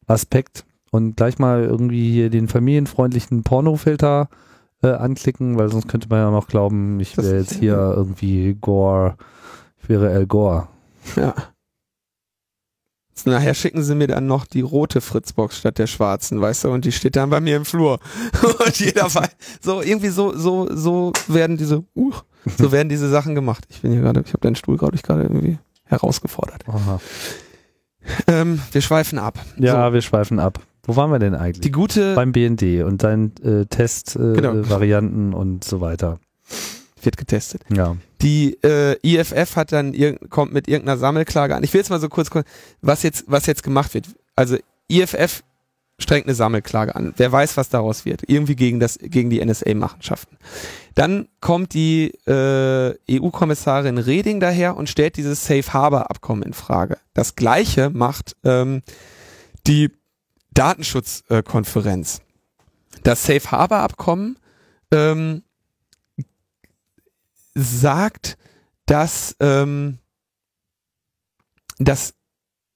Aspekt. 0.05 0.65
Und 0.91 1.15
gleich 1.15 1.39
mal 1.39 1.63
irgendwie 1.63 2.11
hier 2.11 2.29
den 2.29 2.49
familienfreundlichen 2.49 3.43
Pornofilter 3.43 4.27
äh, 4.83 4.89
anklicken, 4.89 5.57
weil 5.57 5.69
sonst 5.69 5.87
könnte 5.87 6.09
man 6.09 6.19
ja 6.19 6.29
noch 6.29 6.47
glauben, 6.47 6.99
ich 6.99 7.15
wäre 7.15 7.37
jetzt 7.37 7.53
hier 7.53 7.77
irgendwie 7.95 8.57
Gore, 8.59 9.15
ich 9.81 9.87
wäre 9.87 10.11
El 10.11 10.27
Gore. 10.27 10.67
Ja. 11.15 11.33
Nachher 13.25 13.53
schicken 13.53 13.83
sie 13.83 13.95
mir 13.95 14.07
dann 14.07 14.27
noch 14.27 14.45
die 14.45 14.61
rote 14.61 15.01
Fritzbox 15.01 15.57
statt 15.57 15.77
der 15.77 15.87
schwarzen, 15.87 16.41
weißt 16.41 16.65
du, 16.65 16.69
und 16.69 16.85
die 16.85 16.91
steht 16.91 17.15
dann 17.15 17.29
bei 17.29 17.39
mir 17.39 17.57
im 17.57 17.65
Flur. 17.65 17.99
und 18.65 18.79
jeder 18.79 19.13
weiß, 19.13 19.29
so 19.61 19.81
irgendwie 19.81 20.09
so, 20.09 20.35
so, 20.35 20.67
so 20.73 21.13
werden 21.27 21.57
diese, 21.57 21.83
uh, 21.95 22.13
so 22.57 22.71
werden 22.71 22.89
diese 22.89 23.09
Sachen 23.09 23.35
gemacht. 23.35 23.65
Ich 23.69 23.81
bin 23.81 23.91
hier 23.91 24.01
gerade, 24.01 24.21
ich 24.25 24.33
habe 24.33 24.41
deinen 24.41 24.55
Stuhl, 24.55 24.77
glaube 24.77 24.95
ich, 24.95 25.03
gerade 25.03 25.23
irgendwie 25.23 25.57
herausgefordert. 25.85 26.63
Ähm, 28.27 28.61
wir 28.71 28.81
schweifen 28.81 29.19
ab. 29.19 29.39
Ja, 29.57 29.87
so. 29.87 29.93
wir 29.93 30.01
schweifen 30.01 30.39
ab. 30.39 30.59
Wo 30.83 30.95
waren 30.95 31.11
wir 31.11 31.19
denn 31.19 31.35
eigentlich? 31.35 31.61
Die 31.61 31.71
gute. 31.71 32.15
Beim 32.15 32.31
BND 32.31 32.83
und 32.83 33.01
seinen 33.01 33.33
äh, 33.43 33.65
Testvarianten 33.65 35.27
äh, 35.27 35.31
genau. 35.31 35.37
und 35.37 35.63
so 35.63 35.81
weiter. 35.81 36.19
Wird 37.01 37.17
getestet. 37.17 37.61
Ja. 37.71 37.95
Die 38.21 38.57
äh, 38.63 38.97
IFF 39.01 39.55
hat 39.55 39.71
dann 39.71 39.93
kommt 40.29 40.53
mit 40.53 40.67
irgendeiner 40.67 40.97
Sammelklage 40.97 41.55
an. 41.55 41.63
Ich 41.63 41.73
will 41.73 41.79
jetzt 41.79 41.89
mal 41.89 41.99
so 42.01 42.09
kurz, 42.09 42.29
was 42.81 43.03
jetzt, 43.03 43.25
was 43.27 43.45
jetzt 43.45 43.63
gemacht 43.63 43.93
wird. 43.93 44.07
Also 44.35 44.57
IFF 44.89 45.43
strengt 45.99 46.27
eine 46.27 46.35
Sammelklage 46.35 46.95
an. 46.95 47.13
Wer 47.17 47.31
weiß, 47.31 47.57
was 47.57 47.69
daraus 47.69 48.05
wird. 48.05 48.23
Irgendwie 48.27 48.55
gegen 48.55 48.79
das, 48.79 48.97
gegen 49.01 49.29
die 49.29 49.43
NSA-Machenschaften. 49.43 50.37
Dann 50.95 51.27
kommt 51.41 51.73
die 51.73 52.11
äh, 52.25 52.95
EU-Kommissarin 53.09 53.97
Reding 53.97 54.39
daher 54.39 54.75
und 54.75 54.89
stellt 54.89 55.17
dieses 55.17 55.45
Safe 55.45 55.73
Harbor 55.73 56.09
Abkommen 56.09 56.43
in 56.43 56.53
Frage. 56.53 56.97
Das 57.13 57.35
gleiche 57.35 57.89
macht 57.89 58.35
ähm, 58.43 58.81
die 59.67 59.91
Datenschutzkonferenz. 60.53 62.21
Das 63.03 63.23
Safe 63.23 63.51
Harbor 63.51 63.79
Abkommen 63.79 64.37
ähm, 64.91 65.43
sagt, 67.61 68.37
dass, 68.85 69.35
ähm, 69.39 69.99
dass 71.77 72.13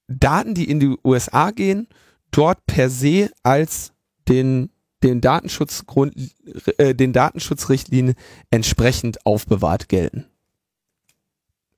Daten, 0.07 0.53
die 0.53 0.69
in 0.69 0.79
die 0.79 0.97
USA 1.03 1.51
gehen, 1.51 1.88
dort 2.31 2.65
per 2.65 2.89
se 2.89 3.31
als 3.43 3.93
den 4.27 4.69
den 5.03 5.21
Datenschutzgrund, 5.21 6.15
äh, 6.77 6.95
den 6.95 7.13
Datenschutzrichtlinien 7.13 8.15
entsprechend 8.49 9.25
aufbewahrt 9.25 9.89
gelten. 9.89 10.25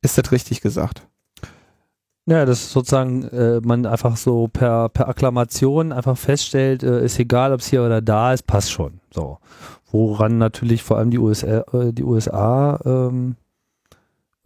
Ist 0.02 0.18
das 0.18 0.32
richtig 0.32 0.62
gesagt? 0.62 1.08
Ja, 2.28 2.46
das 2.46 2.62
ist 2.64 2.72
sozusagen 2.72 3.24
äh, 3.26 3.62
man 3.64 3.86
einfach 3.86 4.18
so 4.18 4.48
per, 4.48 4.90
per 4.90 5.08
Akklamation 5.08 5.92
einfach 5.92 6.18
feststellt, 6.18 6.82
äh, 6.82 7.06
ist 7.06 7.20
egal, 7.20 7.54
ob 7.54 7.60
es 7.60 7.68
hier 7.68 7.84
oder 7.84 8.02
da 8.02 8.34
ist, 8.34 8.48
passt 8.48 8.72
schon. 8.72 9.00
So. 9.14 9.38
Woran 9.92 10.40
natürlich 10.40 10.82
vor 10.82 10.98
allem 10.98 11.12
die 11.12 11.20
USA, 11.20 11.64
äh, 11.72 11.94
die 11.94 12.04
USA 12.04 12.80
ähm, 12.84 13.36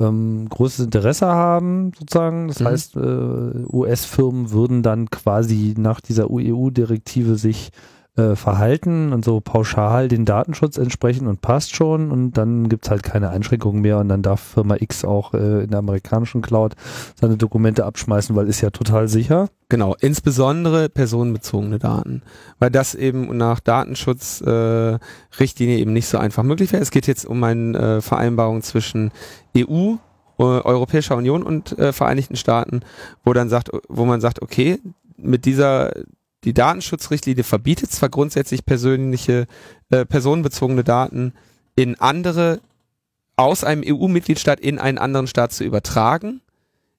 ähm, 0.02 0.48
großes 0.50 0.86
Interesse 0.86 1.28
haben, 1.28 1.92
sozusagen. 1.98 2.50
Das 2.50 2.60
mhm. 2.60 2.66
heißt, 2.66 2.96
äh, 2.98 3.00
US-Firmen 3.00 4.52
würden 4.52 4.84
dann 4.84 5.10
quasi 5.10 5.74
nach 5.78 6.02
dieser 6.02 6.30
EU-Direktive 6.30 7.36
sich 7.36 7.72
äh, 8.20 8.36
verhalten 8.36 9.14
und 9.14 9.24
so 9.24 9.40
pauschal 9.40 10.10
den 10.10 10.26
Datenschutz 10.26 10.78
entsprechen 10.78 11.28
und 11.28 11.42
passt 11.42 11.76
schon 11.76 12.12
und 12.12 12.34
dann 12.34 12.68
gibt's 12.68 12.90
halt 12.90 13.02
keine 13.02 13.30
Einschränkungen 13.30 13.82
mehr 13.82 14.00
und 14.00 14.10
dann 14.10 14.22
darf 14.22 14.42
Firma 14.42 14.76
X 14.80 15.06
auch 15.06 15.34
äh, 15.34 15.64
in 15.64 15.70
der 15.70 15.80
amerikanischen 15.80 16.42
Cloud 16.42 16.76
seine 17.20 17.38
Dokumente 17.38 17.86
abschmeißen, 17.86 18.36
weil 18.36 18.48
ist 18.48 18.60
ja 18.62 18.72
total 18.72 19.08
sicher. 19.08 19.48
Genau, 19.70 19.96
insbesondere 20.02 20.90
personenbezogene 20.90 21.80
Daten, 21.80 22.24
weil 22.58 22.72
das 22.72 22.94
eben 22.94 23.38
nach 23.38 23.62
Datenschutzrichtlinie 23.62 25.78
äh, 25.78 25.82
eben 25.82 25.94
nicht 25.94 26.08
so 26.08 26.18
einfach 26.18 26.44
möglich 26.44 26.74
wäre. 26.74 26.84
Es 26.84 26.92
geht 26.92 27.08
jetzt 27.08 27.26
um 27.26 27.42
eine 27.44 27.78
äh, 27.78 28.02
Vereinbarung 28.02 28.64
zwischen 28.64 29.12
EU 29.58 29.94
äh, 30.40 30.44
Europäischer 30.44 31.16
Union 31.16 31.44
und 31.44 31.80
äh, 31.80 31.94
Vereinigten 31.94 32.36
Staaten, 32.36 32.82
wo 33.24 33.32
dann 33.34 33.50
sagt, 33.50 33.70
wo 33.88 34.06
man 34.06 34.20
sagt, 34.22 34.42
okay, 34.42 34.80
mit 35.18 35.46
dieser 35.46 35.92
die 36.44 36.54
Datenschutzrichtlinie 36.54 37.44
verbietet 37.44 37.92
zwar 37.92 38.10
grundsätzlich 38.10 38.66
persönliche, 38.66 39.48
äh, 39.90 40.06
personenbezogene 40.06 40.84
Daten 40.84 41.34
in 41.76 42.00
andere 42.00 42.62
aus 43.36 43.64
einem 43.64 43.84
EU-Mitgliedstaat 43.86 44.60
in 44.60 44.80
einen 44.80 44.98
anderen 44.98 45.28
Staat 45.28 45.54
zu 45.54 45.64
übertragen, 45.64 46.42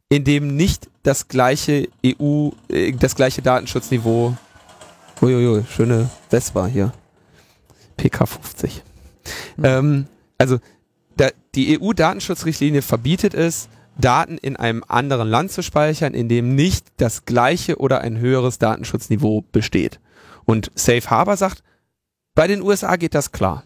in 0.09 0.25
dem 0.25 0.57
nicht 0.57 0.89
das 1.03 1.29
gleiche 1.29 1.89
EU, 2.05 2.51
äh, 2.69 2.93
das 2.93 3.15
gleiche 3.15 3.43
Datenschutzniveau. 3.43 4.37
Uiuiui, 5.23 5.65
schöne 5.71 6.11
Vespa 6.31 6.67
hier. 6.67 6.93
PK50. 7.99 8.83
Mhm. 9.57 9.65
Ähm, 9.65 10.07
also 10.39 10.59
da, 11.17 11.29
die 11.55 11.79
EU-Datenschutzrichtlinie 11.79 12.81
verbietet 12.81 13.35
es, 13.35 13.69
Daten 13.99 14.39
in 14.39 14.57
einem 14.57 14.85
anderen 14.87 15.29
Land 15.29 15.53
zu 15.53 15.63
speichern, 15.63 16.15
in 16.15 16.29
dem 16.29 16.55
nicht 16.55 16.87
das 16.97 17.25
gleiche 17.25 17.79
oder 17.79 18.01
ein 18.01 18.19
höheres 18.19 18.59
Datenschutzniveau 18.59 19.45
besteht. 19.53 20.01
Und 20.45 20.71
Safe 20.75 21.09
Harbor 21.11 21.37
sagt, 21.37 21.63
bei 22.35 22.47
den 22.47 22.63
USA 22.63 22.97
geht 22.97 23.15
das 23.15 23.33
klar. 23.33 23.65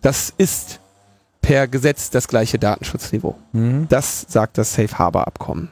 Das 0.00 0.32
ist 0.36 0.80
per 1.40 1.68
Gesetz 1.68 2.10
das 2.10 2.28
gleiche 2.28 2.58
Datenschutzniveau. 2.58 3.36
Mhm. 3.52 3.86
Das 3.88 4.26
sagt 4.28 4.58
das 4.58 4.74
Safe 4.74 4.98
Harbor 4.98 5.26
Abkommen. 5.26 5.70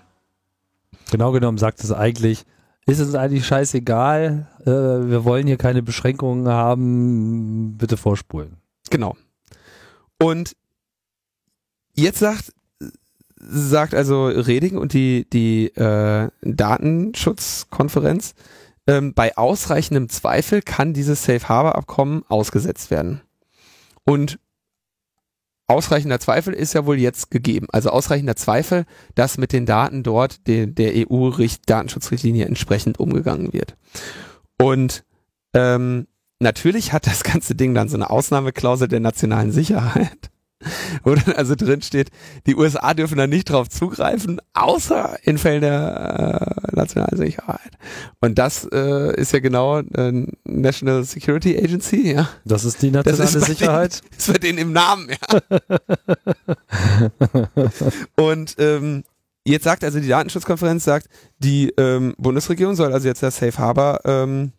Genau 1.10 1.32
genommen 1.32 1.58
sagt 1.58 1.82
es 1.82 1.92
eigentlich, 1.92 2.44
ist 2.86 3.00
es 3.00 3.14
eigentlich 3.14 3.46
scheißegal, 3.46 4.46
äh, 4.60 4.70
wir 4.70 5.24
wollen 5.24 5.46
hier 5.46 5.56
keine 5.56 5.82
Beschränkungen 5.82 6.48
haben, 6.48 7.76
bitte 7.76 7.96
vorspulen. 7.96 8.56
Genau. 8.90 9.16
Und 10.18 10.56
jetzt 11.94 12.20
sagt, 12.20 12.52
sagt 13.46 13.94
also 13.94 14.26
Reding 14.26 14.76
und 14.76 14.92
die, 14.92 15.26
die 15.32 15.68
äh, 15.76 16.28
Datenschutzkonferenz, 16.42 18.34
ähm, 18.86 19.14
bei 19.14 19.36
ausreichendem 19.36 20.08
Zweifel 20.08 20.62
kann 20.62 20.92
dieses 20.92 21.24
Safe 21.24 21.48
Harbor 21.48 21.76
Abkommen 21.76 22.24
ausgesetzt 22.28 22.90
werden. 22.90 23.20
Und 24.04 24.38
ausreichender 25.66 26.20
Zweifel 26.20 26.54
ist 26.54 26.74
ja 26.74 26.86
wohl 26.86 26.98
jetzt 26.98 27.30
gegeben. 27.30 27.66
Also 27.72 27.90
ausreichender 27.90 28.36
Zweifel, 28.36 28.84
dass 29.14 29.38
mit 29.38 29.52
den 29.52 29.66
Daten 29.66 30.02
dort 30.02 30.46
de, 30.46 30.66
der 30.66 30.92
EU-Datenschutzrichtlinie 30.94 32.46
entsprechend 32.46 33.00
umgegangen 33.00 33.52
wird. 33.52 33.76
Und 34.60 35.04
ähm, 35.54 36.06
natürlich 36.38 36.92
hat 36.92 37.06
das 37.06 37.24
ganze 37.24 37.54
Ding 37.54 37.74
dann 37.74 37.88
so 37.88 37.96
eine 37.96 38.10
Ausnahmeklausel 38.10 38.88
der 38.88 39.00
nationalen 39.00 39.50
Sicherheit 39.50 40.30
wo 41.04 41.14
dann 41.14 41.34
also 41.34 41.54
drin 41.54 41.82
steht, 41.82 42.10
die 42.46 42.56
USA 42.56 42.94
dürfen 42.94 43.18
da 43.18 43.26
nicht 43.26 43.50
drauf 43.50 43.68
zugreifen, 43.68 44.40
außer 44.54 45.18
in 45.22 45.38
Fällen 45.38 45.60
der 45.60 46.56
äh, 46.72 46.76
nationalen 46.76 47.16
Sicherheit. 47.16 47.72
Und 48.20 48.38
das 48.38 48.66
äh, 48.72 49.14
ist 49.20 49.32
ja 49.32 49.40
genau 49.40 49.80
äh, 49.80 50.26
National 50.44 51.04
Security 51.04 51.56
Agency, 51.58 52.12
ja. 52.12 52.28
Das 52.44 52.64
ist 52.64 52.82
die 52.82 52.90
nationale 52.90 53.22
das 53.22 53.34
ist 53.34 53.46
Sicherheit. 53.46 54.02
Denen, 54.02 54.10
das 54.16 54.28
wird 54.28 54.42
denen 54.42 54.58
im 54.58 54.72
Namen, 54.72 55.10
ja. 55.10 55.40
Und 58.16 58.56
ähm, 58.58 59.04
jetzt 59.44 59.64
sagt 59.64 59.84
also 59.84 60.00
die 60.00 60.08
Datenschutzkonferenz 60.08 60.84
sagt, 60.84 61.08
die 61.38 61.72
ähm, 61.76 62.14
Bundesregierung 62.18 62.74
soll 62.74 62.92
also 62.92 63.08
jetzt 63.08 63.22
das 63.22 63.36
Safe 63.36 63.58
Harbor 63.58 64.00
ähm, 64.04 64.52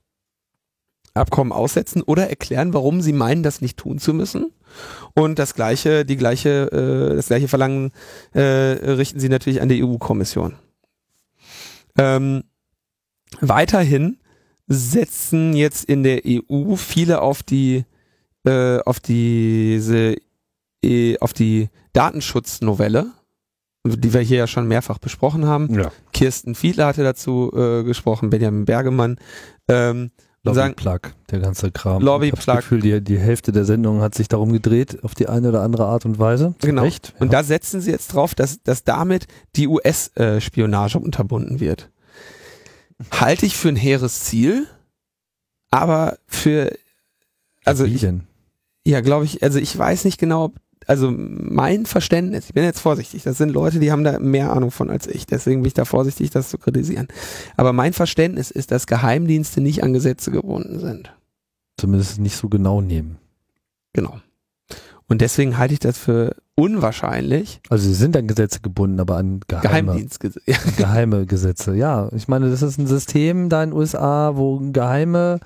Abkommen 1.18 1.52
aussetzen 1.52 2.02
oder 2.02 2.30
erklären, 2.30 2.74
warum 2.74 3.02
sie 3.02 3.14
meinen, 3.14 3.44
das 3.44 3.62
nicht 3.62 3.78
tun 3.78 4.00
zu 4.00 4.14
müssen. 4.14 4.52
Und 5.14 5.40
das 5.40 5.54
gleiche, 5.54 6.06
die 6.06 6.18
gleiche, 6.18 6.72
äh, 6.72 7.16
das 7.16 7.28
gleiche 7.28 7.48
Verlangen 7.48 7.92
äh, 8.34 8.42
richten 8.42 9.20
sie 9.20 9.30
natürlich 9.30 9.62
an 9.62 9.70
die 9.70 9.84
EU-Kommission. 9.84 10.56
Ähm, 11.98 12.44
weiterhin 13.42 14.20
setzen 14.68 15.54
jetzt 15.54 15.86
in 15.86 16.04
der 16.04 16.22
EU 16.26 16.76
viele 16.76 17.22
auf 17.22 17.42
die 17.42 17.86
äh, 18.46 18.80
auf 18.80 19.00
diese 19.00 20.16
äh, 20.84 21.18
auf 21.20 21.34
die 21.34 21.70
Datenschutznovelle, 21.94 23.12
die 23.86 24.14
wir 24.14 24.22
hier 24.22 24.38
ja 24.38 24.48
schon 24.48 24.68
mehrfach 24.68 25.00
besprochen 25.00 25.46
haben. 25.46 25.74
Ja. 25.74 25.92
Kirsten 26.14 26.54
Fiedler 26.54 26.88
hatte 26.88 27.04
dazu 27.04 27.52
äh, 27.56 27.84
gesprochen, 27.84 28.30
Benjamin 28.30 28.66
Bergemann. 28.66 29.18
Ähm, 29.68 30.12
Lobby 30.44 30.74
Plug, 30.74 31.00
der 31.30 31.40
ganze 31.40 31.72
Kram. 31.72 32.02
Lobby 32.02 32.32
Plug. 32.32 32.46
Das 32.46 32.56
Gefühl, 32.58 32.80
die, 32.80 33.02
die 33.02 33.18
Hälfte 33.18 33.52
der 33.52 33.66
Sendung 33.66 34.02
hat 34.02 34.16
sich 34.16 34.28
darum 34.28 34.52
gedreht, 34.52 35.04
auf 35.04 35.16
die 35.16 35.28
eine 35.28 35.50
oder 35.50 35.62
andere 35.62 35.86
Art 35.86 36.06
und 36.06 36.20
Weise. 36.20 36.56
Genau. 36.62 36.84
Recht, 36.84 37.14
ja. 37.16 37.22
Und 37.22 37.34
da 37.34 37.44
setzen 37.44 37.82
sie 37.82 37.92
jetzt 37.92 38.14
drauf, 38.14 38.36
dass, 38.36 38.62
dass 38.64 38.84
damit 38.84 39.28
die 39.56 39.68
US-Spionage 39.68 41.00
unterbunden 41.00 41.60
wird. 41.60 41.90
Halte 43.12 43.46
ich 43.46 43.58
für 43.58 43.70
ein 43.70 43.76
hehres 43.76 44.24
Ziel, 44.24 44.68
aber 45.70 46.18
für, 46.28 46.72
also, 47.66 47.86
ich, 47.86 48.08
ja, 48.86 49.02
glaube 49.02 49.26
ich, 49.26 49.44
also 49.44 49.60
ich 49.60 49.78
weiß 49.78 50.06
nicht 50.06 50.18
genau, 50.18 50.46
ob 50.46 50.56
also 50.88 51.14
mein 51.14 51.86
Verständnis, 51.86 52.46
ich 52.48 52.54
bin 52.54 52.64
jetzt 52.64 52.80
vorsichtig, 52.80 53.24
das 53.24 53.38
sind 53.38 53.50
Leute, 53.50 53.80
die 53.80 53.92
haben 53.92 54.06
da 54.06 54.20
mehr 54.20 54.54
Ahnung 54.54 54.72
von 54.72 54.90
als 54.90 55.06
ich, 55.06 55.26
deswegen 55.28 55.62
bin 55.62 55.68
ich 55.68 55.74
da 55.74 55.86
vorsichtig, 55.86 56.32
das 56.32 56.50
zu 56.50 56.58
kritisieren. 56.58 57.10
Aber 57.58 57.74
mein 57.74 57.92
Verständnis 57.92 58.52
ist, 58.52 58.72
dass 58.72 58.88
Geheimdienste 58.88 59.60
nicht 59.60 59.84
an 59.84 59.94
Gesetze 59.94 60.32
gebunden 60.32 60.80
sind. 60.80 61.14
Zumindest 61.78 62.20
nicht 62.20 62.38
so 62.38 62.48
genau 62.48 62.82
nehmen. 62.82 63.18
Genau. 63.94 64.20
Und 65.10 65.22
deswegen 65.22 65.58
halte 65.58 65.74
ich 65.74 65.80
das 65.80 65.98
für 65.98 66.36
unwahrscheinlich. 66.56 67.62
Also 67.70 67.88
sie 67.88 67.94
sind 67.94 68.16
an 68.18 68.28
Gesetze 68.28 68.62
gebunden, 68.62 69.00
aber 69.00 69.18
an 69.18 69.42
geheime, 69.48 69.68
Geheimdienstgesetze. 69.68 70.72
geheime 70.78 71.26
Gesetze. 71.26 71.76
Ja, 71.76 72.10
ich 72.16 72.28
meine, 72.28 72.50
das 72.50 72.62
ist 72.62 72.78
ein 72.78 72.88
System 72.88 73.50
da 73.50 73.64
in 73.64 73.72
den 73.72 73.78
USA, 73.78 74.36
wo 74.36 74.60
geheime 74.72 75.40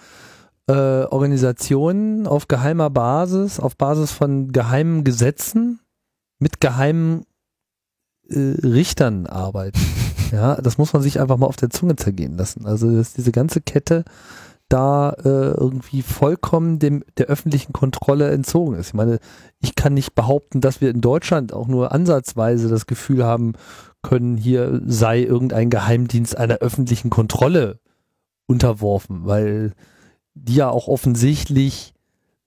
äh, 0.68 0.74
Organisationen 1.05 2.28
auf 2.28 2.47
geheimer 2.47 2.89
Basis, 2.89 3.59
auf 3.59 3.76
Basis 3.78 4.12
von 4.12 4.51
geheimen 4.51 5.03
Gesetzen 5.03 5.80
mit 6.39 6.62
geheimen 6.62 7.24
äh, 8.30 8.38
Richtern 8.64 9.28
arbeiten. 9.28 9.80
ja, 10.32 10.55
das 10.55 10.78
muss 10.78 10.93
man 10.93 11.01
sich 11.01 11.20
einfach 11.20 11.38
mal 11.38 11.47
auf 11.47 11.57
der 11.57 11.70
Zunge 11.70 11.95
zergehen 11.95 12.38
lassen. 12.38 12.66
Also 12.66 12.95
dass 12.95 13.14
diese 13.14 13.32
ganze 13.32 13.62
Kette 13.62 14.03
da 14.72 15.09
äh, 15.26 15.51
irgendwie 15.51 16.01
vollkommen 16.01 16.80
dem 16.80 17.03
der 17.18 17.26
öffentlichen 17.26 17.74
Kontrolle 17.74 18.32
entzogen 18.32 18.76
ist. 18.76 18.88
Ich 18.88 18.93
meine, 18.93 19.20
ich 19.59 19.76
kann 19.76 19.93
nicht 19.93 20.16
behaupten, 20.16 20.62
dass 20.62 20.80
wir 20.80 20.89
in 20.89 21.01
Deutschland 21.01 21.51
auch 21.51 21.68
nur 21.68 21.91
ansatzweise 21.91 22.70
das 22.70 22.86
Gefühl 22.86 23.26
haben 23.26 23.53
können, 24.01 24.38
hier 24.38 24.82
sei 24.86 25.22
irgendein 25.24 25.70
Geheimdienst 25.70 26.38
einer 26.38 26.55
öffentlichen 26.59 27.09
Kontrolle 27.09 27.80
unterworfen, 28.47 29.26
weil 29.26 29.74
die 30.34 30.55
ja 30.55 30.69
auch 30.69 30.88
offensichtlich, 30.88 31.93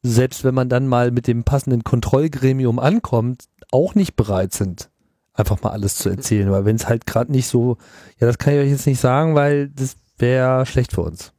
selbst 0.03 0.45
wenn 0.45 0.55
man 0.55 0.69
dann 0.69 0.87
mal 0.87 1.11
mit 1.11 1.27
dem 1.27 1.45
passenden 1.45 1.85
Kontrollgremium 1.85 2.79
ankommt, 2.79 3.45
auch 3.71 3.95
nicht 3.95 4.17
bereit 4.17 4.53
sind, 4.53 4.91
einfach 5.33 5.63
mal 5.63 5.71
alles 5.71 5.97
zu 5.97 6.09
erzählen. 6.09 6.51
Weil 6.51 6.65
wenn 6.65 6.77
es 6.77 6.89
halt 6.89 7.07
gerade 7.07 7.33
nicht 7.33 7.49
so, 7.49 7.79
ja, 8.19 8.27
das 8.27 8.39
kann 8.39 8.55
ich 8.55 8.61
euch 8.61 8.71
jetzt 8.71 8.87
nicht 8.87 9.01
sagen, 9.01 9.35
weil 9.35 9.69
das 9.69 9.97
wäre 10.19 10.67
schlecht 10.67 10.93
für 10.93 11.03
uns. 11.03 11.33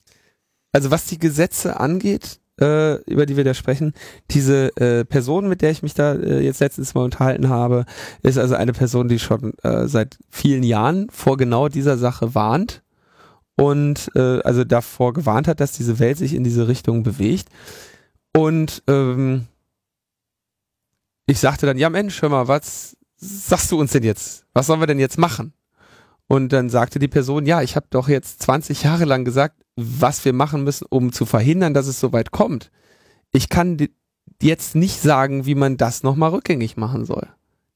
Also 0.71 0.91
was 0.91 1.05
die 1.05 1.19
Gesetze 1.19 1.79
angeht, 1.79 2.39
äh, 2.59 3.01
über 3.03 3.25
die 3.25 3.37
wir 3.37 3.43
da 3.43 3.53
sprechen, 3.53 3.93
diese 4.31 4.75
äh, 4.77 5.05
Person, 5.05 5.47
mit 5.47 5.61
der 5.61 5.71
ich 5.71 5.83
mich 5.83 5.93
da 5.93 6.13
äh, 6.13 6.39
jetzt 6.41 6.59
letztens 6.59 6.93
mal 6.93 7.03
unterhalten 7.03 7.49
habe, 7.49 7.85
ist 8.23 8.37
also 8.37 8.55
eine 8.55 8.73
Person, 8.73 9.07
die 9.07 9.19
schon 9.19 9.53
äh, 9.63 9.87
seit 9.87 10.17
vielen 10.29 10.63
Jahren 10.63 11.07
vor 11.09 11.37
genau 11.37 11.69
dieser 11.69 11.97
Sache 11.97 12.35
warnt 12.35 12.81
und 13.57 14.11
äh, 14.15 14.41
also 14.41 14.63
davor 14.63 15.13
gewarnt 15.13 15.47
hat, 15.47 15.59
dass 15.59 15.71
diese 15.71 15.99
Welt 15.99 16.17
sich 16.17 16.33
in 16.33 16.43
diese 16.43 16.67
Richtung 16.67 17.03
bewegt. 17.03 17.47
Und 18.35 18.83
ähm, 18.87 19.47
ich 21.25 21.39
sagte 21.39 21.65
dann, 21.65 21.77
ja 21.77 21.89
Mensch, 21.89 22.21
hör 22.21 22.29
mal, 22.29 22.47
was 22.47 22.97
sagst 23.17 23.71
du 23.71 23.79
uns 23.79 23.91
denn 23.91 24.03
jetzt? 24.03 24.45
Was 24.53 24.67
sollen 24.67 24.81
wir 24.81 24.87
denn 24.87 24.99
jetzt 24.99 25.17
machen? 25.17 25.53
Und 26.27 26.53
dann 26.53 26.69
sagte 26.69 26.99
die 26.99 27.07
Person, 27.07 27.45
ja, 27.45 27.61
ich 27.61 27.75
habe 27.75 27.87
doch 27.89 28.09
jetzt 28.09 28.41
20 28.43 28.83
Jahre 28.83 29.05
lang 29.05 29.25
gesagt, 29.25 29.63
was 29.75 30.25
wir 30.25 30.33
machen 30.33 30.63
müssen, 30.63 30.87
um 30.89 31.11
zu 31.11 31.25
verhindern, 31.25 31.73
dass 31.73 31.87
es 31.87 31.99
so 31.99 32.13
weit 32.13 32.31
kommt. 32.31 32.71
Ich 33.31 33.49
kann 33.49 33.77
jetzt 34.41 34.75
nicht 34.75 35.01
sagen, 35.01 35.45
wie 35.45 35.55
man 35.55 35.77
das 35.77 36.03
nochmal 36.03 36.31
rückgängig 36.31 36.77
machen 36.77 37.05
soll. 37.05 37.27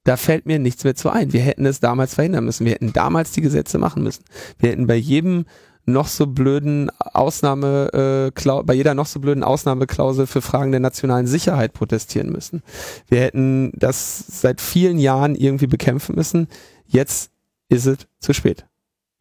Da 0.04 0.18
fällt 0.18 0.46
mir 0.46 0.60
nichts 0.60 0.84
mehr 0.84 0.96
zu 0.96 1.10
ein. 1.10 1.34
Wir 1.34 1.42
hätten 1.42 1.66
es 1.66 1.80
damals 1.80 2.16
verhindern 2.16 2.46
müssen. 2.46 2.66
Wir 2.66 2.74
hätten 2.74 2.94
damals 2.94 3.32
die 3.32 3.42
Gesetze 3.42 3.78
machen 3.78 4.04
müssen. 4.04 4.24
Wir 4.58 4.72
hätten 4.72 4.88
bei 4.88 4.96
jedem 4.96 5.46
noch 5.92 6.08
so 6.08 6.28
blöden 6.28 6.90
Ausnahme, 7.00 8.32
äh, 8.34 8.62
bei 8.64 8.74
jeder 8.74 8.94
noch 8.94 9.06
so 9.06 9.20
blöden 9.20 9.44
Ausnahmeklausel 9.44 10.28
für 10.28 10.42
Fragen 10.42 10.72
der 10.72 10.80
nationalen 10.80 11.28
Sicherheit 11.28 11.74
protestieren 11.74 12.32
müssen. 12.32 12.64
Wir 13.08 13.22
hätten 13.22 13.72
das 13.76 14.24
seit 14.42 14.62
vielen 14.62 14.98
Jahren 14.98 15.36
irgendwie 15.36 15.68
bekämpfen 15.68 16.16
müssen. 16.16 16.48
Jetzt 16.86 17.32
ist 17.70 17.86
es 17.86 18.00
zu 18.20 18.34
spät. 18.34 18.66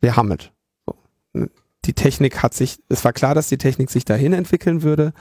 Wir 0.01 0.17
haben 0.17 0.33
es. 0.33 0.51
So. 0.87 1.47
Die 1.85 1.95
Technik 1.95 2.43
hat 2.43 2.55
sich, 2.55 2.79
es 2.89 3.05
war 3.05 3.13
klar, 3.13 3.35
dass 3.35 3.49
die 3.49 3.59
Technik 3.59 3.91
sich 3.91 4.05
dahin 4.05 4.33
entwickeln 4.33 4.83
würde. 4.83 5.13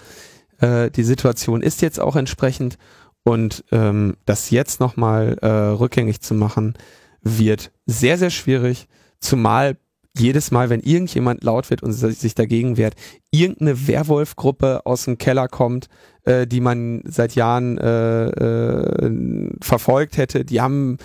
Äh, 0.60 0.92
die 0.92 1.04
Situation 1.04 1.62
ist 1.62 1.82
jetzt 1.82 2.00
auch 2.00 2.16
entsprechend 2.16 2.78
und 3.24 3.66
ähm, 3.72 4.16
das 4.26 4.50
jetzt 4.52 4.80
nochmal 4.80 5.38
äh, 5.42 5.48
rückgängig 5.48 6.22
zu 6.22 6.34
machen, 6.34 6.76
wird 7.22 7.72
sehr, 7.86 8.18
sehr 8.18 8.30
schwierig, 8.30 8.88
zumal 9.20 9.78
jedes 10.20 10.52
Mal, 10.52 10.70
wenn 10.70 10.82
irgendjemand 10.82 11.44
laut 11.44 11.70
wird 11.70 11.84
und 11.84 11.94
sich 11.94 12.36
dagegen 12.36 12.78
wehrt, 12.78 12.96
irgendeine 13.32 13.88
Werwolf-Gruppe 13.88 14.86
aus 14.86 15.06
dem 15.06 15.18
Keller 15.18 15.48
kommt, 15.48 15.88
äh, 16.24 16.48
die 16.48 16.62
man 16.62 17.02
seit 17.06 17.36
Jahren 17.36 17.78
äh, 17.78 18.28
äh, 18.28 19.50
verfolgt 19.62 20.18
hätte, 20.18 20.46
die 20.46 20.62
haben 20.62 20.98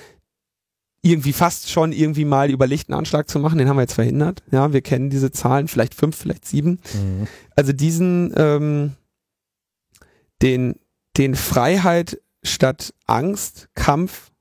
irgendwie 1.02 1.32
fast 1.32 1.70
schon 1.70 1.92
irgendwie 1.92 2.24
mal 2.24 2.50
überlegt, 2.50 2.88
einen 2.88 2.98
Anschlag 2.98 3.28
zu 3.28 3.40
machen. 3.40 3.58
Den 3.58 3.68
haben 3.68 3.76
wir 3.76 3.82
jetzt 3.82 3.94
verhindert. 3.94 4.42
Ja, 4.52 4.72
wir 4.72 4.82
kennen 4.82 5.10
diese 5.10 5.32
Zahlen, 5.32 5.68
vielleicht 5.68 5.94
fünf, 5.94 6.16
vielleicht 6.16 6.44
sieben. 6.44 6.80
Mhm. 6.94 7.26
Also 7.56 7.72
diesen, 7.72 8.32
ähm, 8.36 8.92
den, 10.42 10.76
den 11.16 11.34
Freiheit 11.34 12.20
statt 12.44 12.94
Angst, 13.06 13.68
Kampf 13.74 14.31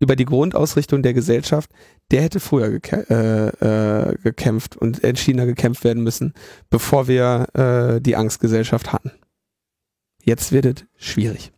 über 0.00 0.16
die 0.16 0.24
Grundausrichtung 0.24 1.02
der 1.02 1.14
Gesellschaft, 1.14 1.70
der 2.10 2.22
hätte 2.22 2.40
früher 2.40 2.70
gekä 2.70 2.96
äh, 3.08 4.10
äh, 4.10 4.16
gekämpft 4.22 4.76
und 4.76 5.02
entschiedener 5.04 5.46
gekämpft 5.46 5.84
werden 5.84 6.02
müssen, 6.02 6.34
bevor 6.70 7.08
wir 7.08 7.46
äh, 7.54 8.00
die 8.00 8.16
Angstgesellschaft 8.16 8.92
hatten. 8.92 9.12
Jetzt 10.22 10.52
wird 10.52 10.64
es 10.66 10.84
schwierig. 10.96 11.52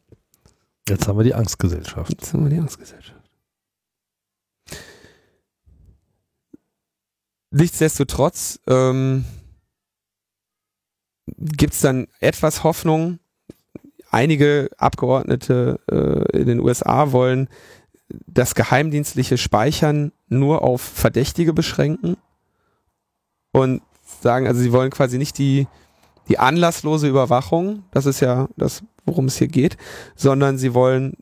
Jetzt 0.89 1.09
haben 1.09 1.19
wir 1.19 1.25
die 1.25 1.35
Angstgesellschaft. 1.35 2.11
Jetzt 2.11 2.33
haben 2.33 2.45
wir 2.45 2.51
die 2.51 2.59
Angstgesellschaft. 2.59 3.17
Nichtsdestotrotz 7.51 8.61
ähm, 8.67 9.25
gibt 11.39 11.75
es 11.75 11.81
dann 11.81 12.09
etwas 12.21 12.65
Hoffnung. 12.65 13.19
Einige 14.11 14.69
Abgeordnete 14.79 15.81
äh, 15.91 16.39
in 16.39 16.47
den 16.47 16.61
USA 16.61 17.13
wollen 17.13 17.49
das 18.09 18.55
geheimdienstliche 18.55 19.39
Speichern 19.39 20.13
nur 20.29 20.63
auf 20.63 20.81
Verdächtige 20.81 21.53
beschränken 21.53 22.17
und 23.53 23.83
sagen, 24.21 24.47
also 24.47 24.61
sie 24.61 24.73
wollen 24.73 24.91
quasi 24.91 25.19
nicht 25.19 25.39
die, 25.39 25.67
die 26.29 26.39
anlasslose 26.39 27.09
Überwachung, 27.09 27.85
das 27.91 28.07
ist 28.07 28.21
ja 28.21 28.49
das, 28.57 28.83
worum 29.05 29.27
es 29.27 29.37
hier 29.37 29.49
geht, 29.49 29.77
sondern 30.15 30.59
sie 30.59 30.75
wollen 30.75 31.15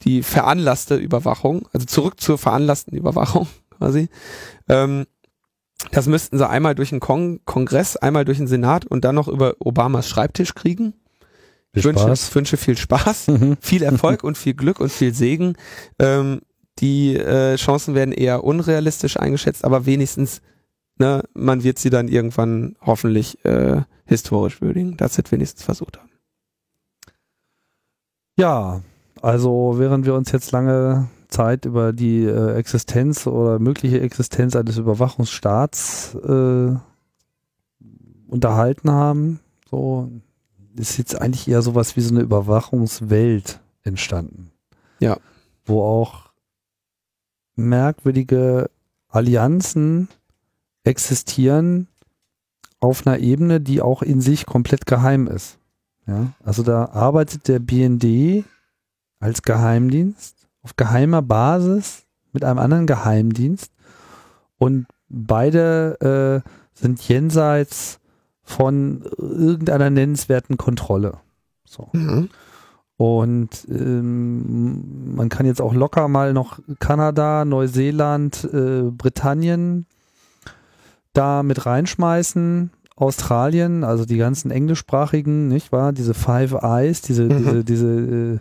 die 0.00 0.22
veranlasste 0.22 0.96
Überwachung, 0.96 1.68
also 1.72 1.86
zurück 1.86 2.20
zur 2.20 2.38
veranlassten 2.38 2.96
Überwachung 2.96 3.46
quasi. 3.78 4.08
Ähm, 4.68 5.06
das 5.92 6.06
müssten 6.06 6.38
sie 6.38 6.48
einmal 6.48 6.74
durch 6.74 6.90
den 6.90 7.00
Kong 7.00 7.40
Kongress, 7.44 7.96
einmal 7.96 8.24
durch 8.24 8.38
den 8.38 8.48
Senat 8.48 8.84
und 8.84 9.04
dann 9.04 9.14
noch 9.14 9.28
über 9.28 9.54
Obamas 9.60 10.08
Schreibtisch 10.08 10.54
kriegen. 10.54 10.94
Ich 11.72 11.84
wünsche, 11.84 12.06
wünsche 12.34 12.56
viel 12.56 12.76
Spaß, 12.76 13.28
mhm. 13.28 13.56
viel 13.60 13.82
Erfolg 13.82 14.24
und 14.24 14.38
viel 14.38 14.54
Glück 14.54 14.80
und 14.80 14.90
viel 14.90 15.14
Segen. 15.14 15.56
Ähm, 15.98 16.40
die 16.78 17.16
äh, 17.16 17.56
Chancen 17.56 17.94
werden 17.94 18.12
eher 18.12 18.44
unrealistisch 18.44 19.18
eingeschätzt, 19.18 19.64
aber 19.64 19.84
wenigstens, 19.86 20.40
ne, 20.98 21.22
man 21.34 21.64
wird 21.64 21.78
sie 21.78 21.90
dann 21.90 22.08
irgendwann 22.08 22.76
hoffentlich 22.80 23.44
äh, 23.44 23.82
historisch 24.06 24.60
würdigen, 24.60 24.96
dass 24.96 25.14
sie 25.14 25.22
es 25.24 25.32
wenigstens 25.32 25.64
versucht 25.64 25.98
haben. 25.98 26.10
Ja, 28.38 28.82
also 29.20 29.74
während 29.78 30.06
wir 30.06 30.14
uns 30.14 30.30
jetzt 30.30 30.52
lange 30.52 31.08
Zeit 31.28 31.64
über 31.64 31.92
die 31.92 32.24
äh, 32.24 32.54
Existenz 32.54 33.26
oder 33.26 33.58
mögliche 33.58 34.00
Existenz 34.00 34.56
eines 34.56 34.78
Überwachungsstaats 34.78 36.14
äh, 36.14 36.76
unterhalten 38.28 38.90
haben. 38.90 39.40
So 39.68 40.10
ist 40.78 40.96
jetzt 40.98 41.20
eigentlich 41.20 41.48
eher 41.48 41.62
sowas 41.62 41.96
wie 41.96 42.00
so 42.00 42.14
eine 42.14 42.22
Überwachungswelt 42.22 43.60
entstanden. 43.82 44.50
Ja. 45.00 45.18
Wo 45.64 45.82
auch 45.82 46.30
merkwürdige 47.56 48.70
Allianzen 49.08 50.08
existieren 50.84 51.88
auf 52.80 53.06
einer 53.06 53.18
Ebene, 53.18 53.60
die 53.60 53.82
auch 53.82 54.02
in 54.02 54.20
sich 54.20 54.46
komplett 54.46 54.86
geheim 54.86 55.26
ist. 55.26 55.58
Ja, 56.06 56.32
also 56.42 56.62
da 56.62 56.86
arbeitet 56.86 57.48
der 57.48 57.58
BND 57.58 58.44
als 59.20 59.42
Geheimdienst 59.42 60.48
auf 60.62 60.76
geheimer 60.76 61.22
Basis 61.22 62.04
mit 62.32 62.44
einem 62.44 62.58
anderen 62.58 62.86
Geheimdienst 62.86 63.72
und 64.58 64.86
beide 65.08 66.44
äh, 66.44 66.48
sind 66.78 67.00
jenseits 67.06 68.00
von 68.48 69.02
irgendeiner 69.18 69.90
nennenswerten 69.90 70.56
Kontrolle. 70.56 71.18
So. 71.66 71.88
Mhm. 71.92 72.30
Und 72.96 73.66
ähm, 73.68 75.14
man 75.14 75.28
kann 75.28 75.46
jetzt 75.46 75.60
auch 75.60 75.74
locker 75.74 76.08
mal 76.08 76.32
noch 76.32 76.58
Kanada, 76.80 77.44
Neuseeland, 77.44 78.48
äh, 78.52 78.90
Britannien 78.90 79.86
da 81.12 81.42
mit 81.42 81.66
reinschmeißen. 81.66 82.70
Australien, 82.96 83.84
also 83.84 84.04
die 84.04 84.16
ganzen 84.16 84.50
englischsprachigen, 84.50 85.46
nicht 85.46 85.70
wahr? 85.70 85.92
Diese 85.92 86.14
Five 86.14 86.54
Eyes, 86.62 87.00
diese, 87.02 87.24
mhm. 87.24 87.36
diese, 87.36 87.64
diese 87.64 87.86
äh, 87.86 88.38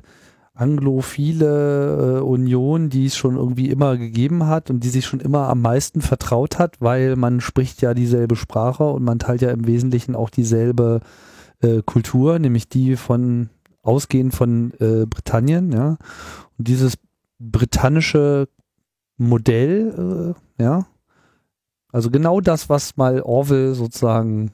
anglophile 0.58 2.18
äh, 2.18 2.22
Union, 2.22 2.89
die 2.89 3.05
es 3.05 3.16
schon 3.16 3.36
irgendwie 3.36 3.70
immer 3.70 3.97
gegeben 3.97 4.47
hat 4.47 4.70
und 4.70 4.84
die 4.84 4.89
sich 4.89 5.05
schon 5.05 5.20
immer 5.20 5.49
am 5.49 5.62
meisten 5.62 6.01
vertraut 6.01 6.60
hat, 6.60 6.82
weil 6.82 7.16
man 7.16 7.41
spricht 7.41 7.82
ja 7.82 7.93
dieselbe 7.93 8.36
Sprache 8.36 8.84
und 8.84 9.03
man 9.03 9.20
teilt 9.20 9.41
ja 9.41 9.51
im 9.51 9.68
Wesentlichen 9.68 10.16
auch 10.16 10.30
dieselbe 10.30 11.01
äh, 11.62 11.82
Kultur, 11.86 12.39
nämlich 12.39 12.68
die 12.68 12.95
von 12.95 13.49
ausgehend 13.84 14.34
von 14.36 14.74
äh, 14.80 15.05
Britannien, 15.05 15.72
ja. 15.72 15.97
Und 16.58 16.68
dieses 16.68 16.97
britannische 17.39 18.47
Modell, 19.18 20.36
äh, 20.60 20.64
ja, 20.64 20.88
also 21.91 22.12
genau 22.12 22.41
das, 22.41 22.70
was 22.70 22.97
mal 22.97 23.22
Orwell 23.22 23.74
sozusagen 23.74 24.51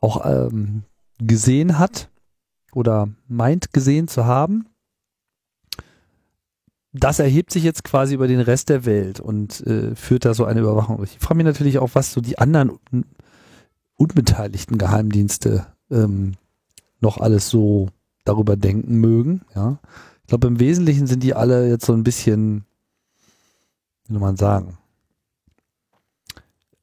auch 0.00 0.24
ähm, 0.24 0.82
gesehen 1.18 1.78
hat 1.78 2.10
oder 2.72 3.08
meint 3.28 3.72
gesehen 3.72 4.08
zu 4.08 4.24
haben, 4.24 4.67
das 6.98 7.18
erhebt 7.18 7.50
sich 7.50 7.62
jetzt 7.62 7.84
quasi 7.84 8.14
über 8.14 8.28
den 8.28 8.40
Rest 8.40 8.68
der 8.68 8.84
Welt 8.84 9.20
und 9.20 9.60
äh, 9.66 9.94
führt 9.94 10.24
da 10.24 10.34
so 10.34 10.44
eine 10.44 10.60
Überwachung 10.60 10.98
durch. 10.98 11.12
Ich 11.12 11.20
frage 11.20 11.36
mich 11.36 11.46
natürlich 11.46 11.78
auch, 11.78 11.90
was 11.94 12.12
so 12.12 12.20
die 12.20 12.38
anderen 12.38 12.70
un 12.92 13.04
unbeteiligten 13.96 14.78
Geheimdienste 14.78 15.66
ähm, 15.90 16.34
noch 17.00 17.18
alles 17.18 17.48
so 17.48 17.88
darüber 18.24 18.56
denken 18.56 18.96
mögen. 18.96 19.42
Ja, 19.56 19.80
ich 20.22 20.28
glaube 20.28 20.46
im 20.46 20.60
Wesentlichen 20.60 21.08
sind 21.08 21.22
die 21.24 21.34
alle 21.34 21.68
jetzt 21.68 21.84
so 21.84 21.94
ein 21.94 22.04
bisschen, 22.04 22.64
wie 24.06 24.12
soll 24.12 24.20
man 24.20 24.36
sagen, 24.36 24.78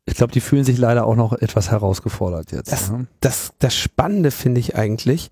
ich 0.05 0.15
glaube, 0.15 0.33
die 0.33 0.41
fühlen 0.41 0.65
sich 0.65 0.77
leider 0.77 1.07
auch 1.07 1.15
noch 1.15 1.33
etwas 1.33 1.71
herausgefordert 1.71 2.51
jetzt. 2.51 2.71
Das, 2.71 2.89
ja. 2.89 3.05
das, 3.21 3.53
das 3.59 3.75
Spannende 3.75 4.31
finde 4.31 4.59
ich 4.59 4.75
eigentlich, 4.75 5.31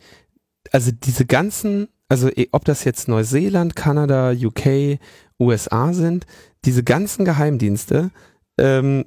also 0.71 0.91
diese 0.91 1.25
ganzen 1.25 1.89
also 2.13 2.29
eh, 2.29 2.47
ob 2.51 2.63
das 2.63 2.83
jetzt 2.83 3.07
Neuseeland, 3.07 3.75
Kanada, 3.75 4.33
UK, 4.33 4.99
USA 5.39 5.93
sind, 5.93 6.27
diese 6.63 6.83
ganzen 6.83 7.25
Geheimdienste, 7.25 8.11
ähm, 8.59 9.05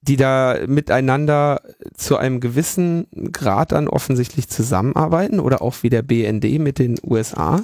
die 0.00 0.16
da 0.16 0.56
miteinander 0.66 1.60
zu 1.92 2.16
einem 2.16 2.40
gewissen 2.40 3.08
Grad 3.30 3.72
dann 3.72 3.88
offensichtlich 3.88 4.48
zusammenarbeiten 4.48 5.38
oder 5.38 5.60
auch 5.60 5.82
wie 5.82 5.90
der 5.90 6.00
BND 6.00 6.58
mit 6.58 6.78
den 6.78 6.98
USA 7.04 7.60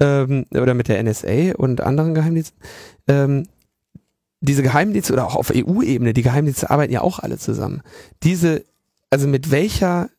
ähm, 0.00 0.46
oder 0.50 0.74
mit 0.74 0.88
der 0.88 1.00
NSA 1.00 1.54
und 1.56 1.80
anderen 1.80 2.14
Geheimdiensten. 2.14 2.58
Ähm, 3.06 3.46
diese 4.40 4.64
Geheimdienste 4.64 5.12
oder 5.12 5.28
auch 5.28 5.36
auf 5.36 5.52
EU-Ebene, 5.54 6.12
die 6.12 6.22
Geheimdienste 6.22 6.70
arbeiten 6.70 6.92
ja 6.92 7.02
auch 7.02 7.20
alle 7.20 7.38
zusammen. 7.38 7.82
Diese, 8.24 8.64
also 9.10 9.28
mit 9.28 9.52
welcher 9.52 10.10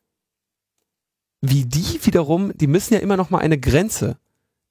wie 1.42 1.66
die 1.66 2.00
wiederum, 2.04 2.52
die 2.58 2.68
müssen 2.68 2.94
ja 2.94 3.00
immer 3.00 3.18
noch 3.18 3.30
mal 3.30 3.40
eine 3.40 3.60
Grenze 3.60 4.18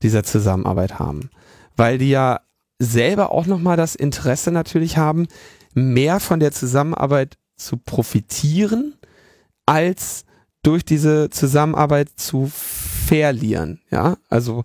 dieser 0.02 0.24
Zusammenarbeit 0.24 0.98
haben, 0.98 1.30
weil 1.76 1.98
die 1.98 2.10
ja 2.10 2.40
selber 2.78 3.32
auch 3.32 3.46
noch 3.46 3.60
mal 3.60 3.76
das 3.76 3.94
Interesse 3.94 4.50
natürlich 4.50 4.96
haben, 4.98 5.26
mehr 5.74 6.20
von 6.20 6.40
der 6.40 6.52
Zusammenarbeit 6.52 7.36
zu 7.56 7.76
profitieren, 7.78 8.94
als 9.64 10.24
durch 10.62 10.84
diese 10.84 11.30
Zusammenarbeit 11.30 12.10
zu 12.16 12.50
verlieren. 12.52 13.80
Ja, 13.90 14.16
also 14.28 14.64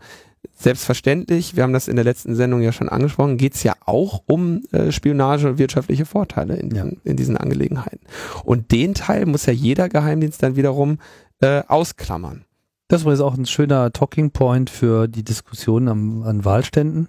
selbstverständlich, 0.54 1.56
wir 1.56 1.64
haben 1.64 1.74
das 1.74 1.88
in 1.88 1.96
der 1.96 2.06
letzten 2.06 2.36
Sendung 2.36 2.62
ja 2.62 2.72
schon 2.72 2.90
angesprochen, 2.90 3.38
geht 3.38 3.56
es 3.56 3.64
ja 3.64 3.74
auch 3.86 4.24
um 4.28 4.64
äh, 4.72 4.92
Spionage 4.92 5.50
und 5.50 5.58
wirtschaftliche 5.58 6.06
Vorteile 6.06 6.56
in, 6.56 6.76
ja. 6.76 6.86
in, 7.04 7.16
diesen 7.16 7.38
Angelegenheiten. 7.38 8.06
Und 8.44 8.72
den 8.72 8.94
Teil 8.94 9.26
muss 9.26 9.46
ja 9.46 9.54
jeder 9.54 9.90
Geheimdienst 9.90 10.42
dann 10.44 10.56
wiederum 10.56 11.00
äh, 11.42 11.64
ausklammern. 11.68 12.46
Das 12.88 13.06
war 13.06 13.12
jetzt 13.12 13.22
auch 13.22 13.38
ein 13.38 13.46
schöner 13.46 13.92
Talking 13.92 14.32
Point 14.32 14.70
für 14.70 15.08
die 15.08 15.24
Diskussion 15.24 15.88
am, 15.88 16.24
an 16.24 16.44
Wahlständen 16.46 17.08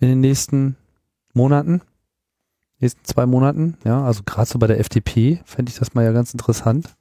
in 0.00 0.08
den 0.08 0.20
nächsten 0.20 0.76
Monaten, 1.32 1.80
nächsten 2.78 3.04
zwei 3.04 3.26
Monaten. 3.26 3.76
Ja, 3.84 4.04
also 4.04 4.22
gerade 4.24 4.48
so 4.48 4.58
bei 4.58 4.66
der 4.66 4.80
FDP 4.80 5.40
fände 5.44 5.70
ich 5.70 5.78
das 5.78 5.94
mal 5.94 6.04
ja 6.04 6.12
ganz 6.12 6.32
interessant, 6.32 6.94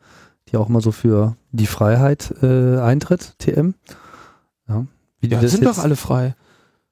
die 0.47 0.57
auch 0.57 0.69
mal 0.69 0.81
so 0.81 0.91
für 0.91 1.35
die 1.51 1.67
Freiheit 1.67 2.33
äh, 2.41 2.77
eintritt, 2.79 3.37
TM. 3.39 3.73
Ja, 4.67 4.85
wie 5.19 5.27
die 5.27 5.35
ja, 5.35 5.47
sind 5.47 5.65
doch 5.65 5.79
alle 5.79 5.95
frei. 5.95 6.35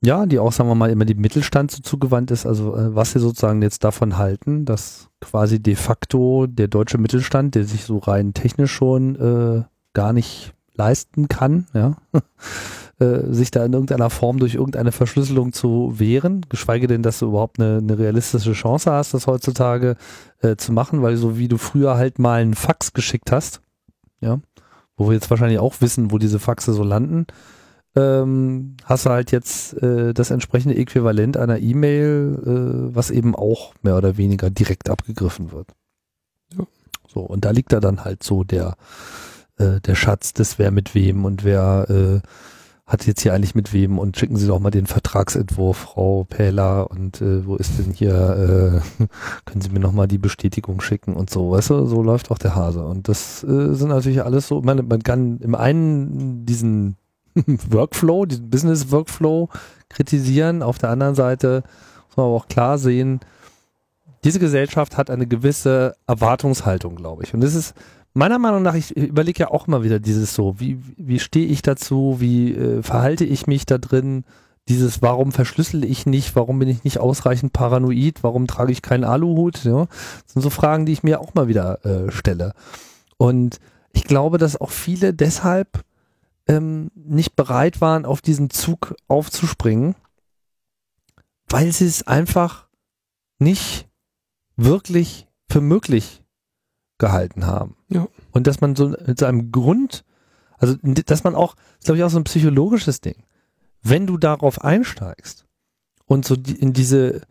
Ja, 0.02 0.26
die 0.26 0.40
auch, 0.40 0.54
sagen 0.54 0.70
wir 0.70 0.76
mal, 0.76 0.90
immer 0.90 1.04
dem 1.06 1.20
Mittelstand 1.20 1.72
so 1.72 1.82
zugewandt 1.82 2.32
ist. 2.32 2.46
Also 2.46 2.76
äh, 2.76 2.96
was 2.96 3.12
sie 3.12 3.20
sozusagen 3.20 3.62
jetzt 3.62 3.84
davon 3.84 4.18
halten, 4.18 4.64
dass 4.66 5.10
quasi 5.20 5.62
de 5.62 5.76
facto 5.76 6.48
der 6.48 6.70
deutsche 6.70 6.98
Mittelstand, 6.98 7.56
der 7.56 7.66
sich 7.66 7.84
so 7.84 7.98
rein 7.98 8.34
technisch 8.34 8.72
schon 8.72 9.16
äh, 9.16 9.64
gar 9.94 10.14
nicht 10.14 10.54
leisten 10.74 11.28
kann, 11.28 11.68
ja, 11.74 11.98
äh, 13.00 13.34
sich 13.34 13.52
da 13.52 13.66
in 13.66 13.74
irgendeiner 13.74 14.10
Form 14.10 14.40
durch 14.40 14.56
irgendeine 14.56 14.94
Verschlüsselung 14.94 15.52
zu 15.52 16.00
wehren, 16.00 16.46
geschweige 16.48 16.88
denn, 16.88 17.04
dass 17.04 17.20
du 17.20 17.28
überhaupt 17.28 17.60
eine, 17.60 17.80
eine 17.80 18.00
realistische 18.00 18.54
Chance 18.54 18.90
hast, 18.92 19.14
das 19.14 19.28
heutzutage 19.28 19.98
äh, 20.42 20.56
zu 20.56 20.72
machen, 20.72 21.02
weil 21.02 21.18
so 21.18 21.38
wie 21.38 21.50
du 21.50 21.58
früher 21.58 21.98
halt 21.98 22.18
mal 22.18 22.42
einen 22.42 22.54
Fax 22.54 22.94
geschickt 22.94 23.34
hast, 23.34 23.60
ja, 24.22 24.40
wo 24.96 25.08
wir 25.08 25.14
jetzt 25.14 25.30
wahrscheinlich 25.30 25.60
auch 25.60 25.76
wissen, 25.82 26.12
wo 26.12 26.18
diese 26.18 26.40
Faxe 26.40 26.72
so 26.72 26.84
landen, 26.84 27.28
ähm, 28.00 28.78
hast 28.86 29.06
du 29.06 29.10
halt 29.10 29.32
jetzt 29.32 29.74
äh, 29.82 30.14
das 30.14 30.32
entsprechende 30.32 30.76
Äquivalent 30.76 31.38
einer 31.38 31.60
E-Mail, 31.60 32.40
äh, 32.92 32.96
was 32.96 33.12
eben 33.12 33.36
auch 33.36 33.74
mehr 33.82 33.98
oder 33.98 34.18
weniger 34.18 34.50
direkt 34.50 34.90
abgegriffen 34.90 35.52
wird. 35.52 35.68
Ja. 36.58 36.66
So, 37.08 37.22
und 37.22 37.46
da 37.46 37.52
liegt 37.52 37.74
da 37.74 37.80
dann 37.80 38.04
halt 38.06 38.24
so 38.24 38.44
der, 38.44 38.76
äh, 39.58 39.80
der 39.82 39.96
Schatz 39.96 40.34
des 40.34 40.60
wer 40.60 40.72
mit 40.72 40.96
wem 40.96 41.26
und 41.26 41.44
wer 41.44 41.90
äh, 41.90 42.28
hat 42.86 43.06
jetzt 43.06 43.22
hier 43.22 43.34
eigentlich 43.36 43.54
mit 43.54 43.72
wem 43.72 44.00
und 44.00 44.18
schicken 44.18 44.36
Sie 44.36 44.48
doch 44.48 44.60
mal 44.60 44.72
den 44.72 44.88
Vertragsentwurf, 44.88 45.78
Frau 45.78 46.24
Pähler, 46.24 46.90
und 46.90 47.22
äh, 47.22 47.46
wo 47.46 47.56
ist 47.56 47.78
denn 47.78 47.94
hier, 47.94 48.82
äh, 49.00 49.06
können 49.46 49.62
Sie 49.62 49.70
mir 49.70 49.80
noch 49.80 49.92
mal 49.92 50.08
die 50.08 50.18
Bestätigung 50.18 50.82
schicken 50.82 51.14
und 51.14 51.30
so, 51.30 51.52
weißt 51.52 51.70
du, 51.70 51.86
so 51.86 52.02
läuft 52.02 52.32
auch 52.32 52.40
der 52.40 52.56
Hase. 52.56 52.84
Und 52.84 53.08
das 53.08 53.42
sind 53.42 53.90
natürlich 53.90 54.24
alles 54.24 54.48
so, 54.48 54.62
man, 54.62 54.88
man 54.88 55.04
kann 55.04 55.38
im 55.38 55.54
einen 55.54 56.48
diesen 56.48 56.98
Workflow, 57.70 58.26
diesen 58.26 58.50
Business 58.50 58.92
Workflow 58.92 59.50
kritisieren. 59.90 60.62
Auf 60.64 60.78
der 60.78 60.90
anderen 60.90 61.16
Seite 61.16 61.64
muss 62.08 62.18
man 62.18 62.26
aber 62.28 62.36
auch 62.36 62.48
klar 62.48 62.78
sehen, 62.78 63.20
diese 64.24 64.40
Gesellschaft 64.40 64.98
hat 64.98 65.10
eine 65.10 65.28
gewisse 65.28 65.96
Erwartungshaltung, 66.08 66.96
glaube 66.96 67.24
ich. 67.24 67.34
Und 67.34 67.42
das 67.42 67.56
ist 67.56 67.74
meiner 68.14 68.40
Meinung 68.40 68.64
nach, 68.64 68.76
ich 68.76 68.96
überlege 68.96 69.44
ja 69.44 69.52
auch 69.52 69.68
immer 69.68 69.84
wieder 69.84 70.00
dieses 70.00 70.34
so, 70.34 70.60
wie, 70.60 70.80
wie 70.98 71.20
stehe 71.20 71.48
ich 71.48 71.62
dazu, 71.62 72.18
wie 72.20 72.54
äh, 72.54 72.84
verhalte 72.84 73.24
ich 73.24 73.48
mich 73.48 73.66
da 73.66 73.78
drin, 73.78 74.26
dieses, 74.68 75.02
warum 75.02 75.32
verschlüssel 75.32 75.84
ich 75.84 76.06
nicht, 76.06 76.36
warum 76.36 76.60
bin 76.60 76.70
ich 76.70 76.84
nicht 76.84 77.00
ausreichend 77.00 77.54
paranoid, 77.54 78.24
warum 78.24 78.46
trage 78.46 78.72
ich 78.72 78.84
keinen 78.84 79.04
Aluhut, 79.04 79.64
ja? 79.64 79.86
Das 79.86 80.34
sind 80.34 80.42
so 80.44 80.52
Fragen, 80.52 80.86
die 80.86 80.94
ich 80.94 81.02
mir 81.02 81.22
auch 81.22 81.34
mal 81.34 81.48
wieder 81.48 81.84
äh, 81.86 82.12
stelle. 82.12 82.54
Und 83.18 83.60
ich 83.94 84.04
glaube, 84.04 84.38
dass 84.38 84.60
auch 84.60 84.70
viele 84.70 85.14
deshalb 85.14 85.84
ähm, 86.50 86.90
nicht 86.96 87.36
bereit 87.36 87.80
waren, 87.80 88.06
auf 88.06 88.22
diesen 88.22 88.50
Zug 88.50 88.96
aufzuspringen, 89.08 89.96
weil 91.48 91.72
sie 91.72 91.86
es 91.86 92.06
einfach 92.08 92.68
nicht 93.38 93.88
wirklich 94.56 95.28
für 95.48 95.62
möglich 95.62 96.24
gehalten 96.98 97.46
haben. 97.46 97.78
Ja. 97.88 98.08
Und 98.32 98.48
dass 98.48 98.62
man 98.62 98.76
so 98.76 98.90
mit 98.90 99.20
seinem 99.20 99.52
Grund, 99.52 100.04
also 100.58 100.76
dass 100.84 101.24
man 101.24 101.36
auch, 101.36 101.56
ist 101.78 101.86
glaube 101.86 102.00
ich 102.00 102.04
auch 102.04 102.10
so 102.10 102.20
ein 102.20 102.26
psychologisches 102.26 103.00
Ding. 103.00 103.24
Wenn 103.82 104.08
du 104.08 104.18
darauf 104.18 104.62
einsteigst 104.62 105.46
und 106.06 106.26
so 106.26 106.36
die, 106.36 106.56
in 106.56 106.74
diese 106.74 107.22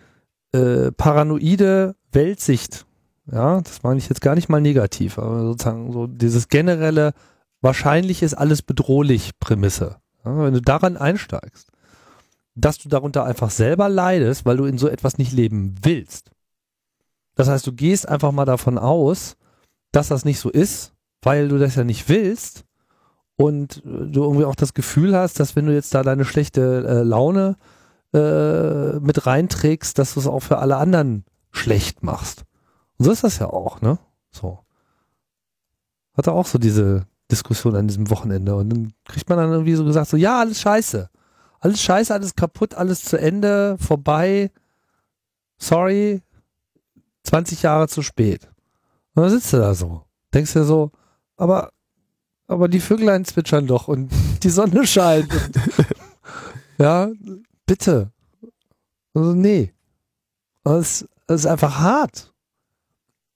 äh, 0.52 0.92
paranoide 0.92 1.96
Weltsicht, 2.12 2.86
ja, 3.30 3.60
das 3.60 3.82
meine 3.82 3.98
ich 3.98 4.08
jetzt 4.08 4.22
gar 4.22 4.36
nicht 4.36 4.48
mal 4.48 4.60
negativ, 4.60 5.18
aber 5.18 5.40
sozusagen 5.40 5.92
so 5.92 6.06
dieses 6.06 6.48
generelle 6.48 7.12
wahrscheinlich 7.60 8.22
ist 8.22 8.34
alles 8.34 8.62
bedrohlich 8.62 9.38
Prämisse. 9.38 9.96
Ja, 10.24 10.44
wenn 10.44 10.54
du 10.54 10.62
daran 10.62 10.96
einsteigst, 10.96 11.70
dass 12.54 12.78
du 12.78 12.88
darunter 12.88 13.24
einfach 13.24 13.50
selber 13.50 13.88
leidest, 13.88 14.44
weil 14.44 14.56
du 14.56 14.64
in 14.64 14.78
so 14.78 14.88
etwas 14.88 15.18
nicht 15.18 15.32
leben 15.32 15.76
willst. 15.82 16.30
Das 17.34 17.48
heißt, 17.48 17.66
du 17.66 17.72
gehst 17.72 18.08
einfach 18.08 18.32
mal 18.32 18.44
davon 18.44 18.78
aus, 18.78 19.36
dass 19.92 20.08
das 20.08 20.24
nicht 20.24 20.40
so 20.40 20.50
ist, 20.50 20.92
weil 21.22 21.48
du 21.48 21.58
das 21.58 21.76
ja 21.76 21.84
nicht 21.84 22.08
willst 22.08 22.64
und 23.36 23.82
du 23.84 24.24
irgendwie 24.24 24.44
auch 24.44 24.56
das 24.56 24.74
Gefühl 24.74 25.16
hast, 25.16 25.38
dass 25.38 25.54
wenn 25.54 25.66
du 25.66 25.72
jetzt 25.72 25.94
da 25.94 26.02
deine 26.02 26.24
schlechte 26.24 26.84
äh, 26.86 27.02
Laune 27.02 27.56
äh, 28.12 28.98
mit 28.98 29.26
reinträgst, 29.26 29.98
dass 29.98 30.14
du 30.14 30.20
es 30.20 30.26
auch 30.26 30.40
für 30.40 30.58
alle 30.58 30.76
anderen 30.76 31.24
schlecht 31.52 32.02
machst. 32.02 32.44
Und 32.98 33.04
so 33.04 33.12
ist 33.12 33.22
das 33.22 33.38
ja 33.38 33.46
auch, 33.48 33.80
ne? 33.80 33.98
So. 34.32 34.58
Hat 36.14 36.26
er 36.26 36.32
auch 36.32 36.46
so 36.46 36.58
diese, 36.58 37.06
Diskussion 37.30 37.76
an 37.76 37.88
diesem 37.88 38.10
Wochenende. 38.10 38.54
Und 38.54 38.70
dann 38.70 38.92
kriegt 39.04 39.28
man 39.28 39.38
dann 39.38 39.50
irgendwie 39.52 39.74
so 39.74 39.84
gesagt, 39.84 40.08
so, 40.08 40.16
ja, 40.16 40.40
alles 40.40 40.60
scheiße. 40.60 41.10
Alles 41.60 41.82
scheiße, 41.82 42.14
alles 42.14 42.34
kaputt, 42.34 42.74
alles 42.74 43.04
zu 43.04 43.18
Ende, 43.18 43.76
vorbei. 43.78 44.50
Sorry, 45.58 46.22
20 47.24 47.62
Jahre 47.62 47.88
zu 47.88 48.02
spät. 48.02 48.48
Und 49.14 49.22
dann 49.22 49.30
sitzt 49.30 49.52
du 49.52 49.58
da 49.58 49.74
so. 49.74 50.04
Denkst 50.32 50.52
dir 50.52 50.64
so, 50.64 50.92
aber, 51.36 51.72
aber 52.46 52.68
die 52.68 52.80
Vöglein 52.80 53.24
zwitschern 53.24 53.66
doch 53.66 53.88
und 53.88 54.10
die 54.42 54.50
Sonne 54.50 54.86
scheint. 54.86 55.28
ja, 56.78 57.10
bitte. 57.66 58.12
Also, 59.14 59.34
nee. 59.34 59.74
Das 60.62 61.08
ist 61.28 61.46
einfach 61.46 61.78
hart. 61.78 62.32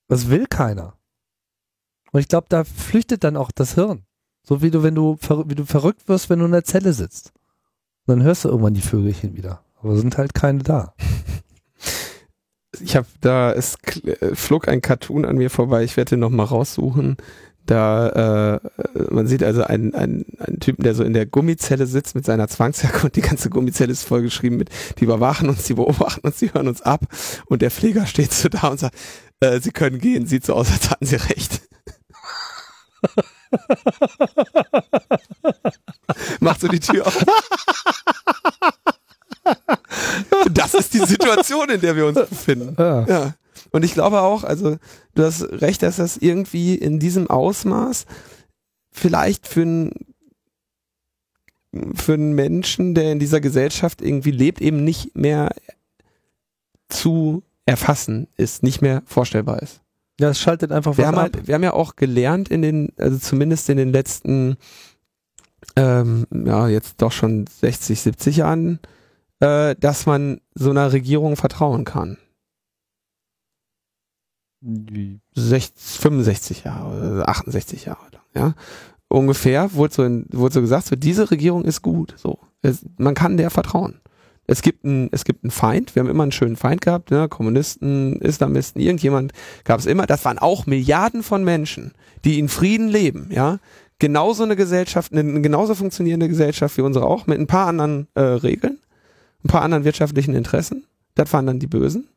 Das 0.09 0.29
will 0.29 0.47
keiner. 0.47 0.95
Und 2.13 2.21
ich 2.21 2.29
glaube, 2.29 2.47
da 2.49 2.65
flüchtet 2.65 3.25
dann 3.25 3.37
auch 3.37 3.51
das 3.51 3.75
Hirn. 3.75 4.05
So 4.45 4.63
wie 4.63 4.71
du, 4.71 4.83
wenn 4.83 4.95
du, 4.95 5.17
wie 5.47 5.55
du 5.55 5.65
verrückt 5.65 6.09
wirst, 6.09 6.31
wenn 6.31 6.39
du 6.39 6.45
in 6.45 6.53
der 6.53 6.65
Zelle 6.65 6.93
sitzt. 6.93 7.33
Und 8.07 8.17
dann 8.17 8.23
hörst 8.23 8.45
du 8.45 8.49
irgendwann 8.49 8.75
die 8.75 8.81
Vögelchen 8.81 9.37
wieder. 9.37 9.63
Aber 9.81 9.97
sind 9.97 10.19
halt 10.19 10.35
keine 10.35 10.63
da. 10.63 10.95
Ich 12.81 12.97
habe 12.97 13.07
da, 13.21 13.53
es 13.53 13.77
äh, 14.05 14.35
flog 14.35 14.67
ein 14.67 14.81
Cartoon 14.81 15.25
an 15.25 15.37
mir 15.37 15.51
vorbei, 15.51 15.85
ich 15.85 15.97
werde 15.97 16.11
den 16.11 16.21
nochmal 16.21 16.47
raussuchen. 16.47 17.17
Da, 17.67 18.59
äh, 18.59 18.61
man 19.11 19.29
sieht 19.29 19.45
also 19.45 19.63
einen, 19.63 19.95
einen, 19.95 20.25
einen 20.39 20.59
Typen, 20.59 20.83
der 20.83 20.95
so 20.95 21.05
in 21.05 21.13
der 21.13 21.27
Gummizelle 21.27 21.87
sitzt 21.87 22.15
mit 22.17 22.25
seiner 22.25 22.49
Zwangsjacke 22.49 23.05
und 23.05 23.15
die 23.15 23.21
ganze 23.21 23.51
Gummizelle 23.51 23.93
ist 23.93 24.03
vollgeschrieben 24.03 24.59
mit, 24.59 24.71
die 24.99 25.05
überwachen 25.05 25.49
uns, 25.49 25.65
die 25.65 25.75
beobachten 25.75 26.27
uns, 26.27 26.39
die 26.39 26.53
hören 26.53 26.67
uns 26.67 26.83
ab 26.83 27.05
und 27.47 27.63
der 27.63 27.71
Pfleger 27.71 28.07
steht 28.07 28.33
so 28.33 28.49
da 28.49 28.69
und 28.69 28.81
sagt, 28.81 28.97
äh, 29.41 29.61
sie 29.61 29.71
können 29.71 29.99
gehen, 29.99 30.27
sieht 30.27 30.45
so 30.45 30.55
aus, 30.55 30.73
als 30.73 30.91
hatten 30.91 31.07
sie 31.07 31.17
recht. 31.17 31.63
Macht 36.41 36.61
so 36.61 36.69
die 36.69 36.81
Tür 36.81 37.07
auf. 37.07 37.25
das 40.53 40.75
ist 40.75 40.95
die 40.95 40.99
Situation, 41.01 41.71
in 41.71 41.81
der 41.81 41.97
wir 41.97 42.07
uns 42.07 42.19
befinden. 42.29 42.77
Ja. 42.79 43.07
ja. 43.07 43.35
Und 43.71 43.85
ich 43.85 43.95
glaube 43.95 44.21
auch, 44.21 44.45
also 44.45 44.77
du 45.15 45.25
hast 45.25 45.43
recht, 45.43 45.83
dass 45.83 45.97
das 45.97 46.17
irgendwie 46.17 46.75
in 46.75 46.99
diesem 46.99 47.29
Ausmaß 47.29 48.07
vielleicht 48.91 49.47
für 49.47 49.63
einen 49.63 49.93
für 51.95 52.13
einen 52.15 52.35
Menschen, 52.35 52.95
der 52.95 53.13
in 53.13 53.19
dieser 53.19 53.41
Gesellschaft 53.41 54.03
irgendwie 54.03 54.31
lebt, 54.31 54.61
eben 54.61 54.85
nicht 54.85 55.17
mehr 55.17 55.55
zu 56.89 57.43
erfassen 57.65 58.29
ist, 58.37 58.63
nicht 58.63 58.83
mehr 58.83 59.03
vorstellbar 59.07 59.63
ist. 59.63 59.82
Ja, 60.23 60.29
es 60.29 60.39
schaltet 60.39 60.71
einfach 60.71 60.97
wir 60.99 61.09
haben 61.09 61.19
ab. 61.19 61.33
Halt, 61.35 61.49
wir 61.49 61.55
haben 61.57 61.65
ja 61.65 61.73
auch 61.73 61.97
gelernt 61.97 62.49
in 62.49 62.63
den, 62.63 62.93
also 62.97 63.19
zumindest 63.19 63.69
in 63.69 63.77
den 63.77 63.91
letzten, 63.91 64.57
ähm, 65.75 66.29
ja, 66.33 66.69
jetzt 66.69 67.03
doch 67.03 67.11
schon 67.11 67.45
60, 67.49 68.01
70 68.01 68.37
Jahren, 68.37 68.79
äh, 69.41 69.75
dass 69.75 70.07
man 70.07 70.41
so 70.55 70.71
einer 70.71 70.93
Regierung 70.93 71.35
vertrauen 71.35 71.85
kann. 71.85 72.19
60, 75.35 76.01
65 76.01 76.63
Jahre, 76.63 77.27
68 77.27 77.87
Jahre 77.87 78.07
lang, 78.13 78.23
ja. 78.37 78.55
Ungefähr 79.09 79.75
wurde 79.75 79.93
so, 79.93 80.05
in, 80.05 80.27
wurde 80.31 80.55
so 80.55 80.61
gesagt, 80.61 80.87
so, 80.87 80.95
diese 80.95 81.33
Regierung 81.33 81.65
ist 81.65 81.83
gut, 81.83 82.15
so. 82.17 82.39
Es, 82.61 82.87
man 82.97 83.15
kann 83.15 83.37
der 83.37 83.51
vertrauen 83.51 84.02
es 84.53 84.63
gibt 84.63 84.85
ein, 84.85 85.09
es 85.13 85.25
gibt 85.25 85.45
einen 85.45 85.51
Feind. 85.51 85.95
Wir 85.95 86.01
haben 86.01 86.11
immer 86.11 86.23
einen 86.23 86.33
schönen 86.33 86.57
Feind 86.57 86.83
gehabt, 86.83 87.11
ne? 87.11 87.29
Kommunisten, 87.29 88.21
Islamisten, 88.21 88.81
irgendjemand 88.81 89.33
gab 89.65 89.81
es 89.81 89.87
immer. 89.87 90.07
Das 90.07 90.25
waren 90.25 90.39
auch 90.39 90.67
Milliarden 90.67 91.23
von 91.23 91.43
Menschen, 91.43 91.93
die 92.25 92.39
in 92.39 92.49
Frieden 92.49 92.89
leben, 92.89 93.29
ja. 93.33 93.59
Genauso 93.99 94.43
eine 94.43 94.57
Gesellschaft, 94.57 95.13
eine 95.13 95.41
genauso 95.43 95.75
funktionierende 95.75 96.29
Gesellschaft 96.29 96.77
wie 96.77 96.83
unsere 96.83 97.07
auch, 97.07 97.27
mit 97.27 97.39
ein 97.39 97.47
paar 97.47 97.69
anderen 97.69 98.09
äh, 98.15 98.21
Regeln, 98.21 98.79
ein 99.45 99.49
paar 99.49 99.63
anderen 99.63 99.85
wirtschaftlichen 99.85 100.35
Interessen. 100.35 100.85
Das 101.15 101.33
waren 101.33 101.47
dann 101.47 101.61
die 101.61 101.67
Bösen. 101.67 102.09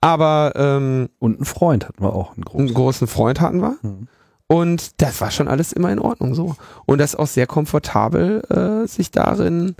Aber 0.00 0.52
ähm, 0.56 1.08
und 1.18 1.36
einen 1.36 1.46
Freund 1.46 1.88
hatten 1.88 2.02
wir 2.02 2.12
auch, 2.12 2.34
einen 2.34 2.44
großen, 2.44 2.66
einen 2.66 2.74
großen 2.74 3.06
Freund 3.06 3.40
hatten 3.40 3.60
wir. 3.60 3.76
Mhm. 3.82 4.08
Und 4.48 5.00
das 5.00 5.20
war 5.20 5.30
schon 5.30 5.48
alles 5.48 5.72
immer 5.72 5.90
in 5.90 5.98
Ordnung 5.98 6.34
so. 6.34 6.56
Und 6.84 6.98
das 6.98 7.14
ist 7.14 7.18
auch 7.18 7.26
sehr 7.26 7.46
komfortabel, 7.46 8.42
äh, 8.50 8.86
sich 8.86 9.10
darin 9.10 9.76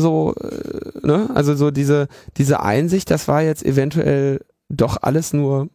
so, 0.00 0.34
äh, 0.34 1.06
ne? 1.06 1.30
Also 1.34 1.54
so 1.54 1.70
diese, 1.70 2.08
diese 2.36 2.60
Einsicht, 2.60 3.10
das 3.10 3.28
war 3.28 3.42
jetzt 3.42 3.64
eventuell 3.64 4.44
doch 4.68 4.98
alles 5.02 5.32
nur, 5.32 5.68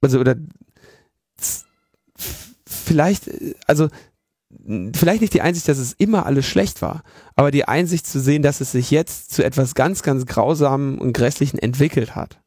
also 0.00 0.20
oder 0.20 0.36
vielleicht, 2.66 3.30
also 3.66 3.88
vielleicht 4.94 5.20
nicht 5.20 5.34
die 5.34 5.42
Einsicht, 5.42 5.68
dass 5.68 5.78
es 5.78 5.94
immer 5.94 6.26
alles 6.26 6.46
schlecht 6.46 6.82
war, 6.82 7.02
aber 7.36 7.50
die 7.50 7.66
Einsicht 7.66 8.06
zu 8.06 8.20
sehen, 8.20 8.42
dass 8.42 8.60
es 8.60 8.72
sich 8.72 8.90
jetzt 8.90 9.32
zu 9.32 9.44
etwas 9.44 9.74
ganz, 9.74 10.02
ganz 10.02 10.26
Grausamen 10.26 10.98
und 10.98 11.12
Grässlichen 11.12 11.58
entwickelt 11.58 12.14
hat. 12.14 12.40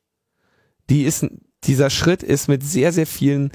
Die 0.90 1.04
ist, 1.04 1.26
dieser 1.64 1.90
Schritt 1.90 2.24
ist 2.24 2.48
mit 2.48 2.64
sehr, 2.64 2.94
sehr 2.94 3.08
vielen 3.08 3.52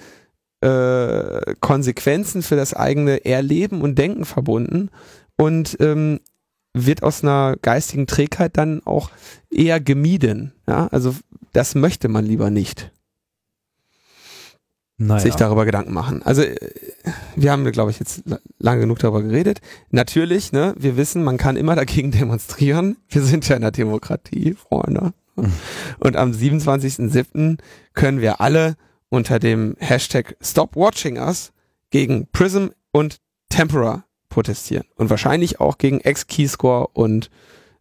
äh, 0.60 1.54
Konsequenzen 1.60 2.42
für 2.42 2.56
das 2.56 2.74
eigene 2.74 3.24
Erleben 3.24 3.80
und 3.80 3.98
Denken 3.98 4.24
verbunden 4.24 4.90
und 5.36 5.76
ähm, 5.80 6.20
wird 6.74 7.02
aus 7.02 7.22
einer 7.22 7.56
geistigen 7.60 8.06
Trägheit 8.06 8.56
dann 8.56 8.82
auch 8.84 9.10
eher 9.50 9.80
gemieden. 9.80 10.52
Ja, 10.66 10.88
also 10.88 11.14
das 11.52 11.74
möchte 11.74 12.08
man 12.08 12.24
lieber 12.24 12.50
nicht 12.50 12.92
naja. 15.06 15.20
sich 15.20 15.34
darüber 15.34 15.64
Gedanken 15.64 15.92
machen. 15.92 16.22
Also 16.22 16.42
äh, 16.42 16.56
wir 17.36 17.52
haben, 17.52 17.70
glaube 17.72 17.90
ich, 17.90 17.98
jetzt 17.98 18.22
lange 18.58 18.80
genug 18.80 18.98
darüber 18.98 19.22
geredet. 19.22 19.60
Natürlich, 19.90 20.52
ne, 20.52 20.74
wir 20.78 20.96
wissen, 20.96 21.24
man 21.24 21.36
kann 21.36 21.56
immer 21.56 21.74
dagegen 21.74 22.10
demonstrieren. 22.12 22.96
Wir 23.08 23.22
sind 23.22 23.48
ja 23.48 23.56
in 23.56 23.62
der 23.62 23.70
Demokratie, 23.70 24.54
Freunde. 24.54 25.12
Und 25.98 26.16
am 26.16 26.32
27.07. 26.32 27.58
können 27.94 28.20
wir 28.20 28.40
alle 28.40 28.76
unter 29.08 29.38
dem 29.38 29.76
Hashtag 29.78 30.36
Stop 30.40 30.76
Watching 30.76 31.18
Us 31.18 31.52
gegen 31.90 32.28
Prism 32.32 32.68
und 32.92 33.18
Tempera 33.50 34.04
protestieren. 34.32 34.84
Und 34.96 35.10
wahrscheinlich 35.10 35.60
auch 35.60 35.78
gegen 35.78 36.00
X-Keyscore 36.00 36.88
und 36.94 37.30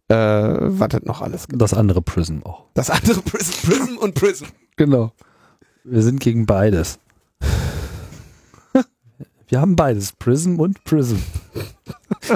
äh, 0.09 0.15
was 0.15 0.93
hat 0.93 1.05
noch 1.05 1.21
alles? 1.21 1.47
Das 1.49 1.73
andere 1.73 2.01
Prism 2.01 2.39
auch. 2.43 2.65
Das 2.73 2.89
andere 2.89 3.21
Prism, 3.21 3.67
Prism 3.67 3.97
und 3.97 4.13
Prism. 4.13 4.45
Genau. 4.75 5.13
Wir 5.83 6.01
sind 6.01 6.19
gegen 6.19 6.45
beides. 6.45 6.99
Wir 9.47 9.59
haben 9.59 9.75
beides, 9.75 10.13
Prism 10.13 10.59
und 10.59 10.83
Prism. 10.85 11.17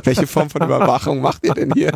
Welche 0.04 0.28
Form 0.28 0.50
von 0.50 0.64
Überwachung 0.64 1.22
macht 1.22 1.46
ihr 1.46 1.54
denn 1.54 1.72
hier? 1.74 1.92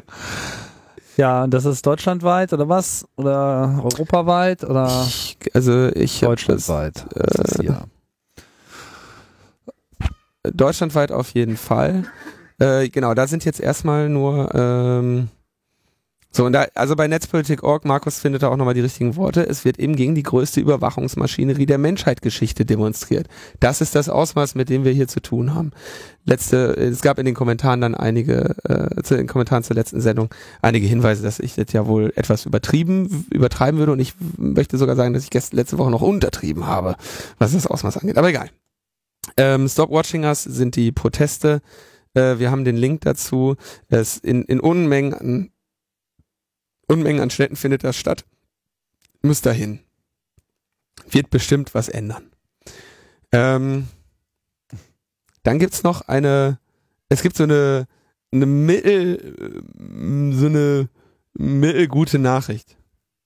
Ja, 1.17 1.45
das 1.47 1.65
ist 1.65 1.85
deutschlandweit 1.85 2.53
oder 2.53 2.69
was? 2.69 3.05
Oder 3.17 3.81
europaweit 3.83 4.63
oder? 4.63 5.05
Ich, 5.07 5.37
also 5.53 5.89
ich 5.89 6.21
deutschlandweit. 6.21 7.05
Das, 7.13 7.59
äh, 7.59 7.65
ja. 7.65 7.83
Deutschlandweit 10.53 11.11
auf 11.11 11.31
jeden 11.31 11.57
Fall. 11.57 12.03
Äh, 12.61 12.89
genau, 12.89 13.13
da 13.13 13.25
sind 13.25 13.45
jetzt 13.45 13.61
erstmal 13.61 14.09
nur 14.09 14.53
ähm, 14.53 15.29
so, 16.31 16.45
und 16.45 16.53
da, 16.53 16.67
also 16.75 16.95
bei 16.95 17.07
Netzpolitik.org, 17.07 17.85
Markus 17.85 18.19
findet 18.19 18.43
da 18.43 18.49
auch 18.49 18.55
nochmal 18.55 18.75
die 18.75 18.81
richtigen 18.81 19.15
Worte, 19.15 19.47
es 19.49 19.65
wird 19.65 19.79
eben 19.79 19.95
gegen 19.95 20.13
die 20.13 20.21
größte 20.21 20.59
Überwachungsmaschinerie 20.59 21.65
der 21.65 21.79
Menschheitsgeschichte 21.79 22.65
demonstriert. 22.65 23.27
Das 23.59 23.81
ist 23.81 23.95
das 23.95 24.09
Ausmaß, 24.09 24.53
mit 24.53 24.69
dem 24.69 24.83
wir 24.83 24.91
hier 24.91 25.07
zu 25.07 25.21
tun 25.21 25.55
haben. 25.55 25.71
Letzte, 26.25 26.77
es 26.77 27.01
gab 27.01 27.17
in 27.17 27.25
den 27.25 27.33
Kommentaren 27.33 27.81
dann 27.81 27.95
einige, 27.95 28.55
äh, 28.63 29.01
zu 29.01 29.17
den 29.17 29.25
Kommentaren 29.25 29.63
zur 29.63 29.75
letzten 29.75 30.01
Sendung, 30.01 30.29
einige 30.61 30.85
Hinweise, 30.85 31.23
dass 31.23 31.39
ich 31.39 31.55
das 31.55 31.73
ja 31.73 31.87
wohl 31.87 32.13
etwas 32.15 32.45
übertrieben, 32.45 33.25
übertreiben 33.33 33.79
würde 33.79 33.93
und 33.93 33.99
ich 33.99 34.13
möchte 34.37 34.77
sogar 34.77 34.95
sagen, 34.95 35.15
dass 35.15 35.23
ich 35.23 35.31
gestern, 35.31 35.57
letzte 35.57 35.79
Woche 35.79 35.89
noch 35.89 36.03
untertrieben 36.03 36.67
habe, 36.67 36.95
was 37.39 37.53
das 37.53 37.65
Ausmaß 37.65 37.97
angeht. 37.97 38.19
Aber 38.19 38.29
egal. 38.29 38.49
Ähm, 39.37 39.67
Stop 39.67 39.89
Watching 39.89 40.23
Us 40.25 40.43
sind 40.43 40.75
die 40.75 40.91
Proteste. 40.91 41.61
Äh, 42.13 42.39
wir 42.39 42.51
haben 42.51 42.65
den 42.65 42.77
Link 42.77 43.01
dazu. 43.01 43.55
Es 43.87 44.17
in, 44.17 44.43
in 44.43 44.59
Unmengen 44.59 45.13
an 45.13 45.51
Unmengen 46.87 47.21
an 47.21 47.29
Städten 47.29 47.55
findet 47.55 47.83
das 47.83 47.95
statt. 47.97 48.25
Muss 49.21 49.41
dahin. 49.41 49.79
Wird 51.09 51.29
bestimmt 51.29 51.75
was 51.75 51.87
ändern. 51.87 52.31
Ähm, 53.31 53.87
dann 55.43 55.59
gibt's 55.59 55.83
noch 55.83 56.01
eine, 56.01 56.59
es 57.09 57.21
gibt 57.21 57.37
so 57.37 57.43
eine, 57.43 57.87
eine 58.31 58.45
mittel, 58.47 59.61
so 60.33 60.47
eine 60.47 60.89
mittelgute 61.33 62.17
Nachricht. 62.17 62.75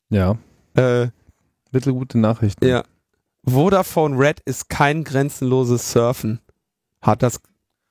Ja. 0.10 0.38
Äh, 0.76 1.08
mittelgute 1.72 2.20
Nachricht. 2.20 2.64
Ja. 2.64 2.84
Vodafone 3.45 4.17
Red 4.17 4.39
ist 4.45 4.69
kein 4.69 5.03
grenzenloses 5.03 5.91
Surfen, 5.91 6.39
hat 7.01 7.23
das 7.23 7.41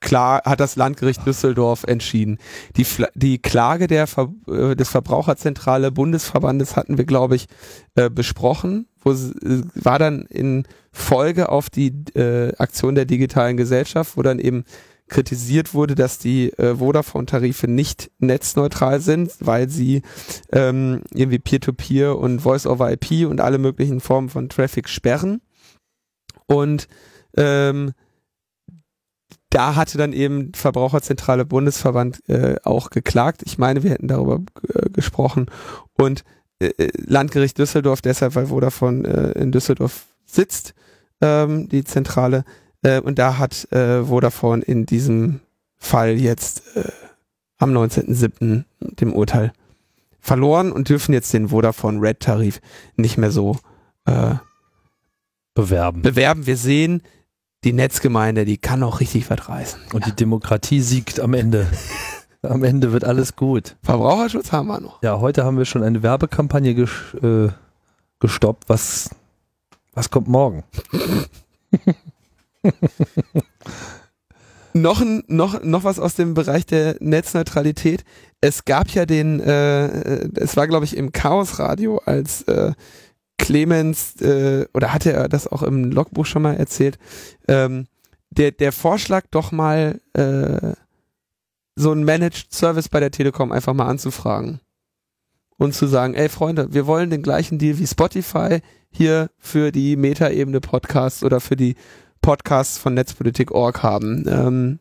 klar, 0.00 0.42
hat 0.44 0.60
das 0.60 0.76
Landgericht 0.76 1.24
Düsseldorf 1.26 1.84
entschieden. 1.84 2.38
Die, 2.76 2.86
die 3.14 3.38
Klage 3.40 3.86
der 3.86 4.06
Ver 4.06 4.32
äh, 4.48 4.74
des 4.74 4.90
Verbraucherzentrale 4.90 5.90
Bundesverbandes 5.92 6.76
hatten 6.76 6.98
wir, 6.98 7.04
glaube 7.04 7.36
ich, 7.36 7.46
äh, 7.94 8.10
besprochen, 8.10 8.88
wo 9.00 9.12
äh, 9.12 9.62
war 9.74 9.98
dann 9.98 10.22
in 10.22 10.64
Folge 10.92 11.48
auf 11.48 11.70
die 11.70 11.94
äh, 12.14 12.54
Aktion 12.56 12.94
der 12.94 13.06
digitalen 13.06 13.56
Gesellschaft, 13.56 14.16
wo 14.16 14.22
dann 14.22 14.38
eben 14.38 14.64
kritisiert 15.12 15.74
wurde, 15.74 15.94
dass 15.94 16.18
die 16.18 16.52
äh, 16.54 16.76
Vodafone-Tarife 16.76 17.68
nicht 17.68 18.10
netzneutral 18.18 19.00
sind, 19.00 19.32
weil 19.40 19.68
sie 19.68 20.02
ähm, 20.50 21.02
irgendwie 21.12 21.38
Peer-to-Peer 21.38 22.12
-Peer 22.12 22.16
und 22.16 22.40
Voice-over-IP 22.40 23.28
und 23.28 23.40
alle 23.40 23.58
möglichen 23.58 24.00
Formen 24.00 24.30
von 24.30 24.48
Traffic 24.48 24.88
sperren. 24.88 25.42
Und 26.46 26.88
ähm, 27.36 27.92
da 29.50 29.76
hatte 29.76 29.98
dann 29.98 30.14
eben 30.14 30.54
Verbraucherzentrale 30.54 31.44
Bundesverband 31.44 32.26
äh, 32.28 32.56
auch 32.64 32.88
geklagt. 32.88 33.42
Ich 33.44 33.58
meine, 33.58 33.82
wir 33.82 33.90
hätten 33.90 34.08
darüber 34.08 34.40
äh, 34.74 34.88
gesprochen. 34.88 35.46
Und 35.92 36.24
äh, 36.58 36.68
äh, 36.78 36.90
Landgericht 36.96 37.58
Düsseldorf, 37.58 38.00
deshalb, 38.00 38.34
weil 38.34 38.46
Vodafone 38.46 39.06
äh, 39.06 39.38
in 39.38 39.52
Düsseldorf 39.52 40.06
sitzt, 40.24 40.74
ähm, 41.20 41.68
die 41.68 41.84
Zentrale. 41.84 42.44
Äh, 42.82 43.00
und 43.00 43.18
da 43.18 43.38
hat 43.38 43.70
äh, 43.72 44.04
Vodafone 44.04 44.62
in 44.62 44.86
diesem 44.86 45.40
Fall 45.76 46.18
jetzt 46.20 46.76
äh, 46.76 46.90
am 47.58 47.72
19.07. 47.72 48.64
dem 48.80 49.12
Urteil 49.12 49.52
verloren 50.20 50.72
und 50.72 50.88
dürfen 50.88 51.12
jetzt 51.12 51.32
den 51.32 51.48
Vodafone 51.48 52.00
Red 52.00 52.20
Tarif 52.20 52.60
nicht 52.96 53.18
mehr 53.18 53.30
so 53.30 53.58
äh, 54.04 54.34
bewerben. 55.54 56.02
Bewerben. 56.02 56.46
Wir 56.46 56.56
sehen, 56.56 57.02
die 57.64 57.72
Netzgemeinde, 57.72 58.44
die 58.44 58.58
kann 58.58 58.82
auch 58.82 59.00
richtig 59.00 59.30
was 59.30 59.48
reißen. 59.48 59.80
Und 59.92 60.06
die 60.06 60.12
Demokratie 60.12 60.80
siegt 60.80 61.20
am 61.20 61.34
Ende. 61.34 61.66
am 62.42 62.64
Ende 62.64 62.92
wird 62.92 63.04
alles 63.04 63.36
gut. 63.36 63.76
Verbraucherschutz 63.82 64.52
haben 64.52 64.68
wir 64.68 64.80
noch. 64.80 65.02
Ja, 65.02 65.20
heute 65.20 65.44
haben 65.44 65.58
wir 65.58 65.64
schon 65.64 65.82
eine 65.82 66.02
Werbekampagne 66.02 66.74
ges 66.74 66.90
äh, 67.22 67.48
gestoppt. 68.20 68.68
Was, 68.68 69.10
was 69.92 70.10
kommt 70.10 70.28
morgen? 70.28 70.64
noch, 74.72 75.00
ein, 75.00 75.24
noch, 75.26 75.62
noch 75.62 75.84
was 75.84 75.98
aus 75.98 76.14
dem 76.14 76.34
Bereich 76.34 76.66
der 76.66 76.96
Netzneutralität. 77.00 78.04
Es 78.40 78.64
gab 78.64 78.90
ja 78.90 79.06
den, 79.06 79.40
äh, 79.40 80.28
es 80.36 80.56
war 80.56 80.66
glaube 80.68 80.84
ich 80.84 80.96
im 80.96 81.12
Chaos 81.12 81.58
Radio, 81.58 81.98
als 82.04 82.42
äh, 82.42 82.72
Clemens, 83.38 84.20
äh, 84.20 84.66
oder 84.72 84.92
hatte 84.92 85.12
er 85.12 85.28
das 85.28 85.48
auch 85.48 85.62
im 85.62 85.90
Logbuch 85.90 86.26
schon 86.26 86.42
mal 86.42 86.56
erzählt, 86.56 86.98
ähm, 87.48 87.86
der, 88.30 88.52
der 88.52 88.72
Vorschlag 88.72 89.24
doch 89.30 89.52
mal 89.52 90.00
äh, 90.14 90.72
so 91.74 91.90
einen 91.90 92.04
Managed 92.04 92.52
Service 92.52 92.88
bei 92.88 93.00
der 93.00 93.10
Telekom 93.10 93.52
einfach 93.52 93.74
mal 93.74 93.88
anzufragen 93.88 94.60
und 95.58 95.74
zu 95.74 95.86
sagen, 95.86 96.14
ey 96.14 96.28
Freunde, 96.28 96.72
wir 96.72 96.86
wollen 96.86 97.10
den 97.10 97.22
gleichen 97.22 97.58
Deal 97.58 97.78
wie 97.78 97.86
Spotify 97.86 98.60
hier 98.90 99.30
für 99.38 99.72
die 99.72 99.96
Metaebene 99.96 100.60
Podcasts 100.60 101.24
oder 101.24 101.40
für 101.40 101.56
die 101.56 101.76
Podcasts 102.22 102.78
von 102.78 102.94
Netzpolitik.org 102.94 103.82
haben. 103.82 104.24
Ähm, 104.26 104.78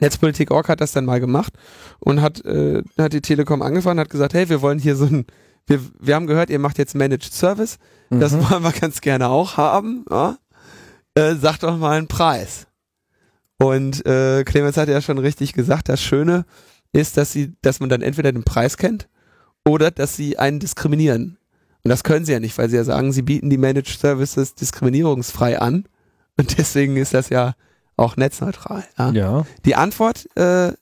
Netzpolitik.org 0.00 0.68
hat 0.68 0.80
das 0.80 0.92
dann 0.92 1.06
mal 1.06 1.20
gemacht 1.20 1.54
und 2.00 2.20
hat, 2.20 2.44
äh, 2.44 2.82
hat 2.98 3.14
die 3.14 3.22
Telekom 3.22 3.62
angefangen, 3.62 4.00
hat 4.00 4.10
gesagt, 4.10 4.34
hey, 4.34 4.48
wir 4.48 4.60
wollen 4.60 4.78
hier 4.78 4.96
so 4.96 5.06
ein 5.06 5.26
wir, 5.66 5.80
wir 5.98 6.14
haben 6.14 6.26
gehört, 6.26 6.50
ihr 6.50 6.58
macht 6.58 6.78
jetzt 6.78 6.94
Managed 6.94 7.32
Service. 7.32 7.78
Mhm. 8.10 8.20
Das 8.20 8.32
wollen 8.32 8.62
wir 8.62 8.72
ganz 8.72 9.00
gerne 9.00 9.28
auch 9.28 9.56
haben. 9.56 10.04
Ja? 10.10 10.38
Äh, 11.14 11.34
sagt 11.34 11.62
doch 11.62 11.76
mal 11.76 11.96
einen 11.96 12.08
Preis. 12.08 12.66
Und 13.58 14.04
äh, 14.06 14.44
Clemens 14.44 14.76
hat 14.76 14.88
ja 14.88 15.00
schon 15.00 15.18
richtig 15.18 15.54
gesagt, 15.54 15.88
das 15.88 16.02
Schöne 16.02 16.44
ist, 16.92 17.16
dass 17.16 17.32
sie, 17.32 17.54
dass 17.62 17.80
man 17.80 17.88
dann 17.88 18.02
entweder 18.02 18.32
den 18.32 18.44
Preis 18.44 18.76
kennt 18.76 19.08
oder 19.66 19.90
dass 19.90 20.14
sie 20.14 20.38
einen 20.38 20.60
diskriminieren. 20.60 21.38
Und 21.82 21.88
das 21.88 22.04
können 22.04 22.24
sie 22.24 22.32
ja 22.32 22.40
nicht, 22.40 22.56
weil 22.58 22.68
sie 22.68 22.76
ja 22.76 22.84
sagen, 22.84 23.12
sie 23.12 23.22
bieten 23.22 23.48
die 23.48 23.58
Managed 23.58 23.98
Services 23.98 24.54
diskriminierungsfrei 24.54 25.58
an. 25.58 25.86
Und 26.38 26.58
deswegen 26.58 26.96
ist 26.96 27.14
das 27.14 27.28
ja 27.28 27.54
auch 27.96 28.16
netzneutral. 28.16 28.84
Ja. 28.98 29.10
ja. 29.12 29.46
Die 29.64 29.74
Antwort, 29.74 30.28
äh, 30.36 30.72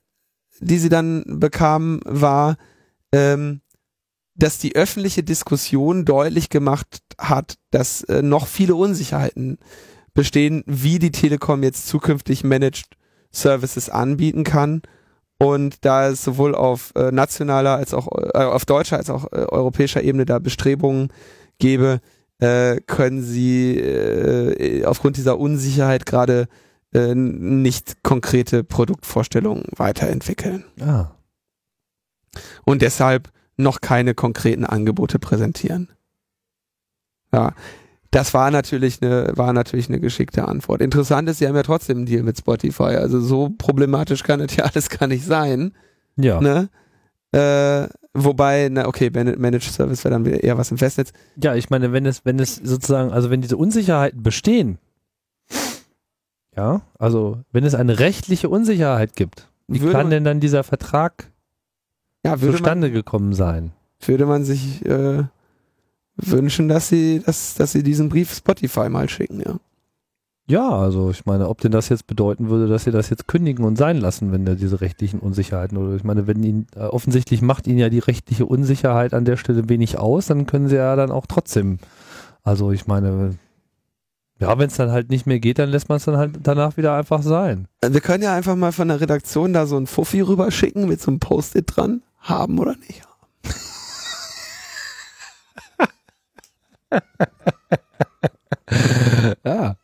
die 0.60 0.78
sie 0.78 0.88
dann 0.88 1.24
bekamen, 1.26 2.00
war, 2.04 2.56
ähm, 3.12 3.60
dass 4.34 4.58
die 4.58 4.74
öffentliche 4.74 5.22
Diskussion 5.22 6.04
deutlich 6.04 6.48
gemacht 6.48 7.02
hat, 7.18 7.56
dass 7.70 8.02
äh, 8.02 8.22
noch 8.22 8.48
viele 8.48 8.74
Unsicherheiten 8.74 9.58
bestehen, 10.12 10.64
wie 10.66 10.98
die 10.98 11.12
Telekom 11.12 11.62
jetzt 11.62 11.86
zukünftig 11.86 12.42
Managed 12.42 12.86
Services 13.30 13.90
anbieten 13.90 14.44
kann. 14.44 14.82
Und 15.38 15.84
da 15.84 16.08
es 16.08 16.22
sowohl 16.22 16.54
auf 16.54 16.92
äh, 16.94 17.10
nationaler 17.10 17.76
als 17.76 17.92
auch 17.92 18.08
äh, 18.12 18.38
auf 18.38 18.64
deutscher 18.64 18.96
als 18.96 19.10
auch 19.10 19.24
äh, 19.32 19.46
europäischer 19.48 20.02
Ebene 20.02 20.24
da 20.24 20.38
Bestrebungen 20.38 21.08
gäbe, 21.58 22.00
äh, 22.38 22.80
können 22.86 23.22
sie 23.22 23.78
äh, 23.78 24.84
aufgrund 24.84 25.16
dieser 25.16 25.38
Unsicherheit 25.38 26.06
gerade 26.06 26.48
äh, 26.92 27.14
nicht 27.14 28.02
konkrete 28.02 28.64
Produktvorstellungen 28.64 29.64
weiterentwickeln. 29.76 30.64
Ah. 30.80 31.12
Und 32.64 32.82
deshalb 32.82 33.30
noch 33.56 33.80
keine 33.80 34.14
konkreten 34.14 34.64
Angebote 34.64 35.18
präsentieren. 35.18 35.88
Ja, 37.32 37.54
das 38.10 38.32
war 38.32 38.52
natürlich 38.52 39.02
eine, 39.02 39.32
war 39.34 39.52
natürlich 39.52 39.88
eine 39.88 39.98
geschickte 39.98 40.46
Antwort. 40.46 40.80
Interessant 40.80 41.28
ist, 41.28 41.38
sie 41.38 41.48
haben 41.48 41.56
ja 41.56 41.64
trotzdem 41.64 41.98
einen 41.98 42.06
Deal 42.06 42.22
mit 42.22 42.38
Spotify. 42.38 42.96
Also 42.96 43.20
so 43.20 43.50
problematisch 43.58 44.22
kann 44.22 44.40
es 44.40 44.54
ja 44.54 44.64
alles 44.72 44.88
gar 44.88 45.08
nicht 45.08 45.24
sein. 45.24 45.72
Ja. 46.16 46.40
Ne? 46.40 46.68
Äh, 47.32 47.88
wobei, 48.14 48.68
na 48.70 48.86
okay, 48.86 49.10
Managed 49.10 49.72
Service 49.72 50.04
wäre 50.04 50.14
dann 50.14 50.24
wieder 50.24 50.42
eher 50.42 50.56
was 50.56 50.70
im 50.70 50.78
Festnetz. 50.78 51.12
Ja, 51.42 51.54
ich 51.54 51.70
meine, 51.70 51.92
wenn 51.92 52.06
es, 52.06 52.24
wenn 52.24 52.38
es 52.38 52.56
sozusagen, 52.56 53.12
also 53.12 53.30
wenn 53.30 53.40
diese 53.40 53.56
Unsicherheiten 53.56 54.22
bestehen, 54.22 54.78
ja, 56.56 56.82
also 56.98 57.38
wenn 57.52 57.64
es 57.64 57.74
eine 57.74 57.98
rechtliche 57.98 58.48
Unsicherheit 58.48 59.16
gibt, 59.16 59.48
wie 59.66 59.80
würde 59.80 59.92
kann 59.92 60.10
denn 60.10 60.24
dann 60.24 60.40
dieser 60.40 60.62
Vertrag 60.62 61.30
ja, 62.24 62.38
zustande 62.38 62.88
man, 62.88 62.94
gekommen 62.94 63.32
sein? 63.34 63.72
Würde 64.00 64.26
man 64.26 64.44
sich 64.44 64.84
äh, 64.86 65.24
wünschen, 66.16 66.68
dass 66.68 66.88
sie, 66.88 67.22
dass, 67.24 67.54
dass 67.54 67.72
sie 67.72 67.82
diesen 67.82 68.08
Brief 68.08 68.32
Spotify 68.32 68.88
mal 68.88 69.08
schicken, 69.08 69.40
ja. 69.40 69.56
Ja, 70.46 70.68
also 70.68 71.10
ich 71.10 71.24
meine, 71.24 71.48
ob 71.48 71.62
denn 71.62 71.72
das 71.72 71.88
jetzt 71.88 72.06
bedeuten 72.06 72.50
würde, 72.50 72.68
dass 72.68 72.84
sie 72.84 72.90
das 72.90 73.08
jetzt 73.08 73.26
kündigen 73.26 73.64
und 73.64 73.76
sein 73.76 73.96
lassen, 73.96 74.30
wenn 74.30 74.44
da 74.44 74.54
diese 74.54 74.82
rechtlichen 74.82 75.20
Unsicherheiten 75.20 75.78
oder 75.78 75.96
ich 75.96 76.04
meine, 76.04 76.26
wenn 76.26 76.42
ihnen 76.42 76.66
äh, 76.76 76.80
offensichtlich 76.80 77.40
macht 77.40 77.66
ihnen 77.66 77.78
ja 77.78 77.88
die 77.88 77.98
rechtliche 77.98 78.44
Unsicherheit 78.44 79.14
an 79.14 79.24
der 79.24 79.38
Stelle 79.38 79.70
wenig 79.70 79.98
aus, 79.98 80.26
dann 80.26 80.46
können 80.46 80.68
sie 80.68 80.76
ja 80.76 80.96
dann 80.96 81.10
auch 81.10 81.24
trotzdem, 81.26 81.78
also 82.42 82.72
ich 82.72 82.86
meine, 82.86 83.38
ja, 84.38 84.58
wenn 84.58 84.66
es 84.66 84.76
dann 84.76 84.90
halt 84.90 85.08
nicht 85.08 85.24
mehr 85.24 85.40
geht, 85.40 85.58
dann 85.58 85.70
lässt 85.70 85.88
man 85.88 85.96
es 85.96 86.04
dann 86.04 86.18
halt 86.18 86.32
danach 86.42 86.76
wieder 86.76 86.94
einfach 86.94 87.22
sein. 87.22 87.66
Wir 87.80 88.02
können 88.02 88.22
ja 88.22 88.34
einfach 88.34 88.54
mal 88.54 88.72
von 88.72 88.88
der 88.88 89.00
Redaktion 89.00 89.54
da 89.54 89.66
so 89.66 89.78
ein 89.78 89.86
Fuffi 89.86 90.20
rüberschicken 90.20 90.86
mit 90.86 91.00
so 91.00 91.10
einem 91.10 91.20
Post-it 91.20 91.74
dran, 91.74 92.02
haben 92.18 92.58
oder 92.58 92.76
nicht 92.76 93.02
haben. 93.02 93.14
ja, 99.44 99.76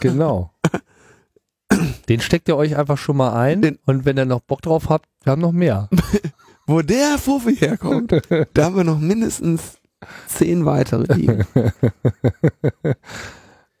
genau. 0.00 0.52
Den 2.08 2.20
steckt 2.20 2.48
ihr 2.48 2.56
euch 2.56 2.76
einfach 2.76 2.98
schon 2.98 3.16
mal 3.16 3.32
ein 3.32 3.62
Den, 3.62 3.78
und 3.86 4.04
wenn 4.04 4.18
ihr 4.18 4.24
noch 4.24 4.40
Bock 4.40 4.62
drauf 4.62 4.88
habt, 4.88 5.08
wir 5.22 5.32
haben 5.32 5.40
noch 5.40 5.52
mehr. 5.52 5.88
Wo 6.66 6.82
der 6.82 7.18
Fuffi 7.18 7.56
herkommt, 7.56 8.12
da 8.54 8.64
haben 8.64 8.76
wir 8.76 8.84
noch 8.84 8.98
mindestens 8.98 9.78
zehn 10.26 10.64
weitere 10.64 11.12
liegen. 11.14 11.44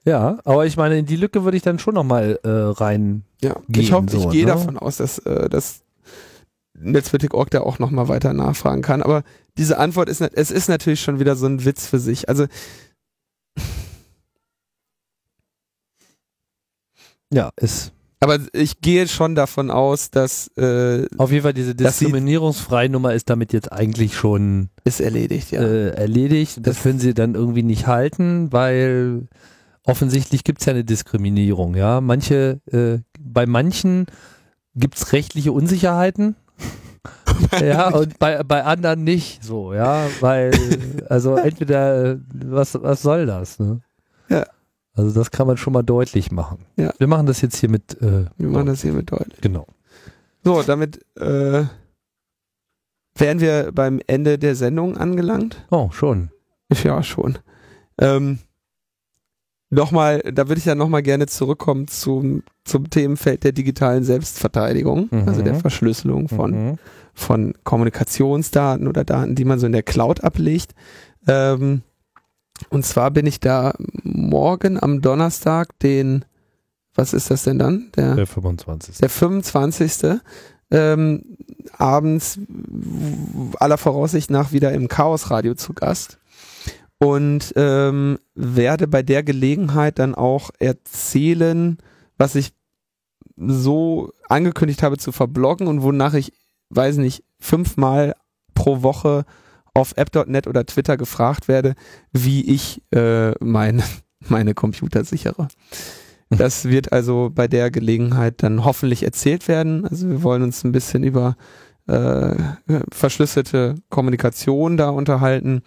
Ja, 0.04 0.38
aber 0.44 0.66
ich 0.66 0.76
meine, 0.76 0.98
in 0.98 1.06
die 1.06 1.16
Lücke 1.16 1.44
würde 1.44 1.56
ich 1.56 1.62
dann 1.62 1.78
schon 1.78 1.94
nochmal 1.94 2.38
äh, 2.42 2.48
rein. 2.48 3.24
Ja, 3.42 3.56
gehen, 3.68 3.82
ich 3.82 3.92
hoffe, 3.92 4.10
so, 4.10 4.18
ich 4.18 4.30
gehe 4.30 4.46
ne? 4.46 4.52
davon 4.52 4.78
aus, 4.78 4.96
dass, 4.96 5.18
äh, 5.18 5.48
dass 5.48 5.82
Netzpolitik.org 6.74 7.50
da 7.50 7.60
auch 7.60 7.78
nochmal 7.78 8.08
weiter 8.08 8.32
nachfragen 8.32 8.82
kann. 8.82 9.02
Aber 9.02 9.22
diese 9.58 9.78
Antwort 9.78 10.08
ist, 10.08 10.20
es 10.20 10.50
ist 10.50 10.68
natürlich 10.68 11.00
schon 11.00 11.20
wieder 11.20 11.36
so 11.36 11.46
ein 11.46 11.64
Witz 11.64 11.86
für 11.86 11.98
sich. 11.98 12.28
Also 12.28 12.46
Ja, 17.32 17.50
ist. 17.56 17.92
Aber 18.22 18.38
ich 18.52 18.82
gehe 18.82 19.08
schon 19.08 19.34
davon 19.34 19.70
aus, 19.70 20.10
dass 20.10 20.48
äh, 20.58 21.06
auf 21.16 21.30
jeden 21.30 21.42
Fall 21.42 21.54
diese 21.54 21.74
Diskriminierungsfrei-Nummer 21.74 23.14
ist 23.14 23.30
damit 23.30 23.54
jetzt 23.54 23.72
eigentlich 23.72 24.14
schon 24.14 24.68
ist 24.84 25.00
erledigt, 25.00 25.52
ja. 25.52 25.62
Äh, 25.62 25.94
erledigt. 25.94 26.58
Das, 26.58 26.74
das 26.74 26.82
können 26.82 26.98
sie 26.98 27.14
dann 27.14 27.34
irgendwie 27.34 27.62
nicht 27.62 27.86
halten, 27.86 28.52
weil 28.52 29.26
offensichtlich 29.86 30.44
gibt 30.44 30.60
es 30.60 30.66
ja 30.66 30.74
eine 30.74 30.84
Diskriminierung. 30.84 31.74
Ja, 31.74 32.02
manche, 32.02 32.60
äh, 32.70 32.98
bei 33.18 33.46
manchen 33.46 34.04
gibt 34.74 34.96
es 34.96 35.14
rechtliche 35.14 35.52
Unsicherheiten. 35.52 36.36
ja, 37.60 37.88
und 37.88 38.18
bei, 38.18 38.42
bei 38.42 38.64
anderen 38.64 39.02
nicht 39.02 39.42
so, 39.42 39.72
ja, 39.72 40.06
weil, 40.20 40.50
also 41.08 41.36
entweder, 41.36 42.18
was, 42.34 42.74
was 42.74 43.00
soll 43.00 43.24
das, 43.24 43.58
ne? 43.58 43.80
Ja. 44.28 44.44
Also 44.94 45.12
das 45.12 45.30
kann 45.30 45.46
man 45.46 45.56
schon 45.56 45.72
mal 45.72 45.82
deutlich 45.82 46.30
machen. 46.30 46.66
Ja. 46.76 46.92
Wir 46.98 47.06
machen 47.06 47.26
das 47.26 47.40
jetzt 47.40 47.56
hier 47.56 47.68
mit. 47.68 48.00
Äh, 48.02 48.26
wir 48.36 48.48
machen 48.48 48.66
das 48.66 48.82
hier 48.82 48.92
mit 48.92 49.10
deutlich. 49.10 49.40
Genau. 49.40 49.66
So, 50.42 50.62
damit 50.62 51.00
äh, 51.16 51.64
wären 53.14 53.40
wir 53.40 53.70
beim 53.72 54.00
Ende 54.06 54.38
der 54.38 54.54
Sendung 54.56 54.96
angelangt. 54.96 55.64
Oh, 55.70 55.90
schon. 55.90 56.30
Ja, 56.84 57.02
schon. 57.02 57.36
Ähm, 57.98 58.38
nochmal, 59.70 60.20
da 60.20 60.46
würde 60.46 60.60
ich 60.60 60.66
ja 60.66 60.76
nochmal 60.76 61.02
gerne 61.02 61.26
zurückkommen 61.26 61.88
zum, 61.88 62.44
zum 62.64 62.88
Themenfeld 62.90 63.42
der 63.42 63.50
digitalen 63.50 64.04
Selbstverteidigung, 64.04 65.08
mhm. 65.10 65.26
also 65.26 65.42
der 65.42 65.56
Verschlüsselung 65.56 66.28
von, 66.28 66.50
mhm. 66.50 66.78
von 67.12 67.54
Kommunikationsdaten 67.64 68.86
oder 68.86 69.02
Daten, 69.02 69.34
die 69.34 69.44
man 69.44 69.58
so 69.58 69.66
in 69.66 69.72
der 69.72 69.82
Cloud 69.82 70.22
ablegt. 70.22 70.76
Ähm, 71.26 71.82
und 72.68 72.84
zwar 72.84 73.10
bin 73.10 73.26
ich 73.26 73.40
da 73.40 73.74
morgen 74.02 74.82
am 74.82 75.00
Donnerstag, 75.00 75.78
den, 75.80 76.24
was 76.94 77.12
ist 77.12 77.30
das 77.30 77.44
denn 77.44 77.58
dann? 77.58 77.90
Der, 77.96 78.14
der 78.14 78.26
25. 78.26 78.98
Der 78.98 79.08
25. 79.08 80.20
Ähm, 80.72 81.36
abends 81.76 82.38
aller 83.58 83.78
Voraussicht 83.78 84.30
nach 84.30 84.52
wieder 84.52 84.72
im 84.72 84.86
Chaos 84.86 85.30
Radio 85.30 85.54
zu 85.54 85.72
Gast 85.72 86.18
und 86.98 87.52
ähm, 87.56 88.18
werde 88.34 88.86
bei 88.86 89.02
der 89.02 89.22
Gelegenheit 89.22 89.98
dann 89.98 90.14
auch 90.14 90.50
erzählen, 90.58 91.78
was 92.18 92.34
ich 92.34 92.52
so 93.36 94.12
angekündigt 94.28 94.82
habe 94.82 94.98
zu 94.98 95.10
verbloggen 95.10 95.66
und 95.66 95.82
wonach 95.82 96.14
ich, 96.14 96.32
weiß 96.68 96.98
nicht, 96.98 97.24
fünfmal 97.40 98.14
pro 98.54 98.82
Woche 98.82 99.24
auf 99.74 99.92
app.net 99.96 100.46
oder 100.46 100.66
Twitter 100.66 100.96
gefragt 100.96 101.48
werde, 101.48 101.74
wie 102.12 102.42
ich 102.52 102.82
äh, 102.92 103.32
meine, 103.44 103.82
meine 104.28 104.54
Computer 104.54 105.04
sichere. 105.04 105.48
Das 106.30 106.66
wird 106.66 106.92
also 106.92 107.30
bei 107.34 107.48
der 107.48 107.70
Gelegenheit 107.70 108.42
dann 108.42 108.64
hoffentlich 108.64 109.02
erzählt 109.02 109.48
werden. 109.48 109.84
Also 109.86 110.08
wir 110.08 110.22
wollen 110.22 110.42
uns 110.42 110.62
ein 110.62 110.70
bisschen 110.70 111.02
über 111.02 111.36
äh, 111.88 112.36
verschlüsselte 112.92 113.74
Kommunikation 113.88 114.76
da 114.76 114.90
unterhalten 114.90 115.62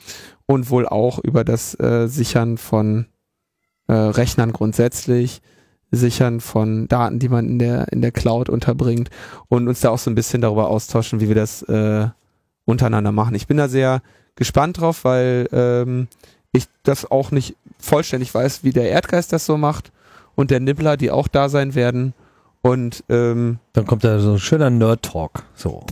und 0.46 0.70
wohl 0.70 0.88
auch 0.88 1.20
über 1.20 1.44
das 1.44 1.78
äh, 1.80 2.08
Sichern 2.08 2.58
von 2.58 3.08
äh, 3.88 3.94
Rechnern 3.94 4.54
grundsätzlich, 4.54 5.42
Sichern 5.92 6.40
von 6.40 6.88
Daten, 6.88 7.20
die 7.20 7.30
man 7.30 7.48
in 7.48 7.60
der 7.60 7.92
in 7.92 8.02
der 8.02 8.12
Cloud 8.12 8.48
unterbringt 8.48 9.10
und 9.50 9.68
uns 9.68 9.82
da 9.82 9.90
auch 9.90 10.00
so 10.00 10.10
ein 10.10 10.16
bisschen 10.16 10.42
darüber 10.42 10.70
austauschen, 10.70 11.20
wie 11.20 11.28
wir 11.28 11.36
das 11.36 11.62
äh, 11.64 12.08
untereinander 12.66 13.12
machen. 13.12 13.36
Ich 13.36 13.48
bin 13.48 13.58
da 13.58 13.68
sehr 13.68 14.02
gespannt 14.36 14.80
drauf, 14.80 15.04
weil 15.04 15.48
ähm, 15.52 16.08
ich 16.52 16.66
das 16.84 17.10
auch 17.10 17.32
nicht 17.32 17.56
vollständig 17.80 18.34
weiß, 18.34 18.64
wie 18.64 18.72
der 18.72 18.90
Erdgeist 18.90 19.34
das 19.34 19.46
so 19.46 19.58
macht 19.58 19.92
und 20.36 20.52
der 20.52 20.60
Nibbler, 20.60 20.98
die 20.98 21.12
auch 21.12 21.28
da 21.28 21.50
sein 21.50 21.76
werden. 21.76 22.14
Und 22.62 23.04
ähm, 23.10 23.60
dann 23.74 23.86
kommt 23.86 24.06
da 24.06 24.20
so 24.20 24.34
ein 24.34 24.40
schöner 24.40 24.70
Nerd-Talk. 24.70 25.44
So. 25.54 25.86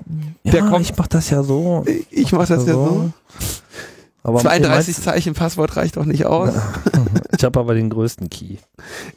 Ja, 0.44 0.54
der 0.54 0.62
kommt, 0.64 0.82
ich 0.86 0.96
mach 0.96 1.08
das 1.08 1.30
ja 1.30 1.44
so. 1.44 1.84
Ich 2.10 2.32
mach 2.32 2.48
das 2.48 2.66
ja 2.66 2.74
so. 2.74 2.86
so. 2.86 3.14
Aber 4.24 4.40
32 4.40 4.96
Zeichen 4.96 5.34
Passwort 5.34 5.76
reicht 5.76 5.98
doch 5.98 6.06
nicht 6.06 6.26
aus. 6.26 6.54
ich 7.38 7.44
habe 7.44 7.60
aber 7.60 7.74
den 7.74 7.90
größten 7.90 8.30
Key. 8.30 8.58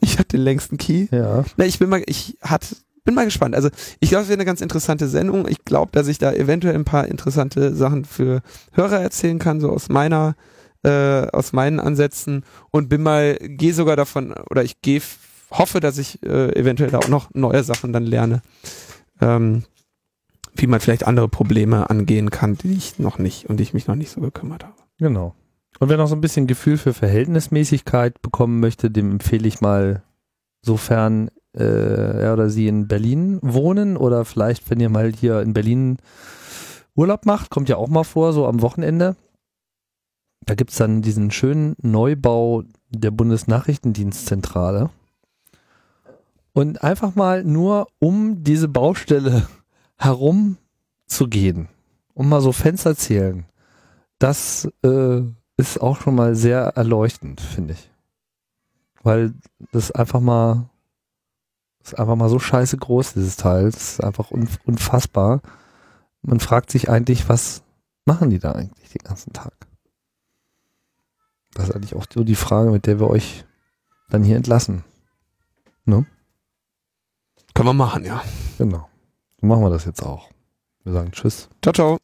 Ich 0.01 0.15
habe 0.15 0.25
den 0.25 0.41
längsten 0.41 0.79
Key. 0.79 1.07
Ja. 1.11 1.45
Na, 1.57 1.65
ich 1.65 1.79
bin 1.79 1.91
mal, 1.91 2.03
ich 2.07 2.37
hat, 2.41 2.75
bin 3.05 3.15
mal 3.15 3.25
gespannt. 3.25 3.55
Also 3.55 3.69
ich 4.01 4.09
glaube, 4.09 4.25
es 4.25 4.29
wird 4.29 4.39
eine 4.39 4.47
ganz 4.47 4.61
interessante 4.61 5.09
Sendung. 5.09 5.47
Ich 5.49 5.65
glaube, 5.65 5.93
dass 5.93 6.09
ich 6.09 6.19
da 6.19 6.33
eventuell 6.33 6.75
ein 6.75 6.85
paar 6.85 7.07
interessante 7.07 7.75
Sachen 7.75 8.05
für 8.05 8.41
Hörer 8.73 9.01
erzählen 9.01 9.39
kann, 9.39 9.61
so 9.61 9.71
aus 9.71 9.89
meiner, 9.89 10.35
äh, 10.83 11.27
aus 11.29 11.53
meinen 11.53 11.81
Ansätzen 11.81 12.45
und 12.71 12.89
bin 12.89 13.03
mal, 13.03 13.37
gehe 13.41 13.75
sogar 13.75 13.97
davon, 13.97 14.33
oder 14.51 14.65
ich 14.65 14.81
gehe, 14.81 15.03
hoffe, 15.51 15.81
dass 15.81 15.99
ich 15.99 16.23
äh, 16.23 16.59
eventuell 16.59 16.91
da 16.91 16.99
auch 16.99 17.09
noch 17.09 17.29
neue 17.35 17.63
Sachen 17.63 17.93
dann 17.93 18.05
lerne. 18.05 18.43
Ähm, 19.21 19.65
wie 20.57 20.67
man 20.67 20.81
vielleicht 20.81 21.07
andere 21.07 21.29
Probleme 21.29 21.91
angehen 21.91 22.31
kann, 22.31 22.57
die 22.57 22.75
ich 22.75 22.99
noch 22.99 23.19
nicht 23.19 23.47
und 23.47 23.59
die 23.59 23.65
ich 23.65 23.75
mich 23.75 23.87
noch 23.87 23.97
nicht 23.97 24.11
so 24.11 24.21
gekümmert 24.21 24.65
habe. 24.65 24.75
Genau. 24.99 25.35
Und 25.81 25.89
wer 25.89 25.97
noch 25.97 26.07
so 26.07 26.15
ein 26.15 26.21
bisschen 26.21 26.47
Gefühl 26.47 26.79
für 26.79 26.95
Verhältnismäßigkeit 26.95 28.23
bekommen 28.23 28.61
möchte, 28.61 28.91
dem 28.91 29.11
empfehle 29.11 29.49
ich 29.49 29.61
mal, 29.61 30.03
sofern 30.65 31.31
äh, 31.57 32.23
er 32.23 32.33
oder 32.33 32.51
sie 32.51 32.69
in 32.69 32.89
Berlin 32.89 33.39
wohnen 33.43 33.97
oder 33.97 34.25
vielleicht, 34.25 34.69
wenn 34.71 34.81
ihr 34.81 34.89
mal 34.89 35.13
hier 35.13 35.41
in 35.41 35.53
Berlin 35.53 35.99
Urlaub 36.95 37.27
macht, 37.27 37.51
kommt 37.51 37.69
ja 37.69 37.77
auch 37.77 37.89
mal 37.89 38.05
vor, 38.05 38.33
so 38.33 38.47
am 38.47 38.63
Wochenende. 38.63 39.17
Da 40.47 40.55
gibt 40.55 40.71
es 40.71 40.77
dann 40.77 41.03
diesen 41.03 41.31
schönen 41.31 41.75
Neubau 41.81 42.63
der 42.91 43.11
Bundesnachrichtendienstzentrale. 43.11 44.91
Und 46.53 46.85
einfach 46.85 47.15
mal 47.15 47.43
nur 47.43 47.89
um 47.99 48.45
diese 48.45 48.69
Baustelle 48.69 49.47
herum 49.99 50.57
zu 51.07 51.29
gehen, 51.29 51.69
um 52.15 52.29
mal 52.29 52.41
so 52.41 52.53
Fenster 52.53 52.97
zählen 52.97 53.47
das 54.25 54.69
äh, 54.83 55.21
ist 55.57 55.81
auch 55.81 56.01
schon 56.01 56.15
mal 56.15 56.35
sehr 56.35 56.61
erleuchtend, 56.77 57.41
finde 57.41 57.75
ich. 57.75 57.91
Weil 59.05 59.35
das 59.71 59.93
einfach 59.93 60.21
mal 60.21 60.69
ist 61.85 61.99
einfach 61.99 62.17
mal 62.17 62.31
so 62.31 62.39
scheiße 62.39 62.79
groß, 62.79 63.13
dieses 63.13 63.37
Teil. 63.37 63.71
Das 63.71 63.91
ist 63.93 64.05
einfach 64.05 64.31
unfassbar. 64.31 65.43
Man 66.23 66.41
fragt 66.41 66.71
sich 66.71 66.89
eigentlich, 66.89 67.29
was 67.29 67.63
machen 68.07 68.31
die 68.31 68.39
da 68.39 68.53
eigentlich 68.53 68.89
den 68.89 69.05
ganzen 69.05 69.33
Tag? 69.33 69.53
Das 71.53 71.69
ist 71.69 71.75
eigentlich 71.75 71.95
auch 71.95 72.07
so 72.13 72.25
die 72.25 72.35
Frage, 72.35 72.71
mit 72.71 72.87
der 72.87 72.99
wir 72.99 73.11
euch 73.11 73.45
dann 74.09 74.25
hier 74.25 74.37
entlassen. 74.37 74.83
Ne? 75.85 76.07
Können 77.53 77.69
wir 77.69 77.75
machen, 77.75 78.05
ja. 78.05 78.23
Genau. 78.59 78.89
So 79.41 79.47
machen 79.47 79.63
wir 79.63 79.71
das 79.71 79.85
jetzt 79.85 80.03
auch. 80.03 80.31
Wir 80.83 80.95
sagen 80.95 81.13
Tschüss. 81.13 81.49
Ciao, 81.63 81.73
ciao. 81.73 82.04